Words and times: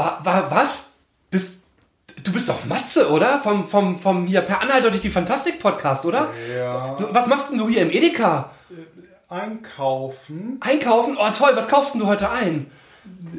Wa, 0.00 0.18
wa, 0.24 0.46
was? 0.50 0.92
Bist, 1.30 1.62
du 2.24 2.32
bist 2.32 2.48
doch 2.48 2.64
Matze, 2.64 3.10
oder? 3.10 3.40
Vom, 3.40 3.68
vom, 3.68 3.98
vom 3.98 4.26
hier 4.26 4.40
per 4.40 4.62
Anhalter 4.62 4.90
durch 4.90 5.02
die 5.02 5.10
Fantastik-Podcast, 5.10 6.06
oder? 6.06 6.30
Ja. 6.56 6.96
Was 7.12 7.26
machst 7.26 7.50
denn 7.50 7.58
du 7.58 7.68
hier 7.68 7.82
im 7.82 7.90
Edeka? 7.90 8.50
Einkaufen. 9.28 10.56
Einkaufen? 10.60 11.18
Oh 11.20 11.30
toll, 11.36 11.50
was 11.54 11.68
kaufst 11.68 11.92
denn 11.92 12.00
du 12.00 12.06
heute 12.06 12.30
ein? 12.30 12.70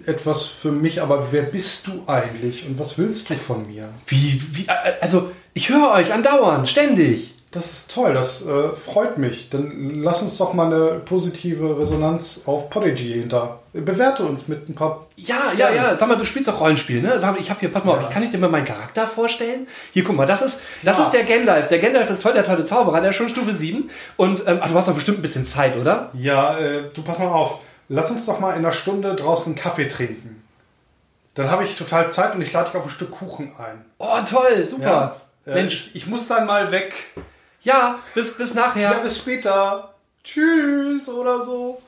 Etwas 0.05 0.45
für 0.45 0.71
mich, 0.71 1.01
aber 1.01 1.31
wer 1.31 1.41
bist 1.41 1.87
du 1.87 2.03
eigentlich 2.05 2.67
und 2.67 2.77
was 2.77 2.99
willst 2.99 3.31
du 3.31 3.35
von 3.35 3.65
mir? 3.65 3.89
Wie, 4.05 4.39
wie, 4.51 4.67
äh, 4.67 4.99
also, 5.01 5.31
ich 5.55 5.69
höre 5.69 5.91
euch 5.93 6.13
andauernd, 6.13 6.69
ständig. 6.69 7.33
Das 7.51 7.65
ist 7.65 7.91
toll, 7.91 8.13
das 8.13 8.45
äh, 8.47 8.69
freut 8.77 9.17
mich. 9.17 9.49
Dann 9.49 9.93
lass 9.95 10.21
uns 10.21 10.37
doch 10.37 10.53
mal 10.53 10.67
eine 10.67 10.99
positive 10.99 11.77
Resonanz 11.77 12.43
auf 12.45 12.69
Podigy 12.69 13.11
hinter. 13.11 13.59
Bewerte 13.73 14.23
uns 14.23 14.47
mit 14.47 14.69
ein 14.69 14.73
paar. 14.75 15.07
Ja, 15.17 15.51
ja, 15.57 15.69
ja. 15.69 15.97
Sag 15.97 16.07
mal, 16.07 16.15
du 16.15 16.25
spielst 16.25 16.49
auch 16.49 16.61
Rollenspiel, 16.61 17.01
ne? 17.01 17.15
Ich 17.39 17.49
habe 17.49 17.59
hier, 17.59 17.69
pass 17.69 17.83
mal 17.83 17.91
auf, 17.91 18.01
Ja. 18.01 18.07
ich 18.07 18.13
kann 18.13 18.23
ich 18.23 18.29
dir 18.31 18.37
mal 18.37 18.49
meinen 18.49 18.63
Charakter 18.63 19.05
vorstellen? 19.05 19.67
Hier, 19.91 20.05
guck 20.05 20.15
mal, 20.15 20.25
das 20.25 20.41
ist, 20.41 20.61
das 20.83 20.95
Klar. 20.95 21.07
ist 21.07 21.11
der 21.13 21.23
Gandalf. 21.25 21.67
Der 21.67 21.79
Gandalf 21.79 22.09
ist 22.09 22.21
voll 22.21 22.33
der 22.33 22.45
tolle 22.45 22.63
Zauberer, 22.63 23.01
der 23.01 23.09
ist 23.09 23.17
schon 23.17 23.27
Stufe 23.27 23.51
7. 23.53 23.89
Und, 24.15 24.47
ähm, 24.47 24.59
ach, 24.61 24.69
du 24.69 24.75
hast 24.75 24.87
doch 24.87 24.95
bestimmt 24.95 25.19
ein 25.19 25.21
bisschen 25.21 25.45
Zeit, 25.45 25.75
oder? 25.75 26.09
Ja, 26.13 26.57
äh, 26.57 26.83
du 26.93 27.01
pass 27.03 27.19
mal 27.19 27.27
auf. 27.27 27.59
Lass 27.89 28.09
uns 28.11 28.25
doch 28.25 28.39
mal 28.39 28.51
in 28.51 28.59
einer 28.59 28.71
Stunde 28.71 29.13
draußen 29.15 29.47
einen 29.47 29.55
Kaffee 29.55 29.89
trinken. 29.89 30.41
Dann 31.35 31.51
habe 31.51 31.65
ich 31.65 31.75
total 31.75 32.09
Zeit 32.11 32.33
und 32.35 32.41
ich 32.41 32.53
lade 32.53 32.69
dich 32.69 32.77
auf 32.77 32.85
ein 32.85 32.89
Stück 32.89 33.11
Kuchen 33.11 33.51
ein. 33.57 33.83
Oh, 33.97 34.17
toll, 34.29 34.65
super. 34.65 35.17
Äh, 35.45 35.55
Mensch, 35.55 35.87
ich, 35.93 36.03
ich 36.03 36.07
muss 36.07 36.27
dann 36.29 36.45
mal 36.45 36.71
weg. 36.71 36.93
Ja, 37.61 37.99
bis, 38.13 38.37
bis 38.37 38.53
nachher. 38.53 38.91
Ja, 38.91 38.99
bis 38.99 39.17
später. 39.17 39.93
Tschüss 40.23 41.07
oder 41.09 41.43
so. 41.45 41.81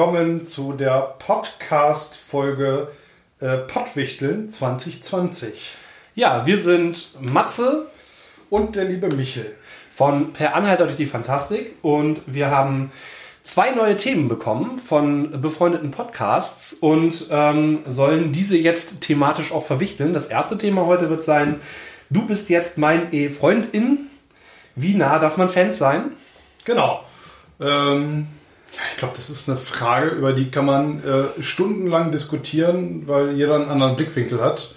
Willkommen 0.00 0.46
zu 0.46 0.72
der 0.72 1.14
Podcast-Folge 1.18 2.88
äh, 3.38 3.58
Pottwichteln 3.58 4.50
2020. 4.50 5.52
Ja, 6.14 6.46
wir 6.46 6.56
sind 6.56 7.10
Matze 7.20 7.84
Und 8.48 8.76
der 8.76 8.86
liebe 8.86 9.14
Michel. 9.14 9.54
von 9.94 10.32
Per 10.32 10.54
Anhalter 10.54 10.86
durch 10.86 10.96
die 10.96 11.04
Fantastik 11.04 11.74
und 11.82 12.22
wir 12.24 12.50
haben 12.50 12.90
zwei 13.42 13.72
neue 13.72 13.98
Themen 13.98 14.28
bekommen 14.28 14.78
von 14.78 15.38
befreundeten 15.42 15.90
Podcasts 15.90 16.72
und 16.72 17.26
ähm, 17.30 17.80
sollen 17.86 18.32
diese 18.32 18.56
jetzt 18.56 19.02
thematisch 19.02 19.52
auch 19.52 19.66
verwichteln. 19.66 20.14
Das 20.14 20.28
erste 20.28 20.56
Thema 20.56 20.86
heute 20.86 21.10
wird 21.10 21.24
sein, 21.24 21.60
du 22.08 22.26
bist 22.26 22.48
jetzt 22.48 22.78
mein 22.78 23.12
E-Freundin. 23.12 24.08
Wie 24.74 24.94
nah 24.94 25.18
darf 25.18 25.36
man 25.36 25.50
Fans 25.50 25.76
sein? 25.76 26.12
Genau. 26.64 27.04
Ähm, 27.60 28.28
ich 28.90 28.96
glaube, 28.96 29.14
das 29.16 29.30
ist 29.30 29.48
eine 29.48 29.58
Frage, 29.58 30.10
über 30.10 30.32
die 30.32 30.50
kann 30.50 30.66
man 30.66 31.02
äh, 31.04 31.42
stundenlang 31.42 32.12
diskutieren, 32.12 33.06
weil 33.06 33.32
jeder 33.32 33.56
einen 33.56 33.68
anderen 33.68 33.96
Blickwinkel 33.96 34.40
hat. 34.40 34.74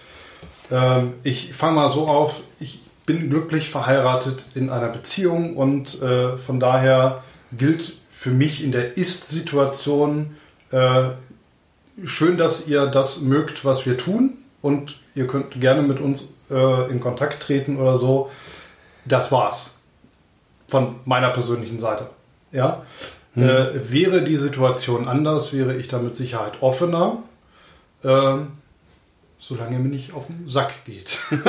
Ähm, 0.72 1.14
ich 1.24 1.54
fange 1.54 1.76
mal 1.76 1.90
so 1.90 2.08
auf, 2.08 2.42
ich 2.60 2.80
bin 3.06 3.30
glücklich 3.30 3.70
verheiratet 3.70 4.48
in 4.56 4.70
einer 4.70 4.90
Beziehung 4.90 5.56
und 5.58 6.02
äh, 6.02 6.38
von 6.38 6.60
daher 6.60 7.24
gilt 7.52 7.98
für 8.12 8.32
mich 8.32 8.64
in 8.64 8.72
der 8.72 8.98
Ist-Situation 8.98 10.36
äh, 10.72 11.04
schön, 12.06 12.38
dass 12.38 12.68
ihr 12.68 12.88
das 12.88 13.22
mögt, 13.22 13.66
was 13.66 13.86
wir 13.86 13.98
tun 13.98 14.34
und 14.62 14.98
ihr 15.16 15.28
könnt 15.28 15.60
gerne 15.60 15.82
mit 15.82 16.00
uns 16.00 16.30
äh, 16.50 16.90
in 16.90 17.00
Kontakt 17.00 17.44
treten 17.44 17.78
oder 17.78 17.98
so. 17.98 18.32
Das 19.06 19.32
war's 19.32 19.80
von 20.68 20.96
meiner 21.06 21.30
persönlichen 21.30 21.80
Seite. 21.80 22.10
Ja. 22.52 22.84
Äh, 23.36 23.92
wäre 23.92 24.22
die 24.22 24.36
Situation 24.36 25.08
anders, 25.08 25.54
wäre 25.54 25.76
ich 25.76 25.88
da 25.88 25.98
mit 25.98 26.16
Sicherheit 26.16 26.62
offener, 26.62 27.18
ähm, 28.04 28.50
solange 29.40 29.80
mir 29.80 29.90
nicht 29.90 30.14
auf 30.14 30.28
den 30.28 30.48
Sack 30.48 30.86
geht. 30.86 31.20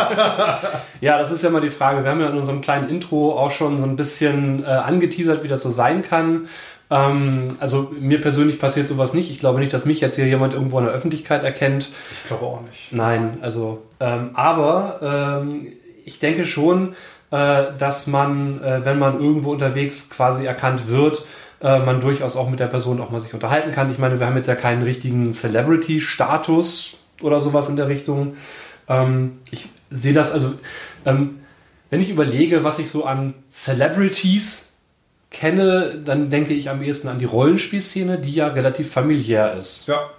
Ja, 1.01 1.19
das 1.19 1.31
ist 1.31 1.45
ja 1.45 1.51
mal 1.51 1.61
die 1.61 1.69
Frage. 1.69 2.03
Wir 2.03 2.11
haben 2.11 2.21
ja 2.21 2.31
in 2.31 2.39
unserem 2.39 2.63
kleinen 2.63 2.89
Intro 2.89 3.39
auch 3.39 3.51
schon 3.51 3.77
so 3.77 3.85
ein 3.85 3.97
bisschen 3.97 4.65
äh, 4.65 4.69
angeteasert, 4.69 5.45
wie 5.45 5.49
das 5.49 5.63
so 5.63 5.71
sein 5.71 6.01
kann. 6.01 6.49
Ähm, 6.91 7.57
also 7.61 7.93
mir 7.99 8.21
persönlich 8.21 8.59
passiert 8.59 8.89
sowas 8.89 9.13
nicht. 9.13 9.31
Ich 9.31 9.41
glaube 9.41 9.59
nicht, 9.59 9.73
dass 9.75 9.85
mich 9.85 10.01
jetzt 10.01 10.17
hier 10.17 10.27
jemand 10.27 10.55
irgendwo 10.55 10.79
in 10.79 10.87
der 10.87 10.95
Öffentlichkeit 10.95 11.45
erkennt. 11.45 11.91
Ich 12.11 12.25
glaube 12.27 12.47
auch 12.47 12.61
nicht. 12.63 12.93
Nein, 12.93 13.39
also, 13.43 13.83
ähm, 14.01 14.31
aber 14.33 15.43
ähm, 15.43 15.73
ich 16.07 16.19
denke 16.21 16.47
schon, 16.47 16.95
äh, 17.31 17.65
dass 17.79 18.07
man, 18.07 18.63
äh, 18.63 18.85
wenn 18.85 18.99
man 18.99 19.21
irgendwo 19.21 19.53
unterwegs 19.53 20.09
quasi 20.09 20.47
erkannt 20.47 20.89
wird, 20.89 21.25
äh, 21.65 21.79
man 21.79 22.03
durchaus 22.03 22.37
auch 22.37 22.51
mit 22.51 22.61
der 22.61 22.67
Person 22.67 23.01
auch 23.01 23.11
mal 23.11 23.21
sich 23.21 23.33
unterhalten 23.33 23.73
kann. 23.73 23.91
Ich 23.91 23.99
meine, 23.99 24.21
wir 24.21 24.27
haben 24.27 24.37
jetzt 24.37 24.49
ja 24.49 24.55
keinen 24.55 24.83
richtigen 24.83 25.33
Celebrity-Status 25.33 26.99
oder 27.23 27.41
sowas 27.41 27.71
in 27.71 27.77
der 27.77 27.89
Richtung. 27.89 28.37
Ähm, 28.87 29.39
ich 29.51 29.69
sehe 29.89 30.13
das, 30.13 30.31
also, 30.31 30.53
ähm, 31.07 31.41
wenn 31.89 32.01
ich 32.01 32.11
überlege, 32.11 32.65
was 32.65 32.79
ich 32.79 32.91
so 32.91 33.07
an 33.07 33.33
Celebrities 33.51 34.73
kenne, 35.31 36.03
dann 36.05 36.29
denke 36.29 36.53
ich 36.53 36.69
am 36.69 36.83
ehesten 36.83 37.09
an 37.09 37.19
die 37.19 37.25
Rollenspielszene, 37.25 38.19
die 38.19 38.35
ja 38.35 38.49
relativ 38.49 38.93
familiär 38.93 39.55
ist. 39.55 39.87
Ja? 39.87 40.11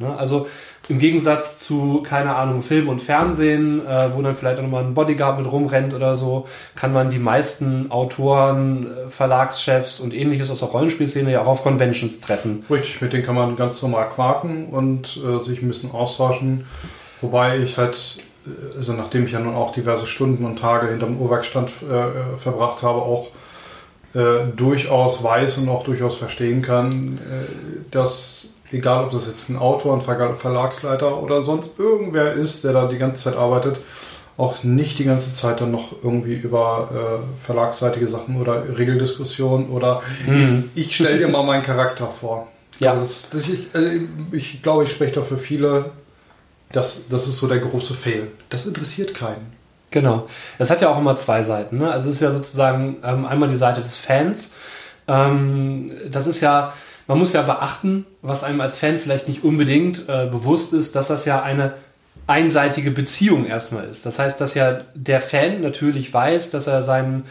Also 0.00 0.46
im 0.88 0.98
Gegensatz 0.98 1.58
zu, 1.58 2.02
keine 2.02 2.36
Ahnung, 2.36 2.62
Film 2.62 2.88
und 2.88 3.00
Fernsehen, 3.00 3.84
äh, 3.84 4.14
wo 4.14 4.22
dann 4.22 4.36
vielleicht 4.36 4.58
auch 4.58 4.62
nochmal 4.62 4.84
ein 4.84 4.94
Bodyguard 4.94 5.38
mit 5.38 5.50
rumrennt 5.50 5.92
oder 5.92 6.14
so, 6.14 6.46
kann 6.76 6.92
man 6.92 7.10
die 7.10 7.18
meisten 7.18 7.90
Autoren, 7.90 8.86
äh, 8.86 9.08
Verlagschefs 9.08 9.98
und 9.98 10.14
ähnliches 10.14 10.50
aus 10.50 10.60
der 10.60 10.68
Rollenspielszene 10.68 11.32
ja 11.32 11.42
auch 11.42 11.48
auf 11.48 11.62
Conventions 11.64 12.20
treffen. 12.20 12.64
richtig. 12.70 13.00
Mit 13.00 13.12
denen 13.12 13.24
kann 13.24 13.34
man 13.34 13.56
ganz 13.56 13.82
normal 13.82 14.08
quaken 14.08 14.66
und 14.66 15.20
äh, 15.26 15.40
sich 15.40 15.62
ein 15.62 15.68
bisschen 15.68 15.90
austauschen. 15.90 16.64
Wobei 17.20 17.58
ich 17.58 17.76
halt, 17.76 18.22
äh, 18.46 18.76
also 18.76 18.92
nachdem 18.92 19.26
ich 19.26 19.32
ja 19.32 19.40
nun 19.40 19.56
auch 19.56 19.72
diverse 19.72 20.06
Stunden 20.06 20.44
und 20.44 20.60
Tage 20.60 20.88
hinterm 20.88 21.20
Uhrwerkstand 21.20 21.70
äh, 21.90 21.94
äh, 21.94 22.10
verbracht 22.38 22.82
habe, 22.82 23.02
auch 23.02 23.28
durchaus 24.56 25.22
weiß 25.22 25.58
und 25.58 25.68
auch 25.68 25.84
durchaus 25.84 26.16
verstehen 26.16 26.62
kann, 26.62 27.18
dass 27.90 28.54
egal 28.72 29.04
ob 29.04 29.10
das 29.10 29.26
jetzt 29.26 29.48
ein 29.48 29.56
Autor, 29.56 29.94
ein 29.94 30.02
Ver 30.02 30.34
Verlagsleiter 30.36 31.22
oder 31.22 31.42
sonst 31.42 31.78
irgendwer 31.78 32.32
ist, 32.32 32.64
der 32.64 32.72
da 32.72 32.86
die 32.86 32.98
ganze 32.98 33.24
Zeit 33.24 33.36
arbeitet, 33.36 33.80
auch 34.36 34.62
nicht 34.62 34.98
die 34.98 35.04
ganze 35.04 35.32
Zeit 35.32 35.60
dann 35.60 35.72
noch 35.72 35.92
irgendwie 36.02 36.34
über 36.34 36.88
äh, 36.92 37.44
verlagsseitige 37.44 38.06
Sachen 38.06 38.40
oder 38.40 38.62
Regeldiskussionen 38.78 39.68
oder 39.68 40.00
ich, 40.26 40.86
ich 40.86 40.94
stelle 40.94 41.18
dir 41.18 41.28
mal 41.28 41.42
meinen 41.42 41.64
Charakter 41.64 42.06
vor. 42.06 42.46
Ja. 42.78 42.92
Also 42.92 43.02
das, 43.02 43.30
das 43.30 43.48
ich, 43.48 43.66
also 43.72 43.88
ich 44.30 44.62
glaube, 44.62 44.84
ich 44.84 44.92
spreche 44.92 45.14
da 45.14 45.22
für 45.22 45.38
viele, 45.38 45.86
das, 46.70 47.08
das 47.08 47.26
ist 47.26 47.38
so 47.38 47.48
der 47.48 47.58
große 47.58 47.94
Fail. 47.94 48.28
Das 48.50 48.66
interessiert 48.66 49.12
keinen. 49.14 49.58
Genau. 49.90 50.28
Das 50.58 50.70
hat 50.70 50.82
ja 50.82 50.88
auch 50.88 50.98
immer 50.98 51.16
zwei 51.16 51.42
Seiten. 51.42 51.78
Ne? 51.78 51.90
Also 51.90 52.08
es 52.08 52.16
ist 52.16 52.22
ja 52.22 52.30
sozusagen 52.30 52.98
ähm, 53.02 53.24
einmal 53.24 53.48
die 53.48 53.56
Seite 53.56 53.80
des 53.80 53.96
Fans. 53.96 54.52
Ähm, 55.06 55.90
das 56.10 56.26
ist 56.26 56.40
ja, 56.40 56.72
man 57.08 57.18
muss 57.18 57.32
ja 57.32 57.42
beachten, 57.42 58.06
was 58.22 58.44
einem 58.44 58.60
als 58.60 58.76
Fan 58.76 58.98
vielleicht 58.98 59.26
nicht 59.26 59.42
unbedingt 59.42 60.08
äh, 60.08 60.26
bewusst 60.26 60.72
ist, 60.74 60.94
dass 60.94 61.08
das 61.08 61.24
ja 61.24 61.42
eine 61.42 61.74
einseitige 62.26 62.90
Beziehung 62.90 63.46
erstmal 63.46 63.86
ist. 63.86 64.04
Das 64.04 64.18
heißt, 64.18 64.40
dass 64.40 64.54
ja 64.54 64.82
der 64.94 65.20
Fan 65.20 65.62
natürlich 65.62 66.12
weiß, 66.12 66.50
dass 66.50 66.66
er 66.66 66.82
seinen 66.82 67.24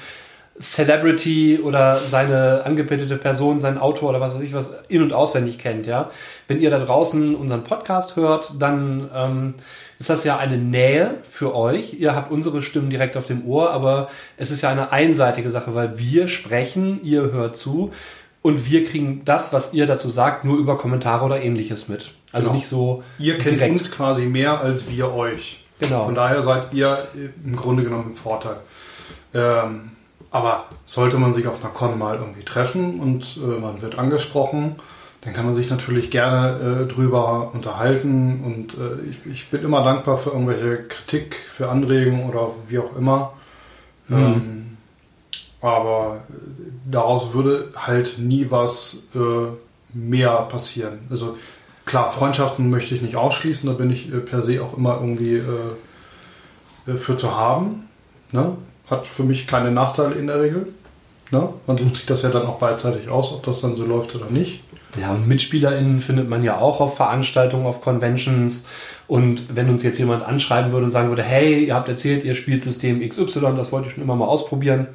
Celebrity 0.59 1.59
oder 1.63 1.97
seine 1.97 2.63
angebetete 2.65 3.15
Person, 3.17 3.61
seinen 3.61 3.77
Autor 3.77 4.09
oder 4.09 4.19
was 4.19 4.33
weiß 4.33 4.41
ich 4.41 4.55
was 4.55 4.71
in- 4.87 5.03
und 5.03 5.13
auswendig 5.13 5.59
kennt, 5.59 5.85
ja. 5.85 6.09
Wenn 6.47 6.59
ihr 6.59 6.71
da 6.71 6.79
draußen 6.79 7.35
unseren 7.35 7.63
Podcast 7.63 8.15
hört, 8.15 8.53
dann 8.57 9.11
ähm, 9.13 9.53
ist 9.99 10.09
das 10.09 10.23
ja 10.23 10.37
eine 10.37 10.57
Nähe 10.57 11.15
für 11.29 11.55
euch. 11.55 11.93
Ihr 11.99 12.15
habt 12.15 12.31
unsere 12.31 12.63
Stimmen 12.63 12.89
direkt 12.89 13.17
auf 13.17 13.27
dem 13.27 13.45
Ohr, 13.45 13.69
aber 13.69 14.09
es 14.37 14.49
ist 14.49 14.63
ja 14.63 14.69
eine 14.69 14.91
einseitige 14.91 15.51
Sache, 15.51 15.75
weil 15.75 15.99
wir 15.99 16.27
sprechen, 16.27 16.99
ihr 17.03 17.31
hört 17.31 17.55
zu 17.55 17.91
und 18.41 18.69
wir 18.69 18.85
kriegen 18.85 19.23
das, 19.25 19.53
was 19.53 19.73
ihr 19.73 19.87
dazu 19.87 20.09
sagt, 20.09 20.45
nur 20.45 20.57
über 20.57 20.77
Kommentare 20.77 21.25
oder 21.25 21.41
ähnliches 21.41 21.87
mit. 21.87 22.11
Also 22.31 22.47
Genau. 22.47 22.57
nicht 22.57 22.67
so 22.67 23.03
Ihr 23.19 23.37
kennt 23.37 23.55
direkt. 23.55 23.71
uns 23.71 23.91
quasi 23.91 24.25
mehr 24.25 24.59
als 24.61 24.89
wir 24.89 25.13
euch. 25.13 25.63
Genau. 25.79 26.05
Von 26.05 26.15
daher 26.15 26.41
seid 26.41 26.73
ihr 26.73 27.07
im 27.43 27.55
Grunde 27.55 27.83
genommen 27.83 28.11
im 28.11 28.15
Vorteil. 28.15 28.57
Ähm, 29.33 29.91
aber 30.31 30.65
sollte 30.85 31.17
man 31.17 31.33
sich 31.33 31.47
auf 31.47 31.63
einer 31.63 31.73
Con 31.73 31.97
mal 31.97 32.17
irgendwie 32.17 32.43
treffen 32.43 32.99
und 32.99 33.37
äh, 33.37 33.59
man 33.59 33.81
wird 33.81 33.97
angesprochen, 33.97 34.75
dann 35.21 35.33
kann 35.33 35.45
man 35.45 35.53
sich 35.53 35.69
natürlich 35.69 36.11
gerne 36.11 36.85
äh, 36.85 36.93
drüber 36.93 37.51
unterhalten 37.53 38.43
und 38.45 38.73
äh, 38.73 39.09
ich, 39.09 39.31
ich, 39.31 39.49
bin 39.49 39.63
immer 39.63 39.83
dankbar 39.83 40.17
für 40.17 40.31
irgendwelche 40.31 40.83
Kritik, 40.83 41.35
für 41.35 41.69
Anregungen 41.69 42.29
oder 42.29 42.51
wie 42.67 42.79
auch 42.79 42.95
immer. 42.95 43.33
Mhm. 44.07 44.17
Ähm, 44.17 44.77
aber 45.61 46.21
äh, 46.29 46.71
daraus 46.89 47.33
würde 47.33 47.69
halt 47.75 48.17
nie 48.19 48.47
was 48.49 49.03
äh, 49.15 49.19
mehr 49.93 50.33
passieren. 50.49 50.99
Also 51.09 51.37
klar, 51.85 52.11
Freundschaften 52.11 52.69
möchte 52.69 52.95
ich 52.95 53.01
nicht 53.01 53.15
ausschließen, 53.15 53.69
da 53.69 53.75
bin 53.75 53.91
ich 53.91 54.11
äh, 54.11 54.17
per 54.17 54.41
se 54.41 54.61
auch 54.61 54.77
immer 54.77 54.97
irgendwie 55.01 55.41
für 56.85 57.17
zu 57.17 57.35
haben. 57.35 57.89
Ne? 58.31 58.55
Hat 58.89 59.07
für 59.07 59.23
mich 59.23 59.45
keine 59.45 59.71
Nachteile 59.71 60.15
in 60.15 60.27
der 60.27 60.41
Regel. 60.41 60.71
Ne? 61.31 61.49
Man 61.65 61.77
sucht 61.77 61.97
sich 61.97 62.05
das 62.05 62.21
ja 62.21 62.29
dann 62.29 62.45
auch 62.45 62.59
beidseitig 62.59 63.09
aus, 63.09 63.33
ob 63.33 63.43
das 63.43 63.59
dann 63.59 63.75
so 63.75 63.85
läuft 63.85 64.15
oder 64.15 64.29
nicht. 64.29 64.61
Ja, 64.99 65.13
und 65.13 65.27
MitspielerInnen 65.27 65.99
findet 65.99 66.29
man 66.29 66.43
ja 66.43 66.57
auch 66.57 66.79
auf 66.79 66.95
Veranstaltungen, 66.95 67.65
auf 67.65 67.81
Conventions. 67.81 68.65
Und 69.07 69.55
wenn 69.55 69.69
uns 69.69 69.83
jetzt 69.83 69.99
jemand 69.99 70.23
anschreiben 70.23 70.71
würde 70.71 70.85
und 70.85 70.91
sagen 70.91 71.09
würde, 71.09 71.23
hey, 71.23 71.65
ihr 71.65 71.75
habt 71.75 71.89
erzählt, 71.89 72.23
ihr 72.23 72.35
spielt 72.35 72.63
System 72.63 73.07
XY, 73.07 73.53
das 73.55 73.71
wollte 73.71 73.87
ich 73.87 73.93
schon 73.93 74.03
immer 74.03 74.15
mal 74.15 74.25
ausprobieren. 74.25 74.87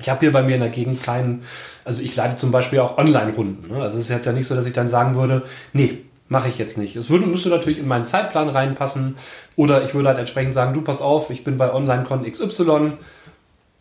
Ich 0.00 0.08
habe 0.08 0.20
hier 0.20 0.32
bei 0.32 0.42
mir 0.42 0.54
in 0.54 0.60
der 0.60 0.70
Gegend 0.70 1.02
keinen, 1.02 1.44
also 1.84 2.02
ich 2.02 2.16
leite 2.16 2.36
zum 2.36 2.50
Beispiel 2.50 2.80
auch 2.80 2.98
Online-Runden. 2.98 3.68
Ne? 3.68 3.82
Also 3.82 3.98
es 3.98 4.04
ist 4.04 4.10
jetzt 4.10 4.26
ja 4.26 4.32
nicht 4.32 4.46
so, 4.46 4.54
dass 4.54 4.66
ich 4.66 4.72
dann 4.72 4.88
sagen 4.88 5.14
würde, 5.14 5.44
nee, 5.72 5.98
mache 6.28 6.48
ich 6.48 6.58
jetzt 6.58 6.78
nicht. 6.78 6.96
Es 6.96 7.10
würde, 7.10 7.26
müsste 7.26 7.48
natürlich 7.48 7.78
in 7.78 7.88
meinen 7.88 8.06
Zeitplan 8.06 8.48
reinpassen. 8.48 9.16
Oder 9.56 9.84
ich 9.84 9.94
würde 9.94 10.08
halt 10.08 10.18
entsprechend 10.18 10.54
sagen, 10.54 10.74
du 10.74 10.82
pass 10.82 11.00
auf, 11.00 11.30
ich 11.30 11.44
bin 11.44 11.58
bei 11.58 11.72
OnlineCon 11.72 12.30
XY, 12.30 12.92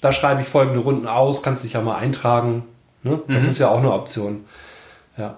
da 0.01 0.12
schreibe 0.12 0.42
ich 0.42 0.48
folgende 0.48 0.81
Runden 0.81 1.07
aus, 1.07 1.42
kannst 1.42 1.63
dich 1.63 1.74
ja 1.74 1.81
mal 1.81 1.95
eintragen. 1.95 2.63
Ne? 3.01 3.21
Das 3.27 3.44
mhm. 3.44 3.50
ist 3.50 3.60
ja 3.60 3.69
auch 3.69 3.80
eine 3.80 3.92
Option. 3.92 4.45
Ja. 5.18 5.38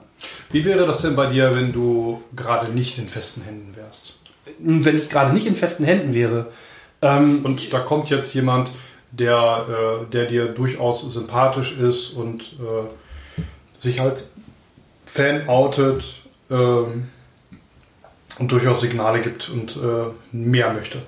Wie 0.51 0.65
wäre 0.65 0.85
das 0.87 1.01
denn 1.01 1.15
bei 1.15 1.27
dir, 1.27 1.55
wenn 1.55 1.71
du 1.71 2.21
gerade 2.35 2.71
nicht 2.71 2.97
in 2.97 3.07
festen 3.07 3.41
Händen 3.43 3.75
wärst? 3.75 4.17
Wenn 4.59 4.97
ich 4.97 5.09
gerade 5.09 5.33
nicht 5.33 5.47
in 5.47 5.55
festen 5.55 5.83
Händen 5.83 6.13
wäre. 6.13 6.47
Ähm, 7.01 7.43
und 7.43 7.73
da 7.73 7.79
kommt 7.79 8.09
jetzt 8.09 8.33
jemand, 8.33 8.71
der, 9.11 9.65
äh, 9.69 10.11
der 10.11 10.25
dir 10.25 10.45
durchaus 10.47 11.01
sympathisch 11.13 11.77
ist 11.77 12.09
und 12.09 12.41
äh, 12.59 13.77
sich 13.77 13.99
halt 13.99 14.25
Fan 15.05 15.47
outet 15.47 16.03
ähm, 16.49 17.07
und 18.39 18.51
durchaus 18.51 18.81
Signale 18.81 19.21
gibt 19.21 19.49
und 19.49 19.77
äh, 19.77 20.11
mehr 20.31 20.73
möchte. 20.73 20.99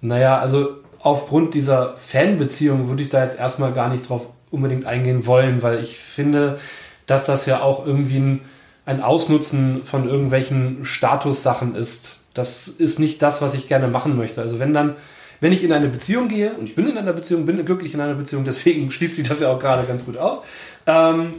Naja, 0.00 0.38
also 0.38 0.82
aufgrund 0.98 1.54
dieser 1.54 1.96
Fanbeziehung 1.96 2.88
würde 2.88 3.02
ich 3.02 3.08
da 3.08 3.22
jetzt 3.22 3.38
erstmal 3.38 3.72
gar 3.72 3.88
nicht 3.88 4.08
drauf 4.08 4.28
unbedingt 4.50 4.84
eingehen 4.86 5.26
wollen, 5.26 5.62
weil 5.62 5.80
ich 5.80 5.96
finde, 5.96 6.58
dass 7.06 7.26
das 7.26 7.46
ja 7.46 7.62
auch 7.62 7.86
irgendwie 7.86 8.18
ein, 8.18 8.40
ein 8.84 9.02
Ausnutzen 9.02 9.84
von 9.84 10.08
irgendwelchen 10.08 10.84
Statussachen 10.84 11.74
ist. 11.74 12.18
Das 12.34 12.68
ist 12.68 12.98
nicht 12.98 13.22
das, 13.22 13.42
was 13.42 13.54
ich 13.54 13.68
gerne 13.68 13.88
machen 13.88 14.16
möchte. 14.16 14.40
Also 14.40 14.58
wenn 14.58 14.72
dann, 14.72 14.96
wenn 15.42 15.52
ich 15.52 15.64
in 15.64 15.72
eine 15.72 15.88
Beziehung 15.88 16.28
gehe, 16.28 16.54
und 16.54 16.68
ich 16.68 16.76
bin 16.76 16.86
in 16.86 16.96
einer 16.96 17.12
Beziehung, 17.12 17.46
bin 17.46 17.62
glücklich 17.64 17.94
in 17.94 18.00
einer 18.00 18.14
Beziehung, 18.14 18.44
deswegen 18.46 18.90
schließt 18.90 19.16
sich 19.16 19.28
das 19.28 19.40
ja 19.40 19.50
auch 19.50 19.58
gerade 19.58 19.86
ganz 19.86 20.06
gut 20.06 20.16
aus, 20.16 20.40
ähm, 20.86 21.32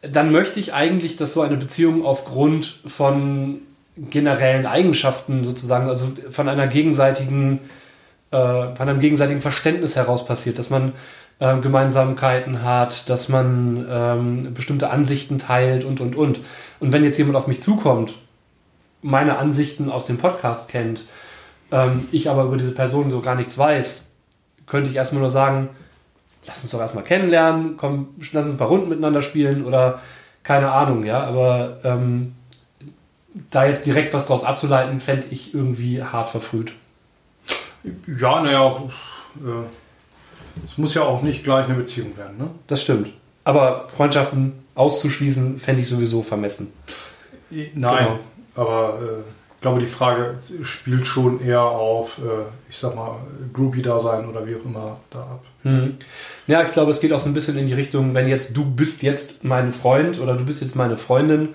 dann 0.00 0.32
möchte 0.32 0.60
ich 0.60 0.72
eigentlich, 0.72 1.16
dass 1.16 1.34
so 1.34 1.42
eine 1.42 1.56
Beziehung 1.56 2.06
aufgrund 2.06 2.80
von 2.86 3.62
generellen 3.96 4.64
Eigenschaften 4.64 5.44
sozusagen, 5.44 5.88
also 5.88 6.12
von 6.30 6.48
einer 6.48 6.68
gegenseitigen, 6.68 7.60
äh, 8.30 8.36
von 8.76 8.88
einem 8.88 9.00
gegenseitigen 9.00 9.40
Verständnis 9.40 9.96
heraus 9.96 10.24
passiert, 10.24 10.58
dass 10.60 10.70
man 10.70 10.92
äh, 11.40 11.58
Gemeinsamkeiten 11.58 12.62
hat, 12.62 13.10
dass 13.10 13.28
man 13.28 13.86
ähm, 13.90 14.54
bestimmte 14.54 14.88
Ansichten 14.88 15.38
teilt 15.38 15.84
und, 15.84 16.00
und, 16.00 16.14
und. 16.14 16.40
Und 16.78 16.92
wenn 16.92 17.02
jetzt 17.02 17.18
jemand 17.18 17.36
auf 17.36 17.48
mich 17.48 17.60
zukommt, 17.60 18.14
meine 19.02 19.36
Ansichten 19.36 19.90
aus 19.90 20.06
dem 20.06 20.16
Podcast 20.16 20.70
kennt, 20.70 21.02
ähm, 21.70 22.08
ich 22.12 22.28
aber 22.28 22.44
über 22.44 22.56
diese 22.56 22.72
Person 22.72 23.10
so 23.10 23.20
gar 23.20 23.34
nichts 23.34 23.56
weiß, 23.56 24.06
könnte 24.66 24.90
ich 24.90 24.96
erstmal 24.96 25.22
nur 25.22 25.30
sagen, 25.30 25.68
lass 26.46 26.62
uns 26.62 26.70
doch 26.70 26.80
erstmal 26.80 27.04
kennenlernen, 27.04 27.76
komm, 27.76 28.08
lass 28.32 28.44
uns 28.44 28.54
ein 28.54 28.58
paar 28.58 28.68
Runden 28.68 28.88
miteinander 28.88 29.22
spielen 29.22 29.64
oder 29.64 30.00
keine 30.42 30.72
Ahnung, 30.72 31.04
ja, 31.04 31.22
aber 31.22 31.78
ähm, 31.84 32.34
da 33.50 33.66
jetzt 33.66 33.86
direkt 33.86 34.14
was 34.14 34.26
draus 34.26 34.44
abzuleiten, 34.44 35.00
fände 35.00 35.26
ich 35.30 35.54
irgendwie 35.54 36.02
hart 36.02 36.28
verfrüht. 36.28 36.72
Ja, 38.06 38.42
naja, 38.42 38.82
äh, 39.36 40.66
es 40.66 40.76
muss 40.76 40.94
ja 40.94 41.02
auch 41.02 41.22
nicht 41.22 41.44
gleich 41.44 41.66
eine 41.66 41.74
Beziehung 41.74 42.16
werden, 42.16 42.38
ne? 42.38 42.50
Das 42.66 42.82
stimmt. 42.82 43.12
Aber 43.44 43.88
Freundschaften 43.88 44.52
auszuschließen, 44.74 45.58
fände 45.58 45.82
ich 45.82 45.88
sowieso 45.88 46.22
vermessen. 46.22 46.72
Nein, 47.50 47.72
genau. 47.74 48.18
aber 48.54 48.98
äh, 49.00 49.49
ich 49.60 49.62
glaube, 49.62 49.78
die 49.78 49.86
Frage 49.88 50.36
spielt 50.62 51.06
schon 51.06 51.44
eher 51.44 51.60
auf, 51.60 52.16
äh, 52.16 52.48
ich 52.70 52.78
sag 52.78 52.96
mal, 52.96 53.16
Groupie-Dasein 53.52 54.26
oder 54.26 54.46
wie 54.46 54.56
auch 54.56 54.64
immer 54.64 54.96
da 55.10 55.18
ab. 55.18 55.44
Hm. 55.64 55.98
Ja, 56.46 56.62
ich 56.62 56.70
glaube, 56.70 56.92
es 56.92 56.98
geht 56.98 57.12
auch 57.12 57.20
so 57.20 57.28
ein 57.28 57.34
bisschen 57.34 57.58
in 57.58 57.66
die 57.66 57.74
Richtung, 57.74 58.14
wenn 58.14 58.26
jetzt 58.26 58.56
du 58.56 58.64
bist 58.64 59.02
jetzt 59.02 59.44
mein 59.44 59.70
Freund 59.70 60.18
oder 60.18 60.34
du 60.34 60.46
bist 60.46 60.62
jetzt 60.62 60.76
meine 60.76 60.96
Freundin, 60.96 61.50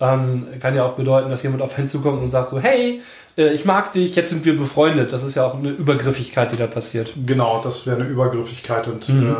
ähm, 0.00 0.48
kann 0.60 0.74
ja 0.74 0.84
auch 0.84 0.96
bedeuten, 0.96 1.30
dass 1.30 1.42
jemand 1.44 1.62
auf 1.62 1.78
einen 1.78 1.88
zukommt 1.88 2.22
und 2.22 2.28
sagt 2.28 2.50
so, 2.50 2.60
hey, 2.60 3.00
äh, 3.38 3.54
ich 3.54 3.64
mag 3.64 3.90
dich, 3.92 4.14
jetzt 4.16 4.28
sind 4.28 4.44
wir 4.44 4.54
befreundet. 4.54 5.14
Das 5.14 5.22
ist 5.22 5.36
ja 5.36 5.46
auch 5.46 5.54
eine 5.54 5.70
Übergriffigkeit, 5.70 6.52
die 6.52 6.58
da 6.58 6.66
passiert. 6.66 7.14
Genau, 7.24 7.62
das 7.64 7.86
wäre 7.86 7.96
eine 7.96 8.06
Übergriffigkeit. 8.06 8.86
Und 8.86 9.08
mhm. 9.08 9.30
äh, 9.30 9.34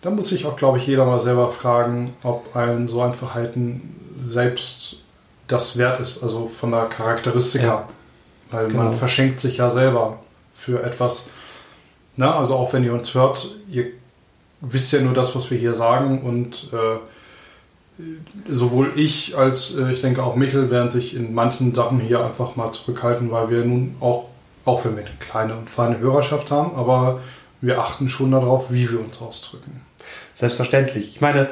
da 0.00 0.08
muss 0.08 0.28
sich 0.28 0.46
auch, 0.46 0.56
glaube 0.56 0.78
ich, 0.78 0.86
jeder 0.86 1.04
mal 1.04 1.20
selber 1.20 1.50
fragen, 1.50 2.14
ob 2.22 2.56
ein 2.56 2.88
so 2.88 3.02
ein 3.02 3.12
Verhalten 3.12 3.94
selbst 4.26 4.96
das 5.48 5.76
wert 5.76 6.00
ist, 6.00 6.22
also 6.22 6.48
von 6.48 6.70
der 6.70 6.86
Charakteristika. 6.86 7.66
Ja. 7.66 7.88
Weil 8.50 8.68
genau. 8.68 8.84
man 8.84 8.94
verschenkt 8.94 9.40
sich 9.40 9.58
ja 9.58 9.70
selber 9.70 10.20
für 10.56 10.82
etwas. 10.82 11.28
Na, 12.16 12.36
also 12.38 12.54
auch 12.54 12.72
wenn 12.72 12.84
ihr 12.84 12.92
uns 12.92 13.14
hört, 13.14 13.48
ihr 13.70 13.86
wisst 14.60 14.92
ja 14.92 15.00
nur 15.00 15.14
das, 15.14 15.34
was 15.34 15.50
wir 15.50 15.58
hier 15.58 15.74
sagen 15.74 16.22
und 16.22 16.70
äh, 16.72 18.02
sowohl 18.48 18.92
ich 18.96 19.36
als 19.36 19.76
äh, 19.76 19.92
ich 19.92 20.00
denke 20.00 20.22
auch 20.22 20.34
Mittel 20.36 20.70
werden 20.70 20.90
sich 20.90 21.14
in 21.14 21.34
manchen 21.34 21.74
Sachen 21.74 22.00
hier 22.00 22.24
einfach 22.24 22.56
mal 22.56 22.72
zurückhalten, 22.72 23.30
weil 23.30 23.50
wir 23.50 23.64
nun 23.64 23.96
auch, 24.00 24.28
auch 24.64 24.84
wenn 24.84 24.96
wir 24.96 25.04
eine 25.04 25.14
kleine 25.18 25.56
und 25.56 25.70
feine 25.70 25.98
Hörerschaft 25.98 26.50
haben, 26.50 26.74
aber 26.76 27.20
wir 27.60 27.80
achten 27.80 28.08
schon 28.08 28.32
darauf, 28.32 28.70
wie 28.70 28.90
wir 28.90 29.00
uns 29.00 29.20
ausdrücken. 29.20 29.80
Selbstverständlich. 30.34 31.14
Ich 31.14 31.20
meine, 31.20 31.50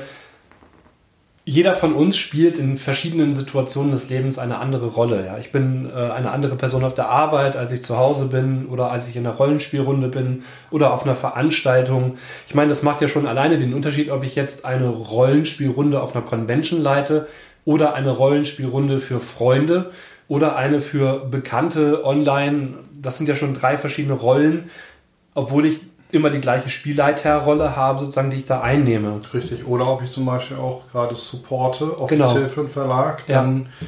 jeder 1.49 1.75
von 1.75 1.95
uns 1.95 2.19
spielt 2.19 2.59
in 2.59 2.77
verschiedenen 2.77 3.33
Situationen 3.33 3.93
des 3.93 4.11
Lebens 4.11 4.37
eine 4.37 4.59
andere 4.59 4.89
Rolle. 4.89 5.25
Ja. 5.25 5.39
Ich 5.39 5.53
bin 5.53 5.89
äh, 5.89 5.95
eine 5.95 6.33
andere 6.33 6.57
Person 6.57 6.85
auf 6.85 6.95
der 6.95 7.09
Arbeit, 7.09 7.55
als 7.55 7.71
ich 7.71 7.83
zu 7.83 7.97
Hause 7.97 8.27
bin 8.27 8.67
oder 8.67 8.91
als 8.91 9.09
ich 9.09 9.15
in 9.15 9.25
einer 9.25 9.37
Rollenspielrunde 9.37 10.09
bin 10.09 10.43
oder 10.73 10.93
auf 10.93 11.05
einer 11.05 11.15
Veranstaltung. 11.15 12.19
Ich 12.49 12.57
meine, 12.57 12.69
das 12.69 12.83
macht 12.83 13.01
ja 13.01 13.07
schon 13.07 13.29
alleine 13.29 13.59
den 13.59 13.75
Unterschied, 13.75 14.11
ob 14.11 14.25
ich 14.25 14.35
jetzt 14.35 14.65
eine 14.65 14.89
Rollenspielrunde 14.89 16.03
auf 16.03 16.17
einer 16.17 16.25
Convention 16.25 16.83
leite 16.83 17.29
oder 17.65 17.95
eine 17.95 18.11
Rollenspielrunde 18.11 18.99
für 18.99 19.21
Freunde 19.21 19.93
oder 20.27 20.57
eine 20.57 20.81
für 20.81 21.27
Bekannte 21.27 22.05
online. 22.05 22.75
Das 23.01 23.19
sind 23.19 23.29
ja 23.29 23.37
schon 23.37 23.55
drei 23.55 23.79
verschiedene 23.79 24.15
Rollen, 24.15 24.69
obwohl 25.33 25.67
ich 25.67 25.79
immer 26.13 26.31
die 26.31 26.41
gleiche 26.41 26.71
Spielleiterrolle 26.71 27.77
habe, 27.77 28.01
sozusagen, 28.01 28.31
die 28.31 28.39
ich 28.39 28.45
da 28.47 28.61
einnehme. 28.61 29.21
Richtig. 29.35 29.67
Oder 29.67 29.89
ob 29.89 30.03
ich 30.03 30.11
zum 30.11 30.27
Beispiel 30.27 30.57
auch 30.57 30.83
gerade 30.91 31.15
supporte, 31.15 31.99
offiziell 32.01 32.19
genau. 32.19 32.49
für 32.49 32.61
einen 32.61 32.71
Verlag, 32.71 33.27
dann 33.27 33.69
ja. 33.81 33.87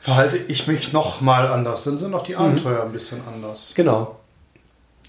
verhalte 0.00 0.36
ich 0.36 0.66
mich 0.66 0.92
noch 0.92 1.20
mal 1.20 1.48
anders. 1.48 1.84
Dann 1.84 1.98
sind 1.98 2.14
auch 2.14 2.24
die 2.24 2.32
mhm. 2.32 2.40
Abenteuer 2.40 2.80
mhm. 2.80 2.90
ein 2.90 2.92
bisschen 2.92 3.20
anders. 3.26 3.72
Genau. 3.74 4.16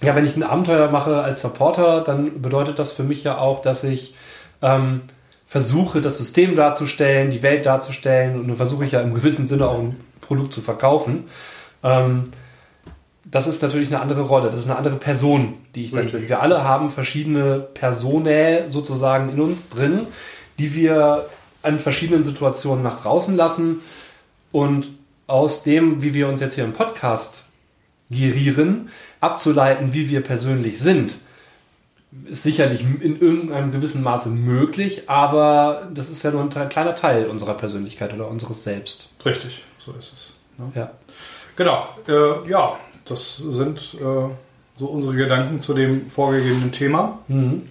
Ja, 0.01 0.15
wenn 0.15 0.25
ich 0.25 0.35
ein 0.35 0.43
Abenteuer 0.43 0.89
mache 0.89 1.21
als 1.21 1.41
Supporter, 1.41 2.01
dann 2.01 2.41
bedeutet 2.41 2.79
das 2.79 2.91
für 2.91 3.03
mich 3.03 3.23
ja 3.23 3.37
auch, 3.37 3.61
dass 3.61 3.83
ich 3.83 4.15
ähm, 4.61 5.01
versuche, 5.45 6.01
das 6.01 6.17
System 6.17 6.55
darzustellen, 6.55 7.29
die 7.29 7.43
Welt 7.43 7.65
darzustellen 7.65 8.39
und 8.39 8.47
dann 8.47 8.57
versuche 8.57 8.85
ich 8.85 8.91
ja 8.93 9.01
im 9.01 9.13
gewissen 9.13 9.47
Sinne 9.47 9.67
auch 9.67 9.79
ein 9.79 9.99
Produkt 10.19 10.53
zu 10.53 10.61
verkaufen. 10.61 11.25
Ähm, 11.83 12.23
das 13.33 13.47
ist 13.47 13.63
natürlich 13.63 13.87
eine 13.87 13.99
andere 13.99 14.21
Rolle, 14.21 14.51
das 14.51 14.59
ist 14.59 14.69
eine 14.69 14.77
andere 14.77 14.97
Person, 14.97 15.55
die 15.73 15.85
ich 15.85 15.91
dann 15.91 16.09
bin. 16.09 16.29
Wir 16.29 16.43
alle 16.43 16.63
haben 16.63 16.91
verschiedene 16.91 17.59
Personen 17.59 18.71
sozusagen 18.71 19.29
in 19.29 19.41
uns 19.41 19.69
drin, 19.69 20.05
die 20.59 20.75
wir 20.75 21.25
an 21.63 21.79
verschiedenen 21.79 22.23
Situationen 22.23 22.83
nach 22.83 23.01
draußen 23.01 23.35
lassen 23.35 23.81
und 24.51 24.85
aus 25.25 25.63
dem, 25.63 26.03
wie 26.03 26.13
wir 26.13 26.27
uns 26.27 26.41
jetzt 26.41 26.53
hier 26.53 26.63
im 26.63 26.73
Podcast 26.73 27.45
gerieren, 28.11 28.89
abzuleiten, 29.19 29.93
wie 29.93 30.11
wir 30.11 30.21
persönlich 30.21 30.79
sind, 30.79 31.15
ist 32.25 32.43
sicherlich 32.43 32.81
in 32.81 33.19
irgendeinem 33.19 33.71
gewissen 33.71 34.03
Maße 34.03 34.29
möglich, 34.29 35.09
aber 35.09 35.89
das 35.91 36.11
ist 36.11 36.21
ja 36.21 36.29
nur 36.29 36.43
ein 36.43 36.69
kleiner 36.69 36.93
Teil 36.93 37.25
unserer 37.25 37.55
Persönlichkeit 37.55 38.13
oder 38.13 38.27
unseres 38.27 38.63
Selbst. 38.63 39.09
Richtig, 39.25 39.63
so 39.79 39.91
ist 39.93 40.13
es. 40.13 40.33
Ne? 40.59 40.71
Ja. 40.75 40.91
Genau, 41.55 41.87
äh, 42.07 42.47
ja, 42.47 42.77
das 43.05 43.37
sind 43.37 43.79
äh, 43.99 44.29
so 44.79 44.85
unsere 44.87 45.15
Gedanken 45.15 45.59
zu 45.59 45.73
dem 45.73 46.09
vorgegebenen 46.09 46.71
Thema. 46.71 47.19
Mhm. 47.27 47.63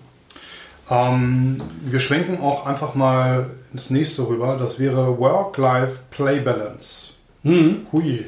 Ähm, 0.91 1.61
wir 1.85 2.01
schwenken 2.01 2.41
auch 2.41 2.67
einfach 2.67 2.95
mal 2.95 3.47
ins 3.73 3.91
nächste 3.91 4.29
rüber. 4.29 4.57
Das 4.59 4.79
wäre 4.79 5.19
Work-Life-Play-Balance. 5.19 7.11
Mhm. 7.43 7.87
Hui. 7.93 8.27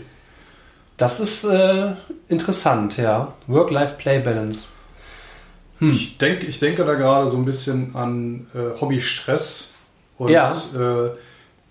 Das 0.96 1.20
ist 1.20 1.44
äh, 1.44 1.92
interessant, 2.28 2.96
ja. 2.96 3.32
Work-Life-Play-Balance. 3.48 4.66
Hm. 5.80 5.90
Ich, 5.90 6.18
denk, 6.18 6.44
ich 6.44 6.60
denke 6.60 6.84
da 6.84 6.94
gerade 6.94 7.28
so 7.28 7.36
ein 7.36 7.44
bisschen 7.44 7.94
an 7.96 8.46
äh, 8.54 8.80
Hobby-Stress 8.80 9.70
und 10.18 10.28
Ja. 10.30 10.52
äh, 10.52 11.10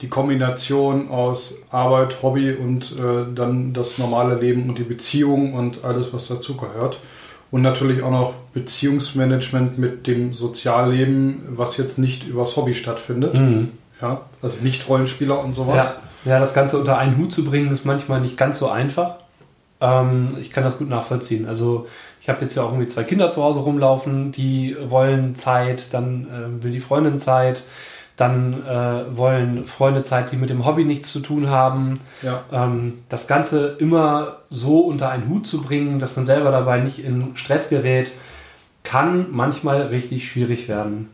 die 0.03 0.09
Kombination 0.09 1.09
aus 1.09 1.55
Arbeit, 1.71 2.21
Hobby 2.21 2.51
und 2.51 2.91
äh, 2.99 3.33
dann 3.33 3.73
das 3.73 3.97
normale 3.97 4.35
Leben 4.35 4.67
und 4.67 4.77
die 4.77 4.83
Beziehung 4.83 5.53
und 5.53 5.85
alles, 5.85 6.13
was 6.13 6.27
dazugehört. 6.27 6.99
Und 7.51 7.61
natürlich 7.61 8.03
auch 8.03 8.11
noch 8.11 8.33
Beziehungsmanagement 8.53 9.77
mit 9.77 10.05
dem 10.05 10.33
Sozialleben, 10.33 11.43
was 11.51 11.77
jetzt 11.77 11.99
nicht 11.99 12.27
übers 12.27 12.57
Hobby 12.57 12.73
stattfindet. 12.73 13.35
Mhm. 13.35 13.71
Ja, 14.01 14.21
also 14.41 14.57
nicht 14.61 14.89
Rollenspieler 14.89 15.41
und 15.41 15.55
sowas. 15.55 15.95
Ja. 16.25 16.31
ja, 16.33 16.39
das 16.41 16.53
Ganze 16.53 16.77
unter 16.77 16.97
einen 16.97 17.17
Hut 17.17 17.31
zu 17.31 17.45
bringen, 17.45 17.71
ist 17.71 17.85
manchmal 17.85 18.19
nicht 18.19 18.35
ganz 18.35 18.59
so 18.59 18.67
einfach. 18.67 19.19
Ähm, 19.79 20.35
ich 20.41 20.49
kann 20.49 20.65
das 20.65 20.79
gut 20.79 20.89
nachvollziehen. 20.89 21.47
Also 21.47 21.87
ich 22.19 22.27
habe 22.27 22.41
jetzt 22.41 22.55
ja 22.55 22.63
auch 22.63 22.73
irgendwie 22.73 22.87
zwei 22.87 23.03
Kinder 23.03 23.29
zu 23.29 23.41
Hause 23.41 23.61
rumlaufen, 23.61 24.33
die 24.33 24.75
wollen 24.85 25.35
Zeit, 25.35 25.93
dann 25.93 26.27
äh, 26.27 26.63
will 26.63 26.71
die 26.71 26.81
Freundin 26.81 27.19
Zeit, 27.19 27.63
dann 28.15 28.63
äh, 28.65 29.17
wollen 29.17 29.65
Freunde 29.65 30.03
Zeit, 30.03 30.31
die 30.31 30.37
mit 30.37 30.49
dem 30.49 30.65
Hobby 30.65 30.85
nichts 30.85 31.11
zu 31.11 31.19
tun 31.19 31.49
haben. 31.49 31.99
Ja. 32.21 32.43
Ähm, 32.51 32.99
das 33.09 33.27
Ganze 33.27 33.75
immer 33.79 34.37
so 34.49 34.81
unter 34.81 35.09
einen 35.09 35.27
Hut 35.29 35.47
zu 35.47 35.61
bringen, 35.61 35.99
dass 35.99 36.15
man 36.15 36.25
selber 36.25 36.51
dabei 36.51 36.79
nicht 36.79 37.03
in 37.03 37.35
Stress 37.35 37.69
gerät, 37.69 38.11
kann 38.83 39.27
manchmal 39.31 39.83
richtig 39.83 40.29
schwierig 40.29 40.67
werden. 40.67 41.09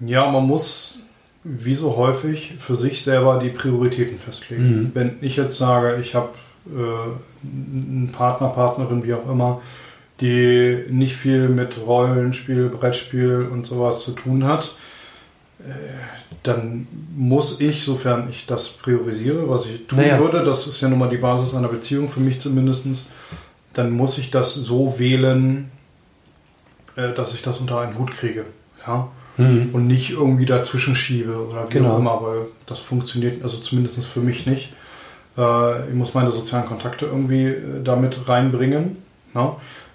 Ja, 0.00 0.28
man 0.30 0.46
muss, 0.46 0.98
wie 1.44 1.74
so 1.74 1.96
häufig, 1.96 2.54
für 2.58 2.74
sich 2.74 3.02
selber 3.02 3.38
die 3.38 3.50
Prioritäten 3.50 4.18
festlegen. 4.18 4.64
Mhm. 4.64 4.90
Wenn 4.94 5.18
ich 5.20 5.36
jetzt 5.36 5.58
sage, 5.58 6.00
ich 6.00 6.16
habe 6.16 6.30
äh, 6.66 7.46
einen 7.46 8.10
Partner, 8.12 8.48
Partnerin, 8.48 9.04
wie 9.04 9.14
auch 9.14 9.30
immer, 9.30 9.60
die 10.20 10.84
nicht 10.88 11.16
viel 11.16 11.48
mit 11.48 11.76
Rollenspiel, 11.86 12.68
Brettspiel 12.68 13.48
und 13.50 13.66
sowas 13.66 14.04
zu 14.04 14.12
tun 14.12 14.44
hat, 14.44 14.74
dann 16.42 16.86
muss 17.16 17.60
ich, 17.60 17.84
sofern 17.84 18.28
ich 18.30 18.46
das 18.46 18.68
priorisiere, 18.70 19.48
was 19.48 19.66
ich 19.66 19.86
tun 19.86 19.98
Naja. 19.98 20.18
würde, 20.18 20.42
das 20.44 20.66
ist 20.66 20.80
ja 20.80 20.88
nun 20.88 20.98
mal 20.98 21.08
die 21.08 21.16
Basis 21.18 21.54
einer 21.54 21.68
Beziehung 21.68 22.08
für 22.08 22.20
mich 22.20 22.40
zumindest, 22.40 22.86
dann 23.74 23.90
muss 23.92 24.18
ich 24.18 24.30
das 24.30 24.54
so 24.54 24.98
wählen, 24.98 25.70
äh, 26.96 27.12
dass 27.14 27.34
ich 27.34 27.42
das 27.42 27.58
unter 27.58 27.80
einen 27.80 27.96
Hut 27.98 28.12
kriege. 28.12 28.44
Ja? 28.86 29.08
Mhm. 29.38 29.70
und 29.72 29.86
nicht 29.86 30.10
irgendwie 30.10 30.44
dazwischen 30.44 30.94
schiebe 30.94 31.34
oder 31.48 31.66
wie 31.66 31.72
Genau. 31.72 31.92
auch 31.94 31.98
immer, 32.00 32.20
weil 32.22 32.38
das 32.66 32.80
funktioniert 32.80 33.42
also 33.42 33.56
zumindest 33.62 34.04
für 34.04 34.20
mich 34.20 34.44
nicht. 34.46 34.74
Äh, 35.38 35.88
ich 35.88 35.94
muss 35.94 36.12
meine 36.12 36.30
sozialen 36.30 36.66
Kontakte 36.66 37.06
irgendwie 37.06 37.44
äh, 37.46 37.82
damit 37.82 38.28
reinbringen. 38.28 38.98
Ne? 39.32 39.52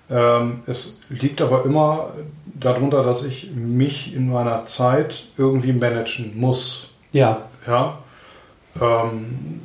Ähm, 0.09 0.61
es 0.67 0.99
liegt 1.09 1.41
aber 1.41 1.65
immer 1.65 2.11
darunter, 2.45 3.03
dass 3.03 3.23
ich 3.23 3.51
mich 3.53 4.15
in 4.15 4.31
meiner 4.31 4.65
Zeit 4.65 5.25
irgendwie 5.37 5.73
managen 5.73 6.39
muss. 6.39 6.89
Ja, 7.11 7.43
Ja. 7.67 7.97
Ähm, 8.79 9.61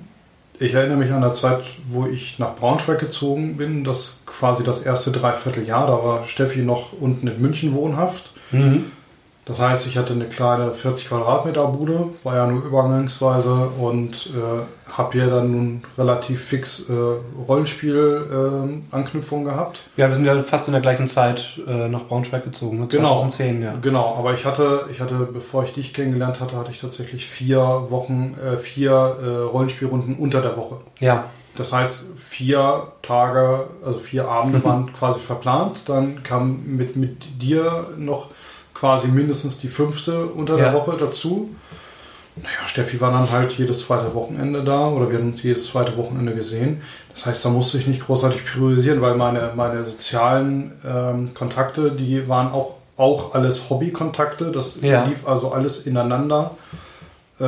ich 0.59 0.75
erinnere 0.75 0.99
mich 0.99 1.11
an 1.11 1.23
der 1.23 1.33
Zeit, 1.33 1.65
wo 1.89 2.07
ich 2.07 2.39
nach 2.39 2.55
Braunschweig 2.55 3.01
gezogen 3.01 3.57
bin, 3.57 3.83
das 3.83 4.21
quasi 4.27 4.63
das 4.63 4.83
erste 4.83 5.11
Dreivierteljahr, 5.11 5.87
da 5.89 6.05
war 6.05 6.27
Steffi 6.27 6.61
noch 6.61 6.93
unten 6.93 7.27
in 7.27 7.41
München 7.41 7.75
wohnhaft. 7.75 8.33
mhm. 8.53 8.85
Das 9.45 9.61
heißt, 9.61 9.89
ich 9.89 9.99
hatte 9.99 10.13
eine 10.13 10.27
kleine 10.27 10.71
40 10.73 11.09
Quadratmeter 11.09 11.67
Bude, 11.67 12.11
war 12.23 12.37
ja 12.37 12.47
nur 12.47 12.65
übergangsweise 12.65 13.71
und 13.77 14.31
äh, 14.37 14.91
habe 14.93 15.13
hier 15.13 15.27
dann 15.27 15.51
nun 15.51 15.83
relativ 15.99 16.45
fix 16.45 16.89
äh, 16.89 16.93
Rollenspiel-Anknüpfung 17.49 19.45
gehabt. 19.45 19.81
Ja, 19.97 20.09
wir 20.09 20.15
sind 20.15 20.25
ja 20.25 20.43
fast 20.43 20.69
in 20.69 20.73
der 20.73 20.81
gleichen 20.81 21.07
Zeit 21.07 21.61
äh, 21.67 21.89
nach 21.89 22.05
Braunschweig 22.05 22.45
gezogen, 22.45 22.79
ne? 22.81 22.87
Genau. 22.89 23.19
2010, 23.21 23.63
ja. 23.63 23.75
Genau, 23.81 24.15
aber 24.17 24.35
ich 24.35 24.45
hatte, 24.45 24.87
ich 24.93 25.01
hatte, 25.01 25.15
bevor 25.33 25.65
ich 25.65 25.73
dich 25.73 25.93
kennengelernt 25.93 26.41
hatte, 26.41 26.57
hatte 26.57 26.71
ich 26.71 26.81
tatsächlich 26.81 27.27
vier 27.27 27.87
Wochen, 27.89 28.37
äh, 28.45 28.57
vier 28.59 28.93
äh, 28.93 29.29
Rollenspielrunden 29.51 30.17
unter 30.17 30.41
der 30.41 30.57
Woche. 30.57 30.77
Ja, 31.01 31.25
Das 31.57 31.73
heißt, 31.73 32.05
vier 32.17 32.89
Tage, 33.03 33.65
also 33.85 33.99
vier 33.99 34.29
Abende 34.29 34.65
waren 34.65 34.93
quasi 34.95 35.21
verplant. 35.21 35.89
Dann 35.89 36.23
kam 36.23 36.61
mit, 36.65 36.97
mit 36.97 37.43
dir 37.43 37.89
noch 37.99 38.29
quasi 38.83 39.07
mindestens 39.07 39.59
die 39.59 39.69
fünfte 39.69 40.27
unter 40.27 40.57
der 40.57 40.67
Ja. 40.67 40.73
Woche 40.75 40.97
dazu. 40.99 41.55
Naja, 42.35 42.67
Steffi 42.67 43.01
war 43.01 43.13
dann 43.13 43.31
halt 43.31 43.53
jedes 43.53 43.87
zweite 43.87 44.13
Wochenende 44.13 44.65
da 44.65 44.89
oder 44.89 45.09
wir 45.09 45.19
haben 45.19 45.31
uns 45.31 45.41
jedes 45.45 45.67
zweite 45.67 45.97
Wochenende 45.97 46.35
gesehen. 46.35 46.83
Das 47.13 47.27
heißt, 47.27 47.45
da 47.45 47.51
musste 47.51 47.79
ich 47.79 47.87
nicht 47.87 48.05
großartig 48.05 48.45
priorisieren, 48.45 49.01
weil 49.01 49.15
meine, 49.15 49.53
meine 49.55 49.85
sozialen 49.85 50.73
ähm, 50.85 51.31
Kontakte, 51.33 51.93
die 51.93 52.27
waren 52.29 52.51
auch, 52.51 52.75
auch 52.97 53.37
alles 53.37 53.71
Hobbykontakte. 53.71 54.51
Das 54.51 54.81
Ja. 54.81 55.05
lief 55.05 55.29
also 55.29 55.53
alles 55.53 55.87
ineinander. 55.87 56.51
Äh, 57.39 57.45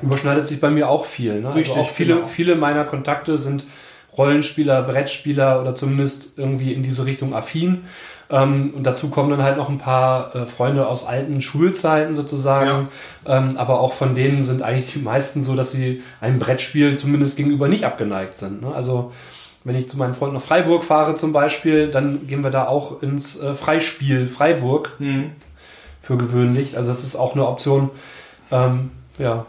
überschneidet 0.00 0.46
sich 0.46 0.60
bei 0.60 0.70
mir 0.70 0.88
auch 0.88 1.06
viel. 1.06 1.40
Ne? 1.40 1.56
Richtig, 1.56 1.70
also 1.70 1.80
auch 1.80 1.90
viele, 1.90 2.14
genau. 2.14 2.26
viele 2.28 2.54
meiner 2.54 2.84
Kontakte 2.84 3.36
sind 3.36 3.64
Rollenspieler, 4.16 4.82
Brettspieler 4.84 5.60
oder 5.60 5.74
zumindest 5.74 6.38
irgendwie 6.38 6.72
in 6.72 6.84
diese 6.84 7.04
Richtung 7.04 7.34
affin. 7.34 7.84
Ähm, 8.30 8.74
und 8.76 8.84
dazu 8.84 9.08
kommen 9.08 9.30
dann 9.30 9.42
halt 9.42 9.56
noch 9.56 9.68
ein 9.68 9.78
paar 9.78 10.34
äh, 10.34 10.46
Freunde 10.46 10.86
aus 10.86 11.06
alten 11.06 11.40
Schulzeiten 11.40 12.14
sozusagen. 12.16 12.88
Ähm, 13.26 13.56
aber 13.56 13.80
auch 13.80 13.94
von 13.94 14.14
denen 14.14 14.44
sind 14.44 14.62
eigentlich 14.62 14.92
die 14.92 14.98
meisten 14.98 15.42
so, 15.42 15.54
dass 15.54 15.72
sie 15.72 16.02
einem 16.20 16.38
Brettspiel 16.38 16.96
zumindest 16.96 17.36
gegenüber 17.36 17.68
nicht 17.68 17.84
abgeneigt 17.84 18.36
sind. 18.36 18.62
Ne? 18.62 18.74
Also 18.74 19.12
wenn 19.64 19.76
ich 19.76 19.88
zu 19.88 19.96
meinen 19.96 20.14
Freunden 20.14 20.36
nach 20.36 20.42
Freiburg 20.42 20.84
fahre 20.84 21.14
zum 21.14 21.32
Beispiel, 21.32 21.90
dann 21.90 22.26
gehen 22.26 22.42
wir 22.44 22.50
da 22.50 22.68
auch 22.68 23.02
ins 23.02 23.40
äh, 23.40 23.54
Freispiel 23.54 24.28
Freiburg 24.28 24.96
hm. 24.98 25.32
für 26.02 26.16
gewöhnlich. 26.16 26.76
Also 26.76 26.90
das 26.90 27.04
ist 27.04 27.16
auch 27.16 27.34
eine 27.34 27.46
Option. 27.46 27.90
Ähm, 28.50 28.90
ja, 29.18 29.46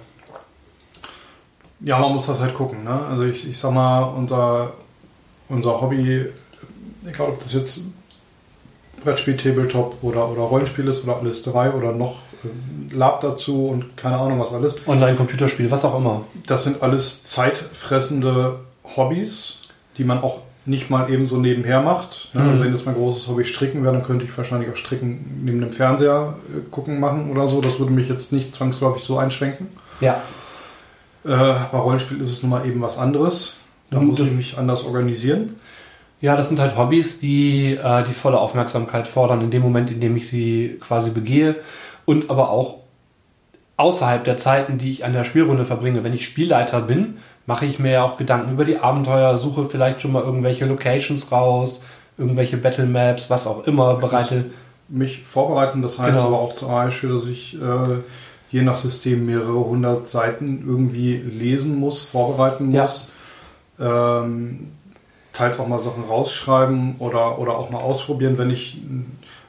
Ja, 1.82 2.00
man 2.00 2.14
muss 2.14 2.28
das 2.28 2.40
halt 2.40 2.54
gucken. 2.54 2.84
Ne? 2.84 3.00
Also 3.10 3.24
ich, 3.24 3.48
ich 3.48 3.58
sag 3.58 3.72
mal, 3.72 4.04
unser, 4.04 4.74
unser 5.48 5.80
Hobby, 5.80 6.26
egal 7.06 7.28
ob 7.28 7.40
das 7.42 7.54
jetzt 7.54 7.84
Brettspiel, 9.04 9.38
Tabletop 9.38 9.98
oder, 10.02 10.30
oder 10.30 10.42
Rollenspiel 10.42 10.88
ist 10.88 11.04
oder 11.04 11.18
alles 11.18 11.44
drei 11.44 11.72
oder 11.72 11.92
noch 11.92 12.20
äh, 12.44 12.96
Lab 12.96 13.22
dazu 13.22 13.68
und 13.68 13.96
keine 13.98 14.18
Ahnung 14.18 14.40
was 14.40 14.54
alles. 14.54 14.76
Online-Computerspiel, 14.88 15.70
was 15.72 15.86
auch 15.86 15.98
immer. 15.98 16.22
Das 16.46 16.64
sind 16.64 16.82
alles 16.84 17.24
zeitfressende 17.24 18.60
Hobbys, 18.96 19.60
die 19.98 20.04
man 20.04 20.22
auch 20.22 20.40
nicht 20.66 20.90
mal 20.90 21.10
eben 21.10 21.26
so 21.26 21.38
nebenher 21.38 21.82
macht. 21.82 22.30
Ne? 22.34 22.42
Mhm. 22.44 22.62
Wenn 22.62 22.72
jetzt 22.74 22.86
mein 22.86 22.96
großes 22.96 23.28
Hobby 23.28 23.44
Stricken 23.46 23.84
wäre, 23.84 23.94
dann 23.94 24.04
könnte 24.04 24.26
ich 24.26 24.38
wahrscheinlich 24.38 24.70
auch 24.70 24.76
Stricken 24.78 25.42
neben 25.44 25.60
dem 25.62 25.72
Fernseher 25.72 26.36
äh, 26.56 26.62
gucken 26.70 27.00
machen 27.00 27.32
oder 27.32 27.48
so. 27.48 27.62
Das 27.62 27.80
würde 27.80 27.92
mich 27.94 28.08
jetzt 28.10 28.32
nicht 28.32 28.54
zwangsläufig 28.54 29.04
so 29.04 29.18
einschränken. 29.18 29.68
Ja, 30.02 30.22
Äh, 31.26 31.28
bei 31.28 31.78
Rollenspiel 31.78 32.22
ist 32.22 32.32
es 32.32 32.44
nun 32.44 32.52
mal 32.52 32.66
eben 32.66 32.82
was 32.82 32.98
anderes. 32.98 33.56
Da 33.92 33.98
Und 33.98 34.06
muss 34.08 34.20
ich 34.20 34.32
mich 34.32 34.58
anders 34.58 34.84
organisieren. 34.86 35.56
Ja, 36.22 36.36
das 36.36 36.50
sind 36.50 36.60
halt 36.60 36.78
Hobbys, 36.78 37.20
die 37.20 37.76
äh, 37.76 38.04
die 38.04 38.14
volle 38.14 38.40
Aufmerksamkeit 38.40 39.08
fordern, 39.08 39.42
in 39.42 39.52
dem 39.52 39.62
Moment, 39.62 39.90
in 39.90 40.00
dem 40.02 40.16
ich 40.18 40.28
sie 40.30 40.78
quasi 40.82 41.12
begehe. 41.12 41.56
Und 42.06 42.30
aber 42.30 42.50
auch 42.50 42.80
außerhalb 43.78 44.26
der 44.26 44.36
Zeiten, 44.36 44.78
die 44.78 44.92
ich 44.92 45.06
an 45.06 45.14
der 45.14 45.24
Spielrunde 45.24 45.64
verbringe. 45.66 46.04
Wenn 46.04 46.14
ich 46.14 46.26
Spielleiter 46.26 46.82
bin, 46.82 47.18
mache 47.46 47.66
ich 47.66 47.80
mir 47.80 47.92
ja 47.92 48.04
auch 48.04 48.18
Gedanken 48.18 48.52
über 48.52 48.66
die 48.66 48.78
Abenteuer, 48.80 49.38
suche 49.38 49.70
vielleicht 49.70 50.02
schon 50.02 50.12
mal 50.12 50.24
irgendwelche 50.24 50.66
Locations 50.66 51.32
raus, 51.32 51.84
irgendwelche 52.18 52.58
Battle 52.58 52.86
Maps, 52.88 53.30
was 53.30 53.48
auch 53.48 53.66
immer, 53.66 53.96
bereite. 53.96 54.46
Mich 54.90 55.24
vorbereiten, 55.24 55.82
das 55.82 55.98
heißt 56.00 56.18
Genau. 56.18 56.28
aber 56.28 56.40
auch 56.40 56.56
zum 56.56 56.70
Beispiel, 56.70 57.12
dass 57.12 57.28
ich 57.28 57.56
äh, 57.56 58.00
je 58.50 58.64
nach 58.64 58.76
System 58.76 59.26
mehrere 59.26 59.54
hundert 59.66 60.08
Seiten 60.08 60.64
irgendwie 60.68 61.16
lesen 61.16 61.80
muss, 61.80 62.02
vorbereiten 62.02 62.72
Ja. 62.74 62.82
muss. 62.82 63.12
Ähm, 63.80 64.72
teils 65.40 65.60
auch 65.60 65.68
mal 65.68 65.80
Sachen 65.80 66.04
rausschreiben 66.04 66.96
oder, 67.00 67.40
oder 67.40 67.58
auch 67.58 67.70
mal 67.72 67.80
ausprobieren, 67.80 68.38
wenn 68.38 68.52
ich, 68.52 68.78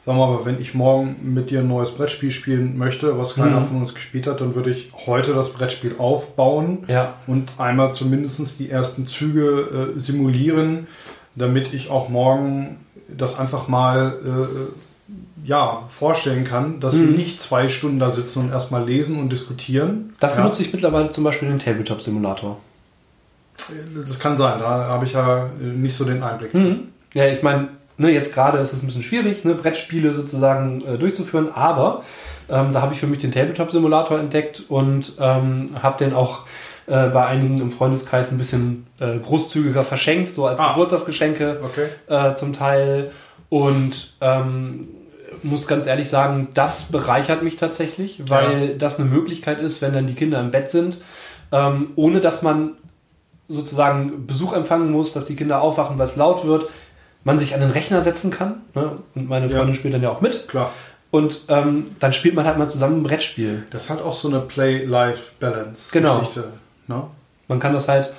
sagen 0.06 0.18
wir 0.18 0.26
mal, 0.28 0.44
wenn 0.44 0.60
ich 0.60 0.72
morgen 0.74 1.16
mit 1.22 1.50
dir 1.50 1.60
ein 1.60 1.68
neues 1.68 1.90
Brettspiel 1.90 2.30
spielen 2.30 2.78
möchte, 2.78 3.18
was 3.18 3.34
keiner 3.34 3.60
Mhm. 3.60 3.66
von 3.66 3.76
uns 3.82 3.94
gespielt 3.94 4.26
hat, 4.26 4.40
dann 4.40 4.54
würde 4.54 4.70
ich 4.70 4.90
heute 5.06 5.34
das 5.34 5.50
Brettspiel 5.52 5.96
aufbauen 5.98 6.84
Ja, 6.88 7.14
und 7.26 7.50
einmal 7.58 7.92
zumindest 7.92 8.58
die 8.60 8.70
ersten 8.70 9.06
Züge 9.06 9.92
äh, 9.96 9.98
simulieren, 9.98 10.86
damit 11.34 11.74
ich 11.74 11.90
auch 11.90 12.08
morgen 12.08 12.78
das 13.08 13.38
einfach 13.38 13.68
mal 13.68 14.14
äh, 14.24 15.48
ja, 15.48 15.82
vorstellen 15.88 16.44
kann, 16.44 16.78
dass 16.80 16.94
wir 16.98 17.06
Mhm. 17.06 17.16
nicht 17.16 17.40
zwei 17.42 17.68
Stunden 17.68 17.98
da 17.98 18.10
sitzen 18.10 18.44
und 18.44 18.50
erstmal 18.52 18.84
lesen 18.84 19.18
und 19.18 19.30
diskutieren. 19.30 20.14
dafür 20.20 20.42
ja. 20.42 20.48
nutze 20.48 20.62
ich 20.62 20.72
mittlerweile 20.72 21.10
zum 21.10 21.24
Beispiel 21.24 21.48
den 21.48 21.58
Tabletop-Simulator. 21.58 22.58
Das 23.94 24.18
kann 24.18 24.36
sein, 24.36 24.58
da 24.58 24.66
habe 24.66 25.04
ich 25.06 25.12
ja 25.12 25.48
nicht 25.60 25.94
so 25.94 26.04
den 26.04 26.22
Einblick. 26.22 26.54
Mhm. 26.54 26.88
Ja, 27.14 27.26
ich 27.26 27.42
meine, 27.42 27.68
ne, 27.98 28.10
jetzt 28.10 28.34
gerade 28.34 28.58
ist 28.58 28.72
es 28.72 28.82
ein 28.82 28.86
bisschen 28.86 29.02
schwierig, 29.02 29.44
ne, 29.44 29.54
Brettspiele 29.54 30.12
sozusagen 30.12 30.82
äh, 30.84 30.98
durchzuführen, 30.98 31.48
aber 31.54 32.02
ähm, 32.48 32.72
da 32.72 32.82
habe 32.82 32.94
ich 32.94 33.00
für 33.00 33.06
mich 33.06 33.20
den 33.20 33.32
Tabletop-Simulator 33.32 34.18
entdeckt 34.18 34.64
und 34.68 35.12
ähm, 35.20 35.70
habe 35.82 36.04
den 36.04 36.14
auch 36.14 36.46
äh, 36.86 37.08
bei 37.08 37.26
einigen 37.26 37.60
im 37.60 37.70
Freundeskreis 37.70 38.32
ein 38.32 38.38
bisschen 38.38 38.86
äh, 38.98 39.18
großzügiger 39.18 39.84
verschenkt, 39.84 40.30
so 40.30 40.46
als 40.46 40.58
ah. 40.58 40.72
Geburtstagsgeschenke 40.72 41.60
okay. 41.62 41.86
äh, 42.08 42.34
zum 42.34 42.52
Teil. 42.52 43.12
Und 43.48 44.14
ähm, 44.20 44.88
muss 45.42 45.66
ganz 45.66 45.86
ehrlich 45.86 46.08
sagen, 46.08 46.48
das 46.54 46.84
bereichert 46.84 47.42
mich 47.42 47.56
tatsächlich, 47.56 48.22
weil 48.28 48.70
ja. 48.70 48.74
das 48.76 48.98
eine 48.98 49.08
Möglichkeit 49.08 49.60
ist, 49.60 49.82
wenn 49.82 49.92
dann 49.92 50.06
die 50.06 50.14
Kinder 50.14 50.40
im 50.40 50.50
Bett 50.50 50.68
sind, 50.68 50.98
ähm, 51.52 51.92
ohne 51.96 52.20
dass 52.20 52.42
man 52.42 52.72
sozusagen 53.50 54.26
Besuch 54.26 54.52
empfangen 54.54 54.90
muss, 54.90 55.12
dass 55.12 55.26
die 55.26 55.36
Kinder 55.36 55.60
aufwachen, 55.60 55.98
weil 55.98 56.06
es 56.06 56.16
laut 56.16 56.46
wird, 56.46 56.70
man 57.24 57.38
sich 57.38 57.54
an 57.54 57.60
den 57.60 57.70
Rechner 57.70 58.00
setzen 58.00 58.30
kann. 58.30 58.62
Ne? 58.74 58.98
Und 59.14 59.28
meine 59.28 59.48
Freundin 59.50 59.68
ja. 59.68 59.74
spielt 59.74 59.94
dann 59.94 60.02
ja 60.02 60.10
auch 60.10 60.20
mit. 60.20 60.48
Klar. 60.48 60.72
Und 61.10 61.42
ähm, 61.48 61.84
dann 61.98 62.12
spielt 62.12 62.34
man 62.34 62.46
halt 62.46 62.56
mal 62.56 62.68
zusammen 62.68 63.00
ein 63.00 63.02
Brettspiel. 63.02 63.66
Das 63.70 63.90
hat 63.90 64.00
auch 64.00 64.12
so 64.12 64.28
eine 64.28 64.40
Play-Life-Balance. 64.40 65.90
Genau. 65.92 66.22
Ne? 66.86 67.02
Man 67.48 67.58
kann 67.58 67.72
das 67.72 67.88
halt 67.88 68.12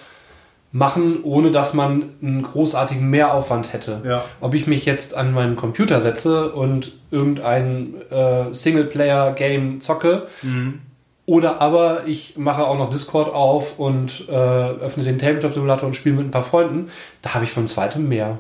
machen, 0.74 1.24
ohne 1.24 1.52
dass 1.52 1.74
man 1.74 2.12
einen 2.22 2.42
großartigen 2.42 3.10
Mehraufwand 3.10 3.74
hätte. 3.74 4.02
Ja. 4.06 4.26
Ob 4.40 4.54
ich 4.54 4.68
mich 4.68 4.86
jetzt 4.86 5.16
an 5.16 5.34
meinen 5.34 5.56
Computer 5.56 6.02
setze 6.02 6.52
und 6.52 6.94
irgendein 7.12 7.96
äh, 8.10 8.54
Singleplayer-Game 8.54 9.82
zocke, 9.82 10.28
mhm. 10.42 10.82
Oder 11.26 11.62
aber 11.62 12.08
ich 12.08 12.38
mache 12.38 12.66
auch 12.66 12.78
noch 12.78 12.90
Discord 12.90 13.34
auf 13.34 13.80
und 13.80 14.28
äh, 14.28 14.34
öffne 14.34 15.04
den 15.04 15.20
Tabletop-Simulator 15.20 15.88
und 15.88 15.96
spiele 15.96 16.16
mit 16.16 16.28
ein 16.28 16.32
paar 16.32 16.44
Freunden, 16.44 16.90
da 17.22 17.34
habe 17.36 17.46
ich 17.46 17.52
von 17.52 17.68
zweitem 17.68 18.08
mehr. 18.08 18.38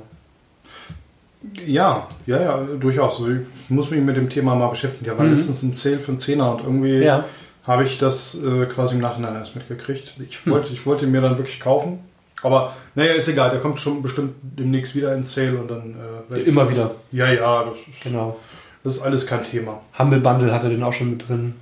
Ja, 1.65 2.07
ja, 2.27 2.41
ja, 2.41 2.67
durchaus. 2.79 3.21
Ich 3.21 3.69
muss 3.69 3.89
mich 3.89 4.01
mit 4.01 4.15
dem 4.15 4.29
Thema 4.29 4.55
mal 4.55 4.67
beschäftigen. 4.67 5.09
Ich 5.11 5.17
war 5.17 5.25
mhm. 5.25 5.33
letztens 5.33 5.63
im 5.63 5.73
Sale 5.73 5.99
für 5.99 6.09
einen 6.09 6.19
Zehner 6.19 6.51
und 6.51 6.61
irgendwie 6.61 6.99
ja. 6.99 7.25
habe 7.63 7.83
ich 7.83 7.97
das 7.97 8.35
äh, 8.35 8.65
quasi 8.65 8.95
im 8.95 9.01
Nachhinein 9.01 9.35
erst 9.35 9.55
mitgekriegt. 9.55 10.15
Ich 10.27 10.45
wollte, 10.47 10.67
hm. 10.67 10.73
ich 10.73 10.85
wollte 10.85 11.07
mir 11.07 11.21
dann 11.21 11.37
wirklich 11.37 11.59
kaufen. 11.59 11.99
Aber 12.43 12.75
naja, 12.95 13.13
ist 13.13 13.27
egal, 13.27 13.51
der 13.51 13.59
kommt 13.59 13.79
schon 13.79 14.01
bestimmt 14.01 14.35
demnächst 14.41 14.95
wieder 14.95 15.13
ins 15.15 15.33
Sale 15.33 15.57
und 15.57 15.67
dann. 15.69 15.95
Äh, 16.31 16.39
Immer 16.41 16.69
wieder. 16.69 16.95
Ja, 17.11 17.31
ja, 17.31 17.63
das 17.63 17.75
ist, 17.75 18.01
genau. 18.03 18.37
Das 18.83 18.97
ist 18.97 19.01
alles 19.03 19.27
kein 19.27 19.43
Thema. 19.43 19.81
Humble 19.97 20.19
Bundle 20.19 20.53
hatte 20.53 20.69
den 20.69 20.83
auch 20.83 20.93
schon 20.93 21.11
mit 21.11 21.27
drin. 21.27 21.55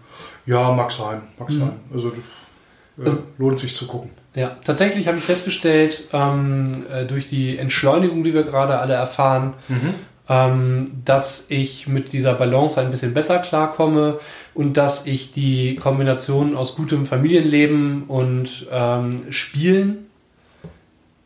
Ja, 0.45 0.71
mag 0.71 0.91
sein, 0.91 1.21
mag 1.38 1.49
mhm. 1.49 1.59
sein. 1.59 1.71
Also, 1.93 2.09
äh, 2.09 3.03
also, 3.05 3.17
lohnt 3.38 3.59
sich 3.59 3.75
zu 3.75 3.88
gucken. 3.88 4.09
Ja, 4.35 4.57
tatsächlich 4.63 5.07
habe 5.07 5.17
ich 5.17 5.23
festgestellt, 5.23 6.05
ähm, 6.13 6.85
äh, 6.91 7.05
durch 7.05 7.27
die 7.27 7.57
Entschleunigung, 7.57 8.23
die 8.23 8.33
wir 8.33 8.43
gerade 8.43 8.79
alle 8.79 8.93
erfahren, 8.93 9.53
mhm. 9.67 9.93
ähm, 10.29 10.91
dass 11.03 11.45
ich 11.49 11.88
mit 11.88 12.13
dieser 12.13 12.35
Balance 12.35 12.79
ein 12.79 12.91
bisschen 12.91 13.13
besser 13.13 13.39
klarkomme 13.39 14.19
und 14.53 14.77
dass 14.77 15.05
ich 15.05 15.31
die 15.31 15.75
Kombination 15.75 16.55
aus 16.55 16.75
gutem 16.75 17.05
Familienleben 17.05 18.03
und 18.03 18.67
ähm, 18.71 19.23
Spielen 19.31 20.05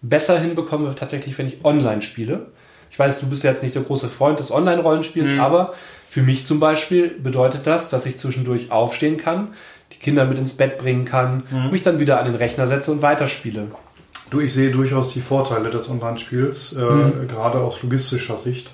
besser 0.01 0.39
hinbekomme, 0.39 0.93
tatsächlich, 0.95 1.37
wenn 1.37 1.47
ich 1.47 1.63
online 1.63 2.01
spiele. 2.01 2.47
Ich 2.93 2.99
weiß, 2.99 3.21
du 3.21 3.27
bist 3.27 3.43
jetzt 3.43 3.63
nicht 3.63 3.73
der 3.73 3.81
große 3.81 4.07
Freund 4.07 4.37
des 4.37 4.51
Online-Rollenspiels, 4.51 5.33
mhm. 5.33 5.39
aber 5.39 5.73
für 6.07 6.21
mich 6.21 6.45
zum 6.45 6.59
Beispiel 6.59 7.07
bedeutet 7.07 7.65
das, 7.65 7.89
dass 7.89 8.05
ich 8.05 8.17
zwischendurch 8.17 8.69
aufstehen 8.69 9.17
kann, 9.17 9.47
die 9.91 9.97
Kinder 9.97 10.25
mit 10.25 10.37
ins 10.37 10.53
Bett 10.53 10.77
bringen 10.77 11.03
kann, 11.03 11.41
mhm. 11.49 11.71
mich 11.71 11.81
dann 11.81 11.99
wieder 11.99 12.19
an 12.19 12.25
den 12.25 12.35
Rechner 12.35 12.67
setze 12.67 12.91
und 12.91 13.01
weiterspiele. 13.01 13.71
Du, 14.29 14.41
ich 14.41 14.53
sehe 14.53 14.69
durchaus 14.69 15.11
die 15.11 15.21
Vorteile 15.21 15.71
des 15.71 15.89
Online-Spiels, 15.89 16.73
äh, 16.73 16.81
mhm. 16.81 17.27
gerade 17.27 17.57
aus 17.61 17.81
logistischer 17.81 18.37
Sicht. 18.37 18.69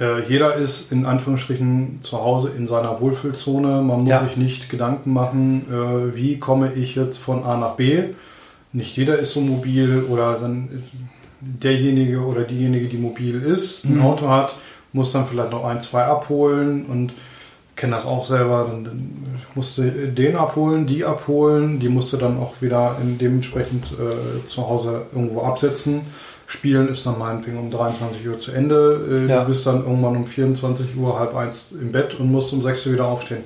Äh, 0.00 0.22
jeder 0.26 0.54
ist 0.54 0.90
in 0.90 1.04
Anführungsstrichen 1.04 1.98
zu 2.00 2.16
Hause 2.16 2.52
in 2.56 2.66
seiner 2.66 3.02
Wohlfühlzone. 3.02 3.82
Man 3.82 4.00
muss 4.00 4.08
ja. 4.08 4.24
sich 4.24 4.38
nicht 4.38 4.70
Gedanken 4.70 5.12
machen, 5.12 5.66
äh, 5.70 6.16
wie 6.16 6.38
komme 6.38 6.72
ich 6.72 6.94
jetzt 6.94 7.18
von 7.18 7.44
A 7.44 7.58
nach 7.58 7.74
B 7.74 8.14
nicht 8.76 8.96
jeder 8.96 9.18
ist 9.18 9.32
so 9.32 9.40
mobil 9.40 10.04
oder 10.08 10.38
dann 10.38 10.82
derjenige 11.40 12.20
oder 12.20 12.42
diejenige, 12.42 12.88
die 12.88 12.96
mobil 12.96 13.42
ist, 13.42 13.84
ein 13.84 13.96
mhm. 13.96 14.02
Auto 14.02 14.28
hat, 14.28 14.56
muss 14.92 15.12
dann 15.12 15.26
vielleicht 15.26 15.50
noch 15.50 15.64
ein, 15.64 15.80
zwei 15.80 16.04
abholen 16.04 16.86
und 16.86 17.12
kenne 17.76 17.94
das 17.94 18.06
auch 18.06 18.24
selber, 18.24 18.68
dann, 18.70 19.12
musste 19.54 19.90
den 19.90 20.36
abholen, 20.36 20.86
die 20.86 21.04
abholen, 21.04 21.78
die 21.78 21.88
musste 21.88 22.18
dann 22.18 22.38
auch 22.38 22.54
wieder 22.60 22.96
in 23.02 23.18
dementsprechend 23.18 23.84
äh, 23.92 24.44
zu 24.46 24.68
Hause 24.68 25.06
irgendwo 25.14 25.42
absetzen. 25.42 26.02
Spielen 26.46 26.88
ist 26.88 27.04
dann 27.06 27.18
meinetwegen 27.18 27.58
um 27.58 27.70
23 27.70 28.26
Uhr 28.28 28.38
zu 28.38 28.52
Ende. 28.52 29.26
Äh, 29.26 29.30
ja. 29.30 29.40
Du 29.40 29.48
bist 29.48 29.66
dann 29.66 29.84
irgendwann 29.84 30.16
um 30.16 30.26
24 30.26 30.96
Uhr, 30.96 31.18
halb 31.18 31.34
eins 31.34 31.72
im 31.72 31.92
Bett 31.92 32.18
und 32.18 32.30
musst 32.30 32.52
um 32.52 32.62
6 32.62 32.86
Uhr 32.86 32.92
wieder 32.94 33.06
aufstehen. 33.06 33.44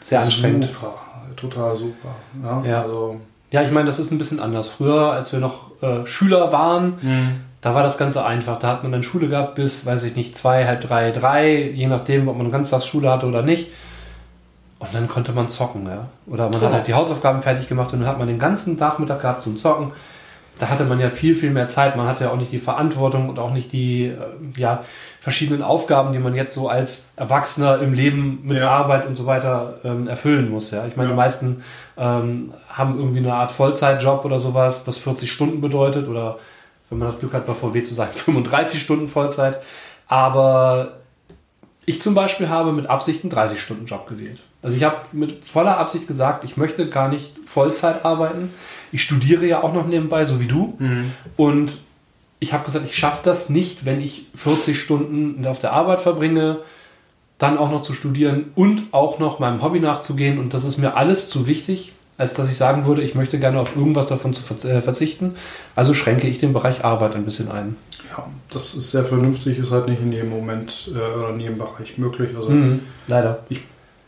Sehr 0.00 0.20
anstrengend. 0.20 0.66
Super, 0.66 0.94
total 1.36 1.76
super. 1.76 2.16
Ja, 2.42 2.64
ja. 2.64 2.82
Also, 2.82 3.20
ja, 3.52 3.62
ich 3.62 3.70
meine, 3.70 3.86
das 3.86 3.98
ist 3.98 4.10
ein 4.10 4.18
bisschen 4.18 4.40
anders. 4.40 4.68
Früher, 4.68 5.12
als 5.12 5.30
wir 5.32 5.38
noch 5.38 5.82
äh, 5.82 6.06
Schüler 6.06 6.52
waren, 6.52 6.94
mhm. 7.02 7.40
da 7.60 7.74
war 7.74 7.82
das 7.82 7.98
Ganze 7.98 8.24
einfach. 8.24 8.58
Da 8.58 8.68
hat 8.68 8.82
man 8.82 8.92
dann 8.92 9.02
Schule 9.02 9.28
gehabt 9.28 9.56
bis, 9.56 9.84
weiß 9.84 10.04
ich 10.04 10.16
nicht, 10.16 10.34
zwei, 10.36 10.66
halb 10.66 10.80
drei, 10.80 11.10
drei, 11.10 11.70
je 11.70 11.86
nachdem, 11.86 12.28
ob 12.28 12.38
man 12.38 12.50
Ganztagsschule 12.50 13.10
hatte 13.10 13.26
oder 13.26 13.42
nicht. 13.42 13.70
Und 14.78 14.88
dann 14.94 15.06
konnte 15.06 15.32
man 15.32 15.50
zocken, 15.50 15.86
ja. 15.86 16.08
Oder 16.26 16.48
man 16.48 16.62
oh. 16.62 16.64
hat 16.64 16.72
halt 16.72 16.86
die 16.86 16.94
Hausaufgaben 16.94 17.42
fertig 17.42 17.68
gemacht 17.68 17.92
und 17.92 18.00
dann 18.00 18.08
hat 18.08 18.18
man 18.18 18.26
den 18.26 18.38
ganzen 18.38 18.78
Nachmittag 18.78 19.20
gehabt 19.20 19.42
zum 19.42 19.58
Zocken. 19.58 19.92
Da 20.58 20.68
hatte 20.68 20.84
man 20.84 21.00
ja 21.00 21.08
viel, 21.08 21.34
viel 21.34 21.50
mehr 21.50 21.66
Zeit. 21.66 21.96
Man 21.96 22.06
hatte 22.06 22.24
ja 22.24 22.30
auch 22.30 22.36
nicht 22.36 22.52
die 22.52 22.58
Verantwortung 22.58 23.28
und 23.28 23.38
auch 23.38 23.52
nicht 23.52 23.72
die, 23.72 24.06
äh, 24.06 24.16
ja, 24.56 24.84
verschiedenen 25.20 25.62
Aufgaben, 25.62 26.12
die 26.12 26.18
man 26.18 26.34
jetzt 26.34 26.54
so 26.54 26.68
als 26.68 27.10
Erwachsener 27.16 27.80
im 27.80 27.92
Leben 27.92 28.40
mit 28.44 28.58
ja. 28.58 28.70
Arbeit 28.70 29.06
und 29.06 29.16
so 29.16 29.26
weiter 29.26 29.78
ähm, 29.84 30.08
erfüllen 30.08 30.50
muss. 30.50 30.70
Ja, 30.70 30.86
ich 30.86 30.96
meine, 30.96 31.10
ja. 31.10 31.14
die 31.14 31.16
meisten 31.16 31.62
ähm, 31.96 32.52
haben 32.68 32.98
irgendwie 32.98 33.20
eine 33.20 33.34
Art 33.34 33.52
Vollzeitjob 33.52 34.24
oder 34.24 34.40
sowas, 34.40 34.82
was 34.86 34.98
40 34.98 35.30
Stunden 35.30 35.60
bedeutet 35.60 36.08
oder 36.08 36.38
wenn 36.90 36.98
man 36.98 37.08
das 37.08 37.20
Glück 37.20 37.32
hat, 37.32 37.46
bei 37.46 37.54
VW 37.54 37.82
zu 37.82 37.94
sagen, 37.94 38.12
35 38.12 38.80
Stunden 38.82 39.08
Vollzeit. 39.08 39.58
Aber 40.08 40.98
ich 41.86 42.02
zum 42.02 42.14
Beispiel 42.14 42.48
habe 42.48 42.72
mit 42.72 42.88
Absicht 42.88 43.24
einen 43.24 43.32
30-Stunden-Job 43.32 44.08
gewählt. 44.08 44.40
Also 44.60 44.76
ich 44.76 44.84
habe 44.84 44.96
mit 45.12 45.44
voller 45.44 45.78
Absicht 45.78 46.06
gesagt, 46.06 46.44
ich 46.44 46.56
möchte 46.56 46.88
gar 46.88 47.08
nicht 47.08 47.32
Vollzeit 47.46 48.04
arbeiten. 48.04 48.52
Ich 48.92 49.02
studiere 49.02 49.46
ja 49.46 49.62
auch 49.62 49.72
noch 49.72 49.86
nebenbei, 49.86 50.24
so 50.24 50.40
wie 50.40 50.46
du. 50.46 50.74
Mhm. 50.78 51.12
Und 51.36 51.72
ich 52.38 52.52
habe 52.52 52.64
gesagt, 52.64 52.84
ich 52.84 52.96
schaffe 52.96 53.22
das 53.24 53.48
nicht, 53.48 53.84
wenn 53.84 54.00
ich 54.00 54.26
40 54.34 54.78
Stunden 54.78 55.46
auf 55.46 55.60
der 55.60 55.72
Arbeit 55.72 56.00
verbringe, 56.00 56.58
dann 57.38 57.58
auch 57.58 57.70
noch 57.70 57.82
zu 57.82 57.94
studieren 57.94 58.46
und 58.54 58.82
auch 58.92 59.18
noch 59.18 59.38
meinem 59.38 59.62
Hobby 59.62 59.80
nachzugehen. 59.80 60.38
Und 60.38 60.54
das 60.54 60.64
ist 60.64 60.78
mir 60.78 60.96
alles 60.96 61.28
zu 61.28 61.46
wichtig, 61.46 61.92
als 62.18 62.34
dass 62.34 62.48
ich 62.48 62.56
sagen 62.56 62.86
würde, 62.86 63.02
ich 63.02 63.14
möchte 63.14 63.38
gerne 63.38 63.58
auf 63.58 63.74
irgendwas 63.76 64.06
davon 64.06 64.34
zu 64.34 64.42
äh, 64.68 64.80
verzichten. 64.80 65.34
Also 65.74 65.94
schränke 65.94 66.28
ich 66.28 66.38
den 66.38 66.52
Bereich 66.52 66.84
Arbeit 66.84 67.14
ein 67.14 67.24
bisschen 67.24 67.50
ein. 67.50 67.76
Ja, 68.10 68.26
das 68.50 68.74
ist 68.74 68.90
sehr 68.90 69.04
vernünftig, 69.04 69.58
ist 69.58 69.72
halt 69.72 69.88
nicht 69.88 70.02
in 70.02 70.12
jedem 70.12 70.30
Moment 70.30 70.90
äh, 70.94 71.18
oder 71.18 71.30
in 71.30 71.40
jedem 71.40 71.58
Bereich 71.58 71.96
möglich. 71.96 72.30
Also 72.36 72.50
mhm, 72.50 72.80
leider. 73.08 73.40
Ich 73.48 73.60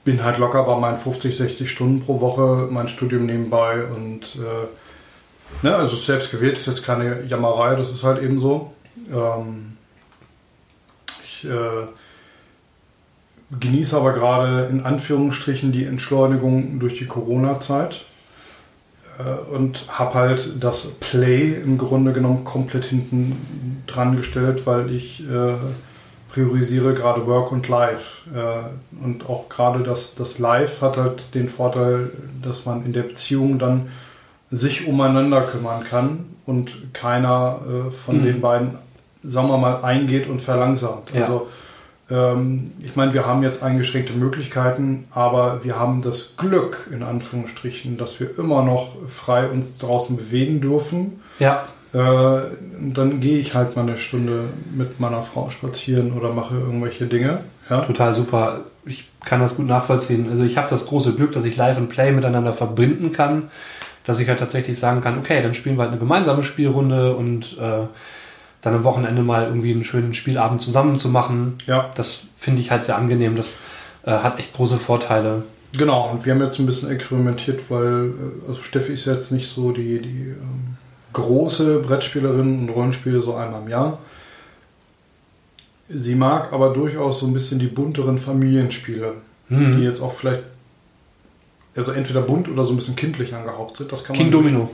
bin 0.04 0.22
halt 0.22 0.38
locker 0.38 0.62
bei 0.64 0.76
meinen 0.76 0.98
50, 0.98 1.36
60 1.36 1.70
Stunden 1.70 2.00
pro 2.00 2.20
Woche, 2.20 2.68
mein 2.70 2.88
Studium 2.88 3.26
nebenbei 3.26 3.84
und 3.84 4.36
äh, 4.36 4.66
Ne, 5.62 5.74
also 5.74 5.96
selbst 5.96 6.30
gewählt 6.30 6.56
ist 6.56 6.66
jetzt 6.66 6.84
keine 6.84 7.22
Jammerei, 7.24 7.76
das 7.76 7.90
ist 7.90 8.04
halt 8.04 8.22
eben 8.22 8.40
so. 8.40 8.72
Ähm, 9.12 9.76
ich 11.24 11.44
äh, 11.44 11.86
genieße 13.60 13.96
aber 13.96 14.12
gerade 14.12 14.66
in 14.66 14.82
Anführungsstrichen 14.82 15.72
die 15.72 15.84
Entschleunigung 15.84 16.80
durch 16.80 16.98
die 16.98 17.06
Corona-Zeit 17.06 18.04
äh, 19.18 19.54
und 19.54 19.84
habe 19.88 20.14
halt 20.14 20.52
das 20.60 20.92
Play 21.00 21.54
im 21.54 21.78
Grunde 21.78 22.12
genommen 22.12 22.44
komplett 22.44 22.84
hinten 22.84 23.84
dran 23.86 24.16
gestellt, 24.16 24.66
weil 24.66 24.90
ich 24.90 25.20
äh, 25.20 25.54
priorisiere 26.35 26.94
gerade 26.94 27.27
Work 27.27 27.53
und 27.53 27.68
Life. 27.68 28.29
Äh, 28.35 29.05
und 29.05 29.29
auch 29.29 29.49
gerade 29.49 29.85
das, 29.85 30.14
das 30.16 30.38
Live 30.38 30.83
hat 30.83 30.97
halt 30.97 31.35
den 31.35 31.49
Vorteil, 31.49 32.11
dass 32.42 32.66
man 32.66 32.85
in 32.85 32.92
der 32.92 33.03
Beziehung 33.03 33.59
dann 33.59 33.88
sich 34.51 34.87
umeinander 34.87 35.42
kümmern 35.42 35.85
kann 35.85 36.27
und 36.44 36.92
keiner 36.92 37.61
äh, 37.66 37.90
von 37.92 38.20
mhm. 38.20 38.25
den 38.25 38.40
beiden, 38.40 38.79
sagen 39.23 39.49
wir 39.49 39.59
mal, 39.59 39.83
eingeht 39.83 40.29
und 40.29 40.42
verlangsamt. 40.42 41.12
Ja. 41.14 41.23
Also 41.23 41.49
ähm, 42.11 42.73
ich 42.81 42.97
meine, 42.97 43.14
wir 43.14 43.27
haben 43.27 43.42
jetzt 43.42 43.62
eingeschränkte 43.62 44.12
Möglichkeiten, 44.12 45.07
aber 45.12 45.62
wir 45.62 45.79
haben 45.79 46.03
das 46.03 46.37
Glück, 46.37 46.88
in 46.92 47.03
Anführungsstrichen, 47.03 47.97
dass 47.97 48.18
wir 48.18 48.38
immer 48.38 48.64
noch 48.64 48.97
frei 49.09 49.49
uns 49.49 49.79
draußen 49.79 50.16
bewegen 50.16 50.61
dürfen. 50.61 51.20
Ja. 51.38 51.68
Äh, 51.94 52.40
dann 52.92 53.20
gehe 53.20 53.38
ich 53.38 53.54
halt 53.54 53.76
mal 53.76 53.83
eine 53.83 53.96
Stunde 53.96 54.44
mit 54.74 54.98
meiner 54.98 55.22
Frau 55.22 55.48
spazieren 55.50 56.12
oder 56.12 56.33
mache 56.33 56.57
irgendwelche 56.57 57.07
Dinge. 57.07 57.38
Ja? 57.70 57.83
Total 57.83 58.12
super. 58.12 58.64
Ich 58.85 59.09
kann 59.24 59.40
das 59.40 59.57
gut 59.57 59.66
nachvollziehen. 59.66 60.28
Also 60.28 60.42
ich 60.42 60.59
habe 60.59 60.68
das 60.68 60.87
große 60.87 61.14
Glück, 61.14 61.33
dass 61.33 61.44
ich 61.44 61.57
Live 61.57 61.78
und 61.78 61.88
Play 61.88 62.12
miteinander 62.12 62.52
verbinden 62.52 63.12
kann. 63.12 63.50
dass 64.04 64.18
ich 64.18 64.28
halt 64.28 64.38
tatsächlich 64.38 64.78
sagen 64.78 65.00
kann, 65.00 65.18
okay, 65.18 65.42
dann 65.42 65.54
spielen 65.54 65.76
wir 65.76 65.83
halt 65.83 65.92
eine 65.92 66.00
gemeinsame 66.00 66.42
Spielrunde 66.42 67.16
und 67.16 67.57
äh, 67.59 67.87
dann 68.61 68.74
am 68.74 68.85
Wochenende 68.85 69.22
mal 69.22 69.44
irgendwie 69.44 69.72
einen 69.72 69.85
schönen 69.85 70.12
Spielabend 70.14 70.61
zusammen 70.61 70.96
zu 70.96 71.09
machen. 71.09 71.57
Ja. 71.66 71.90
Das 71.94 72.24
finde 72.37 72.61
ich 72.61 72.70
halt 72.70 72.85
sehr 72.85 72.96
angenehm. 72.96 73.37
Das 73.37 73.59
äh, 74.04 74.11
hat 74.11 74.38
echt 74.38 74.52
große 74.52 74.76
Vorteile. 74.76 75.44
Genau, 75.76 76.11
und 76.11 76.24
wir 76.24 76.35
haben 76.35 76.42
jetzt 76.42 76.59
ein 76.59 76.66
bisschen 76.66 76.90
experimentiert, 76.90 77.62
weil 77.68 78.11
äh, 78.11 78.48
also 78.48 78.62
Steffi 78.62 78.92
ist 78.92 79.07
jetzt 79.07 79.33
nicht 79.33 79.48
so 79.48 79.72
die, 79.72 80.00
die 80.00 80.35
ähm, 80.38 80.73
große 81.14 81.79
Brettspielerin 81.81 82.59
und 82.61 82.68
Rollenspiele 82.68 83.22
so 83.22 83.35
einmal 83.35 83.62
im 83.62 83.68
Jahr. 83.68 83.98
Sie 85.88 86.14
mag 86.14 86.53
aber 86.53 86.70
durchaus 86.70 87.20
so 87.20 87.27
ein 87.27 87.33
bisschen 87.33 87.59
die 87.59 87.66
bunteren 87.66 88.18
Familienspiele, 88.18 89.14
Mhm. 89.48 89.77
die 89.77 89.83
jetzt 89.85 90.00
auch 90.00 90.12
vielleicht 90.14 90.42
also 91.77 91.92
entweder 91.92 92.22
bunt 92.22 92.48
oder 92.48 92.64
so 92.64 92.72
ein 92.72 92.77
bisschen 92.77 92.96
kindlich 92.96 93.35
angehaucht 93.35 93.77
sind. 93.77 93.90
Das 93.90 94.05
kann 94.05 94.14
King 94.14 94.31
Domino. 94.31 94.70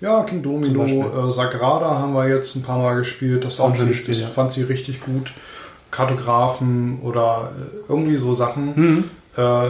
Ja, 0.00 0.24
King 0.24 0.42
Domino, 0.42 0.84
äh, 0.84 1.30
Sagrada 1.32 1.98
haben 1.98 2.12
wir 2.14 2.28
jetzt 2.28 2.56
ein 2.56 2.62
paar 2.62 2.78
Mal 2.78 2.96
gespielt. 2.96 3.44
Das, 3.44 3.54
fand, 3.56 3.78
sie, 3.78 3.94
Spiel, 3.94 4.14
das 4.14 4.22
ja. 4.22 4.28
fand 4.28 4.50
sie 4.50 4.62
richtig 4.64 5.00
gut. 5.00 5.32
Kartografen 5.92 6.98
oder 7.02 7.52
äh, 7.56 7.92
irgendwie 7.92 8.16
so 8.16 8.32
Sachen. 8.32 8.72
Mhm. 8.74 9.04
Äh, 9.36 9.68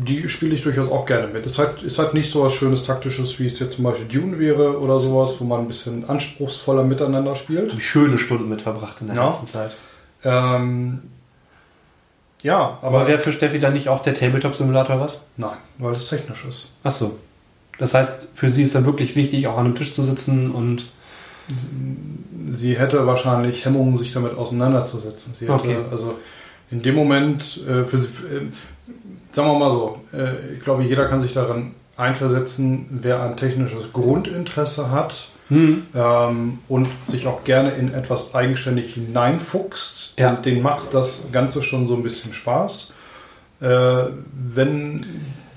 die 0.00 0.28
spiele 0.28 0.54
ich 0.54 0.62
durchaus 0.62 0.88
auch 0.90 1.06
gerne 1.06 1.26
mit. 1.28 1.44
Ist 1.46 1.58
halt, 1.58 1.82
ist 1.82 1.98
halt 1.98 2.14
nicht 2.14 2.30
so 2.30 2.44
was 2.44 2.52
schönes 2.54 2.84
Taktisches, 2.84 3.38
wie 3.38 3.46
es 3.46 3.58
jetzt 3.58 3.76
zum 3.76 3.84
Beispiel 3.84 4.06
Dune 4.06 4.38
wäre 4.38 4.78
oder 4.80 5.00
sowas, 5.00 5.36
wo 5.40 5.44
man 5.44 5.60
ein 5.60 5.66
bisschen 5.66 6.04
anspruchsvoller 6.08 6.84
miteinander 6.84 7.34
spielt. 7.36 7.70
Habe 7.72 7.80
ich 7.80 7.88
schöne 7.90 8.18
Stunden 8.18 8.48
mit 8.48 8.62
verbracht 8.62 8.96
in 9.00 9.08
der 9.08 9.16
Ja. 9.16 9.28
letzten 9.28 9.46
Zeit. 9.46 9.72
Ähm, 10.24 11.02
ja, 12.42 12.78
Aber 12.82 12.98
aber 12.98 13.06
wäre 13.08 13.18
für 13.18 13.32
Steffi 13.32 13.58
dann 13.58 13.72
nicht 13.72 13.88
auch 13.88 14.02
der 14.02 14.14
Tabletop-Simulator 14.14 15.00
was? 15.00 15.22
nein, 15.36 15.56
weil 15.78 15.94
es 15.94 16.08
technisch 16.08 16.44
ist. 16.48 16.70
Ach 16.84 16.92
so. 16.92 17.16
Das 17.78 17.94
heißt, 17.94 18.28
für 18.34 18.48
sie 18.50 18.62
ist 18.64 18.74
dann 18.74 18.84
wirklich 18.86 19.16
wichtig, 19.16 19.46
auch 19.48 19.58
an 19.58 19.66
einem 19.66 19.74
Tisch 19.74 19.92
zu 19.92 20.02
sitzen 20.02 20.50
und 20.50 20.86
Sie 22.52 22.78
hätte 22.78 23.06
wahrscheinlich 23.06 23.64
Hemmungen, 23.64 23.96
sich 23.96 24.12
damit 24.12 24.36
auseinanderzusetzen. 24.36 25.32
Sie 25.34 25.46
hätte, 25.46 25.54
Okay. 25.54 25.76
also 25.90 26.18
in 26.70 26.82
dem 26.82 26.94
Moment, 26.94 27.60
äh, 27.66 27.84
für, 27.84 27.96
sie- 27.98 28.08
äh, 28.08 28.50
sagen 29.30 29.48
wir 29.48 29.58
mal 29.58 29.70
so, 29.70 30.00
äh, 30.12 30.54
ich 30.54 30.60
glaube, 30.60 30.82
jeder 30.82 31.06
kann 31.06 31.20
sich 31.20 31.34
daran 31.34 31.74
einversetzen, 31.96 32.86
wer 33.02 33.22
ein 33.22 33.36
technisches 33.36 33.92
Grundinteresse 33.92 34.90
hat 34.90 35.28
hm, 35.48 35.86
ähm, 35.94 36.58
und 36.68 36.88
sich 37.06 37.26
auch 37.26 37.44
gerne 37.44 37.70
in 37.72 37.92
etwas 37.92 38.34
eigenständig 38.34 38.94
hineinfuchst. 38.94 40.14
Ja. 40.16 40.30
Und 40.30 40.46
den 40.46 40.62
macht 40.62 40.94
das 40.94 41.28
Ganze 41.32 41.62
schon 41.62 41.88
so 41.88 41.94
ein 41.94 42.02
bisschen 42.02 42.32
Spaß. 42.32 42.92
Äh, 43.60 44.04
wenn 44.32 45.04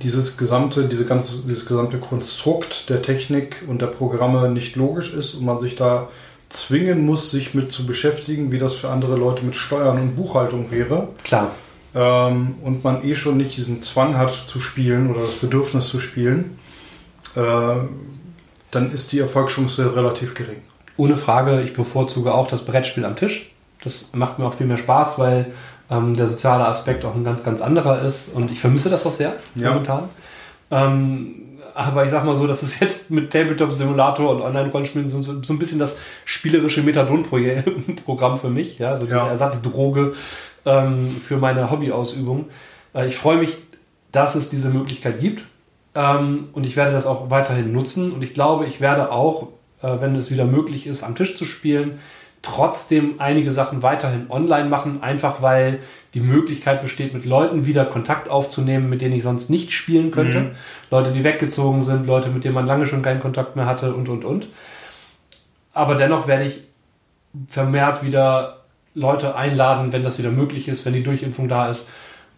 dieses 0.02 0.38
gesamte, 0.38 0.88
diese 0.88 1.06
ganze, 1.06 1.44
dieses 1.44 1.68
gesamte 1.68 1.98
Konstrukt 1.98 2.90
der 2.90 3.04
Technik 3.04 3.64
und 3.68 3.82
der 3.82 3.88
Programme 3.88 4.50
nicht 4.50 4.76
logisch 4.76 5.14
ist 5.14 5.36
und 5.36 5.46
man 5.46 5.60
sich 5.60 5.76
da 5.76 6.08
zwingen 6.50 7.06
muss, 7.06 7.32
sich 7.32 7.54
mit 7.54 7.72
zu 7.72 7.86
beschäftigen, 7.86 8.52
wie 8.52 8.60
das 8.60 8.74
für 8.74 8.90
andere 8.90 9.16
Leute 9.16 9.44
mit 9.46 9.56
Steuern 9.56 10.02
und 10.02 10.16
Buchhaltung 10.16 10.72
wäre, 10.72 11.10
klar. 11.24 11.52
Ähm, 11.96 12.56
und 12.64 12.84
man 12.84 13.04
eh 13.06 13.16
schon 13.16 13.38
nicht 13.38 13.56
diesen 13.58 13.82
Zwang 13.82 14.18
hat 14.18 14.32
zu 14.34 14.60
spielen 14.60 15.10
oder 15.12 15.22
das 15.22 15.36
Bedürfnis 15.36 15.88
zu 15.88 16.00
spielen, 16.00 16.58
äh, 17.36 17.42
dann 18.72 18.92
ist 18.92 19.12
die 19.12 19.20
Erfolgschance 19.20 19.96
relativ 19.96 20.34
gering. 20.34 20.58
Ohne 20.98 21.18
Frage, 21.18 21.62
ich 21.62 21.74
bevorzuge 21.74 22.34
auch 22.34 22.48
das 22.50 22.64
Brettspiel 22.66 23.06
am 23.06 23.16
Tisch. 23.16 23.52
Das 23.84 24.10
macht 24.14 24.40
mir 24.40 24.46
auch 24.46 24.54
viel 24.54 24.68
mehr 24.68 24.78
Spaß, 24.78 25.20
weil 25.20 25.48
ähm, 25.90 26.16
der 26.16 26.28
soziale 26.28 26.66
Aspekt 26.68 27.04
auch 27.04 27.16
ein 27.16 27.24
ganz, 27.24 27.44
ganz 27.44 27.62
anderer 27.62 28.02
ist. 28.02 28.30
Und 28.34 28.52
ich 28.52 28.60
vermisse 28.60 28.90
das 28.90 29.06
auch 29.06 29.12
sehr 29.14 29.34
Ja. 29.56 29.70
momentan. 29.72 30.04
Ähm, 30.70 31.36
aber 31.74 32.06
ich 32.06 32.12
sag 32.12 32.26
mal 32.26 32.36
so, 32.36 32.48
das 32.48 32.64
ist 32.64 32.80
jetzt 32.82 33.12
mit 33.12 33.32
Tabletop-Simulator 33.32 34.30
und 34.36 34.42
Online-Rollenspielen 34.42 35.08
so, 35.08 35.22
so, 35.22 35.32
ein 35.54 35.60
bisschen 35.60 35.80
das 35.80 35.98
spielerische 36.26 36.84
Methadon-Programm 36.84 38.38
für 38.38 38.50
mich. 38.50 38.78
Ja, 38.80 38.98
so 38.98 39.06
diese 39.06 39.16
Ja. 39.18 39.28
Ersatzdroge 39.28 40.14
ähm, 40.66 41.08
für 41.10 41.38
meine 41.38 41.72
Hobbyausübung. 41.72 42.46
Äh, 42.94 43.08
ich 43.08 43.18
freue 43.18 43.38
mich, 43.38 43.58
dass 44.12 44.36
es 44.36 44.50
diese 44.50 44.70
Möglichkeit 44.70 45.20
gibt. 45.20 45.44
Ähm, 45.94 46.50
und 46.54 46.66
ich 46.66 46.76
werde 46.76 46.92
das 46.92 47.06
auch 47.06 47.30
weiterhin 47.30 47.72
nutzen. 47.72 48.12
Und 48.12 48.24
ich 48.24 48.34
glaube, 48.34 48.66
ich 48.66 48.82
werde 48.82 49.12
auch, 49.12 49.50
äh, 49.82 50.00
wenn 50.00 50.16
es 50.16 50.32
wieder 50.32 50.46
möglich 50.46 50.88
ist, 50.88 51.04
am 51.04 51.16
Tisch 51.16 51.36
zu 51.36 51.46
spielen, 51.46 52.00
trotzdem 52.42 53.16
einige 53.20 53.52
Sachen 53.52 53.84
weiterhin 53.84 54.30
online 54.30 54.68
machen, 54.68 55.04
einfach 55.04 55.42
weil 55.42 55.80
die 56.14 56.22
Möglichkeit 56.22 56.82
besteht, 56.82 57.14
mit 57.14 57.26
Leuten 57.26 57.66
wieder 57.66 57.86
Kontakt 57.86 58.30
aufzunehmen, 58.30 58.90
mit 58.90 59.02
denen 59.02 59.16
ich 59.16 59.24
sonst 59.24 59.50
nicht 59.50 59.72
spielen 59.72 60.12
könnte. 60.12 60.40
Mhm. 60.40 60.52
Leute, 60.90 61.12
die 61.12 61.24
weggezogen 61.24 61.82
sind, 61.82 62.08
Leute, 62.08 62.30
mit 62.30 62.44
denen 62.44 62.56
man 62.56 62.68
lange 62.68 62.88
schon 62.88 63.02
keinen 63.02 63.22
Kontakt 63.22 63.56
mehr 63.56 63.66
hatte 63.66 63.94
und, 63.94 64.10
und, 64.10 64.26
und. 64.26 64.48
Aber 65.74 65.96
dennoch 65.96 66.28
werde 66.28 66.46
ich 66.46 66.62
vermehrt 67.48 68.04
wieder 68.04 68.61
Leute 68.94 69.36
einladen, 69.36 69.94
wenn 69.94 70.04
das 70.04 70.18
wieder 70.18 70.32
möglich 70.32 70.68
ist, 70.68 70.86
wenn 70.86 70.94
die 70.94 71.04
Durchimpfung 71.04 71.48
da 71.48 71.70
ist 71.70 71.90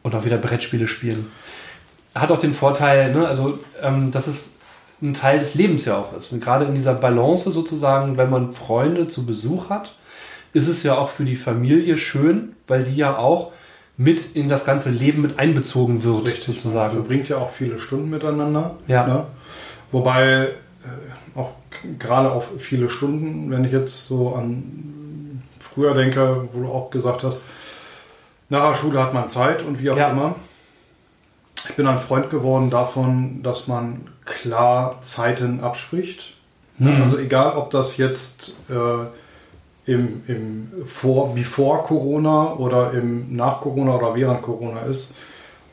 und 0.03 0.15
auch 0.15 0.25
wieder 0.25 0.37
Brettspiele 0.37 0.87
spielen. 0.87 1.31
Hat 2.13 2.31
auch 2.31 2.39
den 2.39 2.53
Vorteil, 2.53 3.11
ne, 3.11 3.27
also, 3.27 3.59
ähm, 3.81 4.11
dass 4.11 4.27
es 4.27 4.57
ein 5.01 5.13
Teil 5.13 5.39
des 5.39 5.55
Lebens 5.55 5.85
ja 5.85 5.97
auch 5.97 6.15
ist. 6.15 6.31
Und 6.31 6.43
gerade 6.43 6.65
in 6.65 6.75
dieser 6.75 6.93
Balance 6.93 7.51
sozusagen, 7.51 8.17
wenn 8.17 8.29
man 8.29 8.53
Freunde 8.53 9.07
zu 9.07 9.25
Besuch 9.25 9.69
hat, 9.69 9.95
ist 10.53 10.67
es 10.67 10.83
ja 10.83 10.95
auch 10.97 11.09
für 11.09 11.25
die 11.25 11.35
Familie 11.35 11.97
schön, 11.97 12.55
weil 12.67 12.83
die 12.83 12.95
ja 12.95 13.17
auch 13.17 13.51
mit 13.97 14.35
in 14.35 14.49
das 14.49 14.65
ganze 14.65 14.89
Leben 14.89 15.21
mit 15.21 15.39
einbezogen 15.39 16.03
wird, 16.03 16.25
Richtig, 16.25 16.47
Man 16.47 16.57
sozusagen. 16.57 16.93
verbringt 16.93 17.29
ja 17.29 17.37
auch 17.37 17.49
viele 17.49 17.79
Stunden 17.79 18.09
miteinander. 18.09 18.75
Ja. 18.87 19.05
Ne? 19.05 19.25
Wobei 19.91 20.43
äh, 20.43 21.37
auch 21.37 21.51
gerade 21.99 22.31
auf 22.31 22.49
viele 22.59 22.89
Stunden, 22.89 23.51
wenn 23.51 23.65
ich 23.65 23.71
jetzt 23.71 24.07
so 24.07 24.35
an 24.35 25.02
früher 25.63 25.93
denke, 25.93 26.47
wo 26.53 26.61
du 26.63 26.67
auch 26.69 26.89
gesagt 26.89 27.23
hast, 27.23 27.43
nach 28.49 28.71
der 28.71 28.77
Schule 28.77 28.99
hat 29.01 29.13
man 29.13 29.29
Zeit 29.29 29.63
und 29.63 29.81
wie 29.81 29.89
auch 29.89 29.97
Ja. 29.97 30.09
immer. 30.09 30.35
Ich 31.69 31.75
bin 31.75 31.87
ein 31.87 31.99
Freund 31.99 32.29
geworden 32.29 32.69
davon, 32.69 33.41
dass 33.41 33.67
man 33.67 34.07
klar 34.25 34.97
Zeiten 35.01 35.61
abspricht. 35.61 36.35
Mhm. 36.77 37.01
Also 37.01 37.17
egal, 37.17 37.55
ob 37.55 37.71
das 37.71 37.97
jetzt 37.97 38.55
äh, 38.69 39.91
im, 39.91 40.23
im 40.27 40.71
vor, 40.87 41.33
before 41.33 41.83
Corona 41.83 42.53
oder 42.53 42.91
im 42.93 43.35
nach 43.35 43.61
Corona 43.61 43.95
oder 43.95 44.15
während 44.15 44.41
Corona 44.41 44.81
ist. 44.81 45.13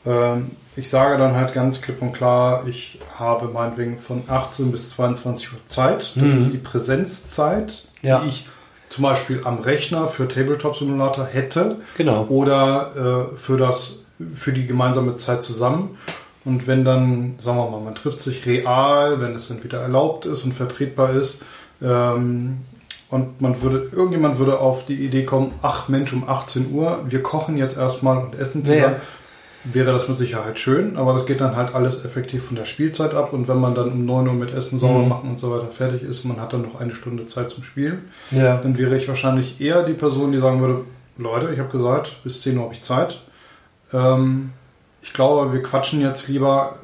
Ähm, 0.05 0.51
ich 0.77 0.89
sage 0.89 1.17
dann 1.17 1.35
halt 1.35 1.53
ganz 1.53 1.81
klipp 1.81 2.01
und 2.01 2.13
klar, 2.13 2.63
ich 2.67 2.99
habe 3.19 3.47
meinetwegen 3.49 3.99
von 3.99 4.23
18 4.27 4.71
bis 4.71 4.89
22 4.91 5.51
Uhr 5.53 5.59
Zeit. 5.65 6.13
Das 6.15 6.31
Mhm. 6.31 6.37
ist 6.37 6.53
die 6.53 6.57
Präsenzzeit, 6.57 7.87
Ja. 8.01 8.19
die 8.19 8.29
ich 8.29 8.45
zum 8.91 9.03
Beispiel 9.03 9.41
am 9.45 9.59
Rechner 9.59 10.07
für 10.07 10.27
Tabletop 10.27 10.75
Simulator 10.75 11.25
hätte 11.25 11.77
Genau. 11.97 12.25
oder 12.27 13.29
äh, 13.33 13.37
für, 13.37 13.57
das, 13.57 14.05
für 14.35 14.51
die 14.51 14.67
gemeinsame 14.67 15.15
Zeit 15.15 15.43
zusammen. 15.43 15.97
Und 16.43 16.67
wenn 16.67 16.83
dann, 16.83 17.35
sagen 17.39 17.57
wir 17.57 17.69
mal, 17.69 17.79
man 17.81 17.95
trifft 17.95 18.19
sich 18.19 18.45
real, 18.45 19.21
wenn 19.21 19.33
es 19.33 19.47
dann 19.47 19.63
wieder 19.63 19.79
erlaubt 19.79 20.25
ist 20.25 20.43
und 20.43 20.53
vertretbar 20.53 21.11
ist, 21.13 21.43
ähm, 21.81 22.57
und 23.09 23.41
man 23.41 23.61
würde, 23.61 23.89
irgendjemand 23.91 24.39
würde 24.39 24.59
auf 24.59 24.85
die 24.85 24.95
Idee 24.95 25.25
kommen, 25.25 25.53
ach 25.61 25.89
Mensch, 25.89 26.13
um 26.13 26.27
18 26.27 26.71
Uhr, 26.71 26.99
wir 27.07 27.21
kochen 27.21 27.57
jetzt 27.57 27.75
erstmal 27.77 28.17
und 28.17 28.39
essen 28.39 28.63
zusammen, 28.65 28.83
Ja. 28.83 29.01
Wäre 29.63 29.91
das 29.93 30.07
mit 30.07 30.17
Sicherheit 30.17 30.57
schön, 30.59 30.97
aber 30.97 31.13
das 31.13 31.25
geht 31.25 31.39
dann 31.41 31.55
halt 31.55 31.75
alles 31.75 32.03
effektiv 32.03 32.45
von 32.45 32.55
der 32.55 32.65
Spielzeit 32.65 33.13
ab 33.13 33.31
und 33.33 33.47
wenn 33.47 33.59
man 33.59 33.75
dann 33.75 33.91
um 33.91 34.05
9 34.05 34.27
Uhr 34.27 34.33
mit 34.33 34.53
Essen 34.53 34.79
sauber 34.79 34.99
Mhm. 35.03 35.09
machen 35.09 35.29
und 35.29 35.39
so 35.39 35.51
weiter 35.51 35.67
fertig 35.67 36.01
ist, 36.03 36.23
man 36.25 36.39
hat 36.41 36.53
dann 36.53 36.63
noch 36.63 36.79
eine 36.81 36.95
Stunde 36.95 37.25
Zeit 37.27 37.49
zum 37.49 37.63
Spielen, 37.63 38.05
Ja. 38.31 38.57
dann 38.57 38.77
wäre 38.77 38.97
ich 38.97 39.07
wahrscheinlich 39.07 39.61
eher 39.61 39.83
die 39.83 39.93
Person, 39.93 40.31
die 40.31 40.39
sagen 40.39 40.61
würde, 40.61 40.81
Leute, 41.17 41.51
ich 41.53 41.59
habe 41.59 41.69
gesagt, 41.69 42.23
bis 42.23 42.41
10 42.41 42.57
Uhr 42.57 42.63
habe 42.63 42.73
ich 42.73 42.81
Zeit. 42.81 43.21
Ähm, 43.93 44.51
ich 45.03 45.13
glaube, 45.13 45.53
wir 45.53 45.61
quatschen 45.61 46.01
jetzt 46.01 46.27
lieber 46.27 46.75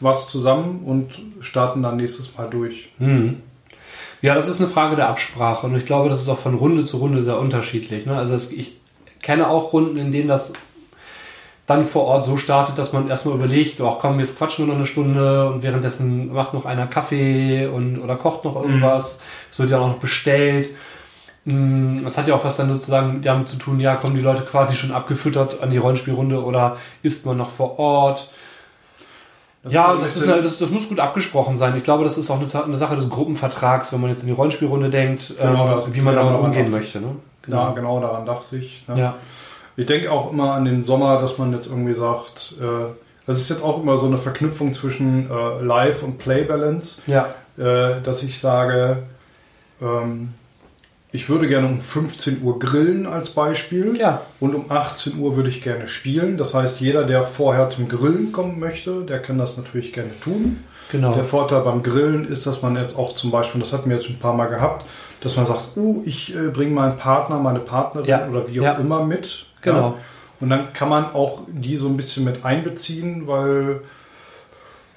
was 0.00 0.28
zusammen 0.28 0.82
und 0.84 1.10
starten 1.40 1.82
dann 1.82 1.96
nächstes 1.96 2.36
Mal 2.36 2.48
durch. 2.48 2.90
Hm. 2.98 3.36
Ja, 4.22 4.34
das 4.34 4.48
ist 4.48 4.60
eine 4.60 4.70
Frage 4.70 4.96
der 4.96 5.08
Absprache 5.08 5.66
und 5.66 5.76
ich 5.76 5.84
glaube, 5.84 6.08
das 6.08 6.20
ist 6.22 6.28
auch 6.28 6.38
von 6.38 6.54
Runde 6.54 6.84
zu 6.84 6.96
Runde 6.98 7.22
sehr 7.22 7.38
unterschiedlich. 7.38 8.06
Ne? 8.06 8.16
Also 8.16 8.34
es, 8.34 8.52
ich 8.52 8.76
kenne 9.22 9.48
auch 9.48 9.72
Runden, 9.72 9.96
in 9.96 10.12
denen 10.12 10.28
das 10.28 10.52
dann 11.68 11.84
vor 11.84 12.04
Ort 12.06 12.24
so 12.24 12.36
startet, 12.38 12.78
dass 12.78 12.92
man 12.92 13.08
erstmal 13.08 13.34
überlegt, 13.36 13.80
ach 13.80 13.98
komm, 14.00 14.18
jetzt 14.18 14.38
quatschen 14.38 14.64
wir 14.66 14.72
noch 14.72 14.78
eine 14.78 14.86
Stunde 14.86 15.48
und 15.50 15.62
währenddessen 15.62 16.32
macht 16.32 16.54
noch 16.54 16.64
einer 16.64 16.86
Kaffee 16.86 17.66
und 17.66 17.98
oder 18.00 18.16
kocht 18.16 18.44
noch 18.44 18.56
irgendwas. 18.56 19.18
Es 19.50 19.58
wird 19.60 19.70
ja 19.70 19.78
auch 19.78 19.88
noch 19.88 19.98
bestellt. 19.98 20.70
Hm, 21.44 22.00
Das 22.04 22.16
hat 22.18 22.26
ja 22.26 22.34
auch 22.34 22.44
was 22.44 22.56
dann 22.56 22.72
sozusagen 22.72 23.20
damit 23.22 23.48
zu 23.48 23.56
tun, 23.58 23.80
ja, 23.80 23.96
kommen 23.96 24.14
die 24.16 24.22
Leute 24.22 24.42
quasi 24.42 24.76
schon 24.76 24.92
abgefüttert 24.92 25.62
an 25.62 25.70
die 25.70 25.76
Rollenspielrunde 25.76 26.42
oder 26.42 26.76
ist 27.02 27.26
man 27.26 27.36
noch 27.36 27.50
vor 27.50 27.78
Ort? 27.78 28.28
Das 29.62 29.72
ja, 29.72 29.94
das, 29.96 30.16
ist 30.16 30.22
eine, 30.22 30.40
das, 30.40 30.58
das 30.58 30.70
muss 30.70 30.88
gut 30.88 31.00
abgesprochen 31.00 31.56
sein. 31.58 31.76
Ich 31.76 31.82
glaube, 31.82 32.04
das 32.04 32.16
ist 32.16 32.30
auch 32.30 32.40
eine, 32.40 32.64
eine 32.64 32.76
Sache 32.76 32.96
des 32.96 33.10
Gruppenvertrags, 33.10 33.92
wenn 33.92 34.00
man 34.00 34.08
jetzt 34.08 34.22
in 34.22 34.28
die 34.28 34.32
Rollenspielrunde 34.32 34.88
denkt, 34.88 35.34
Genau, 35.36 35.82
ähm, 35.82 35.94
wie 35.94 36.00
man 36.00 36.14
genau 36.14 36.28
damit 36.30 36.44
umgehen 36.46 36.64
dachte 36.66 36.78
möchte. 36.78 37.00
Ne? 37.00 37.16
Ja, 37.48 37.70
genau 37.72 38.00
daran 38.00 38.24
dachte 38.24 38.56
ich. 38.56 38.84
ne? 38.88 38.98
Ja. 38.98 39.14
Ich 39.78 39.86
denke 39.86 40.10
auch 40.10 40.32
immer 40.32 40.54
an 40.54 40.64
den 40.64 40.82
Sommer, 40.82 41.20
dass 41.20 41.38
man 41.38 41.52
jetzt 41.52 41.68
irgendwie 41.68 41.94
sagt, 41.94 42.54
äh, 42.60 42.92
Das 43.26 43.38
ist 43.38 43.48
jetzt 43.50 43.62
auch 43.62 43.80
immer 43.82 43.96
so 43.98 44.06
eine 44.06 44.16
Verknüpfung 44.18 44.72
zwischen 44.74 45.30
äh, 45.30 45.62
Live 45.62 46.02
und 46.02 46.16
Play 46.18 46.42
Balance, 46.44 47.02
Ja. 47.06 47.26
äh, 47.58 48.00
dass 48.02 48.22
ich 48.22 48.40
sage, 48.40 49.02
ähm, 49.82 50.32
ich 51.12 51.28
würde 51.28 51.46
gerne 51.46 51.66
um 51.68 51.80
15 51.80 52.42
Uhr 52.42 52.58
grillen 52.58 53.06
als 53.06 53.30
Beispiel 53.30 53.96
Ja. 53.98 54.22
und 54.40 54.54
um 54.54 54.64
18 54.70 55.18
Uhr 55.20 55.36
würde 55.36 55.48
ich 55.50 55.62
gerne 55.62 55.86
spielen. 55.88 56.38
Das 56.38 56.54
heißt, 56.54 56.80
jeder, 56.80 57.04
der 57.04 57.22
vorher 57.22 57.68
zum 57.70 57.88
Grillen 57.88 58.32
kommen 58.32 58.58
möchte, 58.58 59.02
der 59.02 59.20
kann 59.20 59.38
das 59.38 59.56
natürlich 59.58 59.92
gerne 59.92 60.18
tun. 60.20 60.64
Genau. 60.90 61.12
Der 61.12 61.24
Vorteil 61.24 61.60
beim 61.60 61.82
Grillen 61.82 62.26
ist, 62.26 62.46
dass 62.46 62.62
man 62.62 62.76
jetzt 62.76 62.98
auch 62.98 63.14
zum 63.14 63.30
Beispiel, 63.30 63.60
das 63.60 63.72
hatten 63.72 63.90
wir 63.90 63.96
jetzt 63.98 64.06
schon 64.06 64.16
ein 64.16 64.20
paar 64.20 64.34
Mal 64.34 64.46
gehabt, 64.46 64.84
dass 65.20 65.36
man 65.36 65.46
sagt, 65.46 65.76
uh, 65.76 66.02
ich 66.06 66.34
äh, 66.34 66.48
bringe 66.48 66.72
meinen 66.72 66.96
Partner, 66.96 67.38
meine 67.38 67.60
Partnerin 67.60 68.08
Ja, 68.08 68.26
oder 68.26 68.48
wie 68.48 68.58
auch 68.60 68.64
ja. 68.64 68.72
immer 68.74 69.04
mit. 69.04 69.44
Genau. 69.62 69.80
Ja. 69.90 69.94
Und 70.40 70.50
dann 70.50 70.72
kann 70.72 70.88
man 70.88 71.06
auch 71.14 71.40
die 71.48 71.76
so 71.76 71.88
ein 71.88 71.96
bisschen 71.96 72.24
mit 72.24 72.44
einbeziehen, 72.44 73.26
weil 73.26 73.80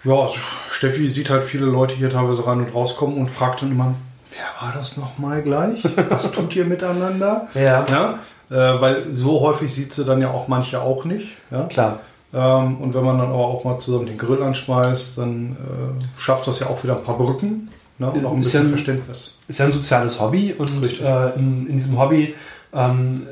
ja, 0.03 0.27
Steffi 0.71 1.07
sieht 1.09 1.29
halt 1.29 1.43
viele 1.43 1.65
Leute 1.65 1.95
hier 1.95 2.09
teilweise 2.09 2.45
rein 2.45 2.59
und 2.59 2.73
rauskommen 2.73 3.17
und 3.17 3.29
fragt 3.29 3.61
dann 3.61 3.71
immer, 3.71 3.93
wer 4.31 4.67
war 4.67 4.73
das 4.75 4.97
nochmal 4.97 5.41
gleich? 5.43 5.83
Was 6.09 6.31
tut 6.33 6.55
ihr 6.55 6.65
miteinander? 6.65 7.47
Ja. 7.53 7.85
Ja, 7.87 8.19
äh, 8.49 8.81
weil 8.81 9.03
so 9.11 9.41
häufig 9.41 9.73
sieht 9.73 9.93
sie 9.93 10.05
dann 10.05 10.21
ja 10.21 10.31
auch 10.31 10.47
manche 10.47 10.81
auch 10.81 11.05
nicht. 11.05 11.29
Ja? 11.51 11.65
Klar. 11.65 11.99
Ähm, 12.33 12.77
und 12.77 12.93
wenn 12.93 13.03
man 13.03 13.17
dann 13.19 13.29
aber 13.29 13.45
auch 13.47 13.63
mal 13.63 13.77
zusammen 13.79 14.05
den 14.05 14.17
Grill 14.17 14.41
anschmeißt, 14.41 15.17
dann 15.17 15.57
äh, 15.59 16.19
schafft 16.19 16.47
das 16.47 16.59
ja 16.59 16.67
auch 16.67 16.83
wieder 16.83 16.95
ein 16.97 17.03
paar 17.03 17.17
Brücken 17.17 17.69
ne? 17.99 18.09
und 18.09 18.17
Ist 18.19 18.25
auch 18.25 18.29
ein 18.31 18.37
ein 18.37 18.39
bisschen 18.41 18.61
bisschen- 18.63 18.69
Verständnis. 18.69 19.37
Ist 19.47 19.59
ja 19.59 19.65
ein 19.65 19.71
soziales 19.73 20.19
Hobby 20.19 20.53
und 20.57 20.83
äh, 21.01 21.29
in, 21.35 21.67
in 21.67 21.77
diesem 21.77 21.99
Hobby 21.99 22.33
ähm, 22.73 23.27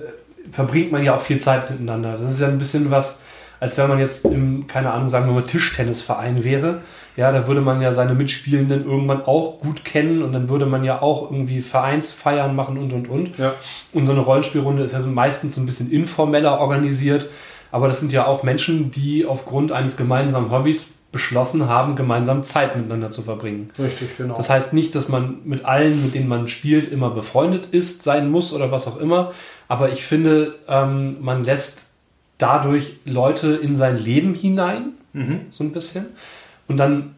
verbringt 0.52 0.92
man 0.92 1.04
ja 1.04 1.16
auch 1.16 1.22
viel 1.22 1.40
Zeit 1.40 1.70
miteinander. 1.70 2.18
Das 2.18 2.32
ist 2.32 2.40
ja 2.40 2.48
ein 2.48 2.58
bisschen 2.58 2.92
was, 2.92 3.20
als 3.60 3.78
wenn 3.78 3.90
man 3.90 4.00
jetzt 4.00 4.26
im, 4.26 4.68
keine 4.68 4.92
Ahnung, 4.92 5.10
sagen 5.10 5.28
wir 5.28 5.34
mal 5.34 5.44
Tischtennisverein 5.46 6.44
wäre. 6.44 6.82
Ja, 7.18 7.32
da 7.34 7.48
würde 7.48 7.60
man 7.60 7.82
ja 7.82 7.92
seine 7.92 8.14
Mitspielenden 8.14 8.86
irgendwann 8.86 9.24
auch 9.24 9.60
gut 9.60 9.84
kennen 9.84 10.24
und 10.24 10.32
dann 10.32 10.48
würde 10.48 10.66
man 10.66 10.86
ja 10.86 11.02
auch 11.02 11.30
irgendwie 11.32 11.60
Vereinsfeiern 11.60 12.56
machen 12.56 12.78
und 12.78 12.94
und 12.94 13.10
und. 13.10 13.38
Ja, 13.38 13.54
Und 13.92 14.06
so 14.06 14.14
eine 14.14 14.22
Rollenspielrunde 14.22 14.84
ist 14.84 14.94
ja 14.94 15.02
so 15.02 15.10
meistens 15.10 15.56
so 15.56 15.62
ein 15.62 15.66
bisschen 15.66 15.92
informeller 15.92 16.60
organisiert. 16.60 17.28
Aber 17.72 17.88
das 17.88 18.00
sind 18.00 18.14
ja 18.14 18.26
auch 18.26 18.44
Menschen, 18.44 18.92
die 18.92 19.26
aufgrund 19.26 19.72
eines 19.72 19.98
gemeinsamen 19.98 20.50
Hobbys 20.50 20.88
beschlossen 21.12 21.68
haben, 21.68 21.96
gemeinsam 21.96 22.44
Zeit 22.44 22.76
miteinander 22.76 23.10
zu 23.10 23.24
verbringen. 23.24 23.72
richtig, 23.80 24.18
genau. 24.18 24.38
Das 24.38 24.50
heißt 24.50 24.74
nicht, 24.74 24.94
dass 24.94 25.10
man 25.10 25.40
mit 25.44 25.66
allen, 25.66 26.04
mit 26.04 26.14
denen 26.14 26.28
man 26.28 26.48
spielt, 26.48 26.92
immer 26.92 27.10
befreundet 27.10 27.68
ist, 27.72 28.04
sein 28.04 28.30
muss 28.30 28.54
oder 28.54 28.72
was 28.72 28.88
auch 28.88 28.98
immer. 28.98 29.34
Aber 29.68 29.92
ich 29.92 30.04
finde, 30.04 30.56
ähm, 30.68 31.18
man 31.22 31.44
lässt 31.44 31.88
dadurch 32.38 32.98
Leute 33.06 33.56
in 33.56 33.76
sein 33.76 33.98
Leben 33.98 34.34
hinein, 34.34 34.94
mhm. 35.14 35.48
so 35.52 35.64
ein 35.64 35.72
bisschen. 35.72 36.06
Und 36.68 36.78
dann 36.78 37.16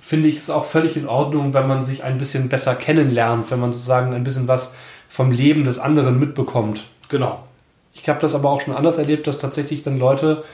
finde 0.00 0.28
ich 0.28 0.38
es 0.38 0.50
auch 0.50 0.64
völlig 0.64 0.96
in 0.96 1.08
Ordnung, 1.08 1.54
wenn 1.54 1.66
man 1.66 1.84
sich 1.84 2.04
ein 2.04 2.18
bisschen 2.18 2.48
besser 2.48 2.74
kennenlernt, 2.74 3.50
wenn 3.50 3.60
man 3.60 3.72
sozusagen 3.72 4.14
ein 4.14 4.24
bisschen 4.24 4.48
was 4.48 4.74
vom 5.08 5.30
Leben 5.30 5.64
des 5.64 5.78
anderen 5.78 6.18
mitbekommt. 6.18 6.84
Genau. 7.08 7.44
Ich 7.94 8.08
habe 8.08 8.20
das 8.20 8.34
aber 8.34 8.50
auch 8.50 8.60
schon 8.60 8.74
anders 8.74 8.98
erlebt, 8.98 9.26
dass 9.26 9.38
tatsächlich 9.38 9.82
dann 9.82 9.98
Leute 9.98 10.44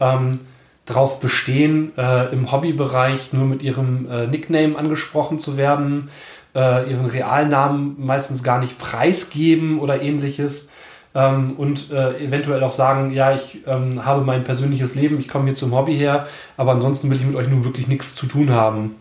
ähm, 0.00 0.40
darauf 0.88 1.20
bestehen, 1.20 1.92
äh, 1.96 2.32
im 2.32 2.50
Hobbybereich 2.50 3.32
nur 3.32 3.46
mit 3.46 3.62
ihrem 3.62 4.10
äh, 4.10 4.26
Nickname 4.26 4.76
angesprochen 4.76 5.38
zu 5.38 5.56
werden, 5.56 6.08
äh, 6.54 6.90
ihren 6.90 7.06
Realnamen 7.06 7.96
meistens 7.98 8.42
gar 8.42 8.58
nicht 8.58 8.78
preisgeben 8.78 9.80
oder 9.80 10.00
ähnliches. 10.00 10.70
Ähm, 11.14 11.52
und 11.56 11.90
äh, 11.90 12.24
eventuell 12.24 12.62
auch 12.62 12.72
sagen, 12.72 13.10
ja, 13.12 13.34
ich 13.34 13.66
ähm, 13.66 14.04
habe 14.04 14.22
mein 14.22 14.44
persönliches 14.44 14.94
Leben, 14.94 15.18
ich 15.18 15.28
komme 15.28 15.46
hier 15.46 15.56
zum 15.56 15.74
Hobby 15.74 15.96
her, 15.96 16.26
aber 16.56 16.72
ansonsten 16.72 17.10
will 17.10 17.18
ich 17.18 17.26
mit 17.26 17.36
euch 17.36 17.48
nun 17.48 17.64
wirklich 17.64 17.86
nichts 17.86 18.14
zu 18.14 18.26
tun 18.26 18.50
haben. 18.50 18.94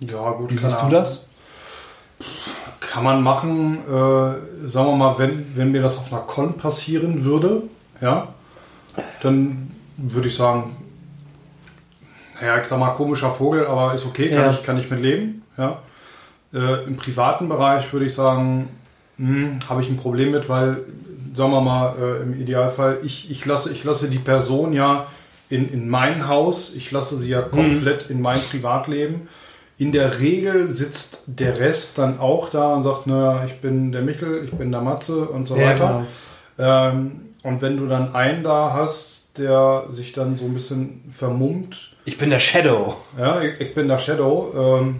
Ja, 0.00 0.30
gut. 0.32 0.50
Wie 0.50 0.56
siehst 0.56 0.82
du 0.82 0.88
das? 0.88 1.26
Kann 2.80 3.04
man 3.04 3.22
machen, 3.22 3.78
äh, 3.86 4.66
sagen 4.66 4.86
wir 4.88 4.96
mal, 4.96 5.18
wenn, 5.18 5.46
wenn 5.54 5.72
mir 5.72 5.82
das 5.82 5.98
auf 5.98 6.12
einer 6.12 6.22
Con 6.22 6.54
passieren 6.54 7.22
würde, 7.22 7.62
ja, 8.00 8.28
dann 9.22 9.70
würde 9.96 10.28
ich 10.28 10.36
sagen, 10.36 10.76
naja, 12.40 12.58
ich 12.60 12.66
sag 12.66 12.78
mal, 12.78 12.90
komischer 12.90 13.30
Vogel, 13.30 13.66
aber 13.66 13.94
ist 13.94 14.06
okay, 14.06 14.30
kann, 14.30 14.38
Ja. 14.44 14.50
ich, 14.50 14.62
kann 14.62 14.78
ich 14.78 14.90
mit 14.90 15.00
leben. 15.00 15.42
Ja. 15.56 15.78
Äh, 16.52 16.84
Im 16.84 16.96
privaten 16.96 17.48
Bereich 17.48 17.92
würde 17.92 18.06
ich 18.06 18.14
sagen, 18.14 18.68
hm, 19.18 19.58
habe 19.68 19.82
ich 19.82 19.88
ein 19.90 19.96
Problem 19.96 20.30
mit, 20.30 20.48
weil, 20.48 20.78
sagen 21.34 21.50
wir 21.50 21.60
mal, 21.60 21.94
äh, 22.00 22.22
im 22.22 22.40
Idealfall, 22.40 22.98
ich, 23.02 23.30
ich, 23.30 23.44
lasse, 23.44 23.72
ich 23.72 23.84
lasse 23.84 24.08
die 24.08 24.18
Person 24.18 24.72
ja 24.72 25.06
in, 25.50 25.70
in 25.72 25.88
mein 25.88 26.28
Haus, 26.28 26.74
ich 26.74 26.90
lasse 26.90 27.18
sie 27.18 27.30
ja 27.30 27.42
komplett 27.42 28.08
in 28.10 28.20
mein 28.20 28.40
Privatleben. 28.40 29.28
In 29.78 29.92
der 29.92 30.18
Regel 30.20 30.68
sitzt 30.70 31.20
der 31.26 31.58
Rest 31.58 31.98
dann 31.98 32.18
auch 32.18 32.50
da 32.50 32.74
und 32.74 32.82
sagt, 32.82 33.06
na, 33.06 33.44
ich 33.46 33.60
bin 33.60 33.92
der 33.92 34.02
Michel, 34.02 34.44
ich 34.44 34.52
bin 34.52 34.72
der 34.72 34.80
Matze 34.80 35.20
und 35.26 35.46
so 35.46 35.56
Ja, 35.56 35.68
weiter. 35.68 36.04
genau. 36.56 36.70
Ähm, 36.90 37.20
und 37.44 37.62
wenn 37.62 37.76
du 37.76 37.86
dann 37.86 38.14
einen 38.14 38.42
da 38.42 38.72
hast, 38.74 39.28
der 39.38 39.84
sich 39.90 40.12
dann 40.12 40.34
so 40.34 40.46
ein 40.46 40.54
bisschen 40.54 41.12
vermummt, 41.16 41.92
Ich 42.08 42.18
bin 42.18 42.30
der 42.30 42.38
Shadow. 42.40 42.96
ja, 43.18 43.40
ich, 43.42 43.60
ich 43.60 43.74
bin 43.74 43.86
der 43.88 43.98
Shadow, 43.98 44.52
ähm, 44.80 44.96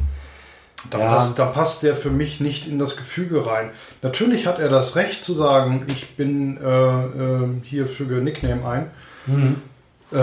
dann, 0.91 1.01
Ja. 1.01 1.09
passt, 1.09 1.39
dann 1.39 1.53
passt 1.53 1.83
der 1.83 1.97
für 1.97 2.11
mich 2.11 2.39
nicht 2.41 2.67
in 2.69 2.79
das 2.79 2.97
Gefüge 2.97 3.47
rein. 3.47 3.71
Natürlich 4.03 4.47
hat 4.47 4.59
er 4.59 4.69
das 4.69 4.95
Recht 4.95 5.25
zu 5.25 5.33
sagen, 5.33 5.85
ich 5.89 6.17
bin 6.17 6.59
äh, 6.63 6.69
äh, 6.69 7.49
hier 7.65 7.87
füge 7.89 8.17
Nickname 8.17 8.65
ein. 8.67 8.91
Mhm. 9.27 9.57
Äh, 10.13 10.19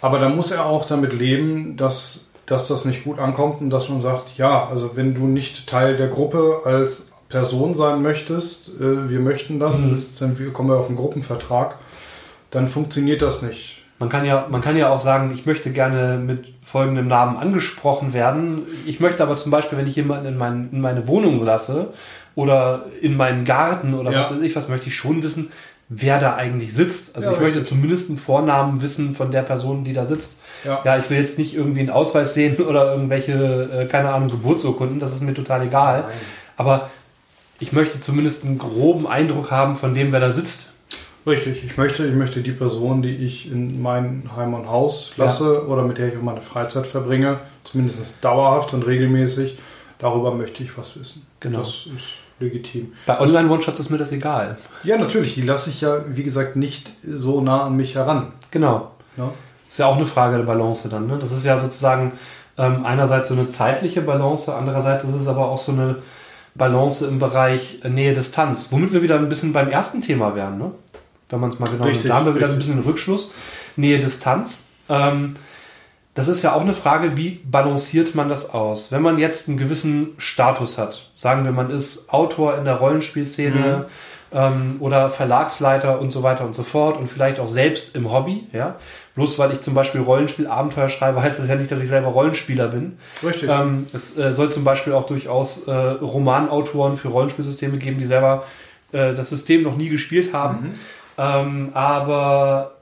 aber 0.00 0.18
dann 0.18 0.36
muss 0.36 0.50
er 0.50 0.66
auch 0.66 0.86
damit 0.86 1.12
leben, 1.12 1.76
dass, 1.76 2.26
dass 2.46 2.68
das 2.68 2.84
nicht 2.84 3.04
gut 3.04 3.18
ankommt 3.18 3.60
und 3.60 3.70
dass 3.70 3.88
man 3.88 4.02
sagt, 4.02 4.36
ja, 4.36 4.68
also 4.68 4.92
wenn 4.96 5.14
du 5.14 5.26
nicht 5.26 5.66
Teil 5.68 5.96
der 5.96 6.08
Gruppe 6.08 6.60
als 6.64 7.04
Person 7.28 7.74
sein 7.74 8.02
möchtest, 8.02 8.68
äh, 8.80 9.08
wir 9.08 9.20
möchten 9.20 9.58
das, 9.58 9.80
Mhm. 9.80 9.90
das 9.92 10.00
ist, 10.00 10.20
dann 10.20 10.52
kommen 10.52 10.68
wir 10.68 10.76
auf 10.78 10.88
einen 10.88 10.96
Gruppenvertrag, 10.96 11.76
dann 12.50 12.68
funktioniert 12.68 13.22
das 13.22 13.40
nicht. 13.42 13.75
Man 13.98 14.08
kann 14.10 14.26
ja, 14.26 14.46
man 14.50 14.60
kann 14.60 14.76
ja 14.76 14.90
auch 14.90 15.00
sagen, 15.00 15.30
ich 15.32 15.46
möchte 15.46 15.70
gerne 15.72 16.18
mit 16.18 16.44
folgendem 16.62 17.06
Namen 17.06 17.36
angesprochen 17.38 18.12
werden. 18.12 18.62
Ich 18.84 19.00
möchte 19.00 19.22
aber 19.22 19.36
zum 19.38 19.50
Beispiel, 19.50 19.78
wenn 19.78 19.86
ich 19.86 19.96
jemanden 19.96 20.26
in, 20.26 20.36
mein, 20.36 20.68
in 20.70 20.80
meine 20.82 21.08
Wohnung 21.08 21.42
lasse 21.42 21.88
oder 22.34 22.84
in 23.00 23.16
meinen 23.16 23.44
Garten 23.44 23.94
oder 23.94 24.10
Ja. 24.12 24.20
was 24.20 24.32
weiß 24.32 24.40
ich, 24.42 24.54
was 24.54 24.68
möchte 24.68 24.88
ich 24.88 24.96
schon 24.96 25.22
wissen, 25.22 25.50
wer 25.88 26.18
da 26.18 26.34
eigentlich 26.34 26.74
sitzt. 26.74 27.16
Also 27.16 27.28
Ja, 27.30 27.34
ich 27.36 27.40
möchte 27.40 27.60
richtig. 27.60 27.74
zumindest 27.74 28.10
einen 28.10 28.18
Vornamen 28.18 28.82
wissen 28.82 29.14
von 29.14 29.30
der 29.30 29.42
Person, 29.42 29.84
die 29.84 29.92
da 29.94 30.04
sitzt. 30.04 30.36
Ja. 30.64 30.80
Ja, 30.84 30.96
ich 30.98 31.08
will 31.08 31.18
jetzt 31.18 31.38
nicht 31.38 31.54
irgendwie 31.54 31.80
einen 31.80 31.90
Ausweis 31.90 32.34
sehen 32.34 32.56
oder 32.68 32.92
irgendwelche, 32.92 33.70
äh, 33.72 33.86
keine 33.86 34.10
Ahnung, 34.12 34.28
Geburtsurkunden, 34.28 35.00
das 35.00 35.12
ist 35.12 35.22
mir 35.22 35.32
total 35.32 35.62
egal. 35.62 36.04
Aber 36.58 36.90
ich 37.60 37.72
möchte 37.72 37.98
zumindest 37.98 38.44
einen 38.44 38.58
groben 38.58 39.06
Eindruck 39.06 39.50
haben 39.50 39.76
von 39.76 39.94
dem, 39.94 40.12
wer 40.12 40.20
da 40.20 40.32
sitzt. 40.32 40.72
Richtig, 41.26 41.64
ich 41.64 41.76
möchte, 41.76 42.06
ich 42.06 42.14
möchte 42.14 42.40
die 42.40 42.52
Person, 42.52 43.02
die 43.02 43.16
ich 43.16 43.50
in 43.50 43.82
mein 43.82 44.30
Heim 44.36 44.54
und 44.54 44.68
Haus 44.68 45.16
lasse 45.16 45.66
oder 45.66 45.82
mit 45.82 45.98
der 45.98 46.08
ich 46.08 46.18
auch 46.18 46.22
meine 46.22 46.40
Freizeit 46.40 46.86
verbringe, 46.86 47.38
zumindest 47.64 48.24
dauerhaft 48.24 48.72
und 48.74 48.86
regelmäßig, 48.86 49.58
darüber 49.98 50.32
möchte 50.32 50.62
ich 50.62 50.78
was 50.78 50.98
wissen. 50.98 51.26
Genau. 51.40 51.58
Das 51.58 51.68
ist 51.68 52.06
legitim. 52.38 52.92
Bei 53.06 53.18
Online-One-Shots 53.18 53.80
ist 53.80 53.90
mir 53.90 53.98
das 53.98 54.12
egal. 54.12 54.56
Ja, 54.84 54.98
natürlich, 54.98 55.34
die 55.34 55.42
lasse 55.42 55.70
ich 55.70 55.80
ja, 55.80 56.04
wie 56.08 56.22
gesagt, 56.22 56.54
nicht 56.54 56.92
so 57.02 57.40
nah 57.40 57.64
an 57.64 57.76
mich 57.76 57.96
heran. 57.96 58.32
Genau. 58.52 58.92
Ne? 59.16 59.30
Ist 59.68 59.78
ja 59.78 59.86
auch 59.86 59.96
eine 59.96 60.06
Frage 60.06 60.36
der 60.36 60.44
Balance 60.44 60.88
dann. 60.88 61.08
Ne? 61.08 61.18
Das 61.18 61.32
ist 61.32 61.44
ja 61.44 61.58
sozusagen 61.58 62.12
ähm, 62.56 62.86
einerseits 62.86 63.28
so 63.28 63.34
eine 63.34 63.48
zeitliche 63.48 64.02
Balance, 64.02 64.54
andererseits 64.54 65.02
ist 65.02 65.14
es 65.14 65.26
aber 65.26 65.48
auch 65.48 65.58
so 65.58 65.72
eine 65.72 65.96
Balance 66.54 67.06
im 67.06 67.18
Bereich 67.18 67.80
äh, 67.82 67.88
Nähe-Distanz. 67.88 68.68
Womit 68.70 68.92
wir 68.92 69.02
wieder 69.02 69.16
ein 69.16 69.28
bisschen 69.28 69.52
beim 69.52 69.68
ersten 69.68 70.00
Thema 70.00 70.34
wären, 70.34 70.58
ne? 70.58 70.72
Wenn 71.28 71.40
man 71.40 71.50
es 71.50 71.58
mal 71.58 71.66
genau 71.66 71.84
nimmt. 71.84 71.96
Richtig, 71.96 72.10
Da 72.10 72.16
haben 72.16 72.26
wir 72.26 72.34
wieder 72.34 72.46
ein 72.46 72.52
richtig. 72.52 72.66
bisschen 72.68 72.82
den 72.82 72.88
Rückschluss. 72.88 73.34
Nähe-Distanz. 73.76 74.64
Ähm, 74.88 75.34
das 76.14 76.28
ist 76.28 76.42
ja 76.42 76.54
auch 76.54 76.62
eine 76.62 76.72
Frage, 76.72 77.16
wie 77.16 77.40
balanciert 77.44 78.14
man 78.14 78.30
das 78.30 78.54
aus? 78.54 78.90
Wenn 78.90 79.02
man 79.02 79.18
jetzt 79.18 79.48
einen 79.48 79.58
gewissen 79.58 80.14
Status 80.16 80.78
hat, 80.78 81.10
sagen 81.14 81.44
wir, 81.44 81.52
man 81.52 81.70
ist 81.70 82.08
Autor 82.08 82.56
in 82.56 82.64
der 82.64 82.76
Rollenspielszene 82.76 83.86
ähm, 84.32 84.76
oder 84.80 85.10
Verlagsleiter 85.10 86.00
und 86.00 86.12
so 86.12 86.22
weiter 86.22 86.46
und 86.46 86.56
so 86.56 86.62
fort 86.62 86.96
und 86.96 87.08
vielleicht 87.08 87.38
auch 87.38 87.48
selbst 87.48 87.94
im 87.94 88.10
Hobby, 88.10 88.46
ja. 88.52 88.76
Bloß 89.14 89.38
weil 89.38 89.52
ich 89.52 89.60
zum 89.60 89.74
Beispiel 89.74 90.00
Rollenspiel-Abenteuer 90.00 90.88
schreibe, 90.88 91.22
heißt 91.22 91.38
das 91.38 91.48
ja 91.48 91.56
nicht, 91.56 91.70
dass 91.70 91.82
ich 91.82 91.88
selber 91.88 92.08
Rollenspieler 92.08 92.68
bin. 92.68 92.98
Richtig. 93.22 93.50
Ähm, 93.50 93.86
es 93.92 94.16
äh, 94.16 94.32
soll 94.32 94.50
zum 94.50 94.64
Beispiel 94.64 94.94
auch 94.94 95.04
durchaus 95.06 95.68
äh, 95.68 95.72
Romanautoren 95.72 96.96
für 96.96 97.08
Rollenspielsysteme 97.08 97.76
geben, 97.76 97.98
die 97.98 98.04
selber 98.06 98.44
äh, 98.92 99.14
das 99.14 99.28
System 99.30 99.62
noch 99.62 99.76
nie 99.76 99.90
gespielt 99.90 100.32
haben. 100.32 100.78
Ähm, 101.18 101.70
aber 101.74 102.76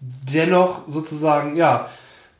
dennoch 0.00 0.82
sozusagen, 0.88 1.56
ja, 1.56 1.88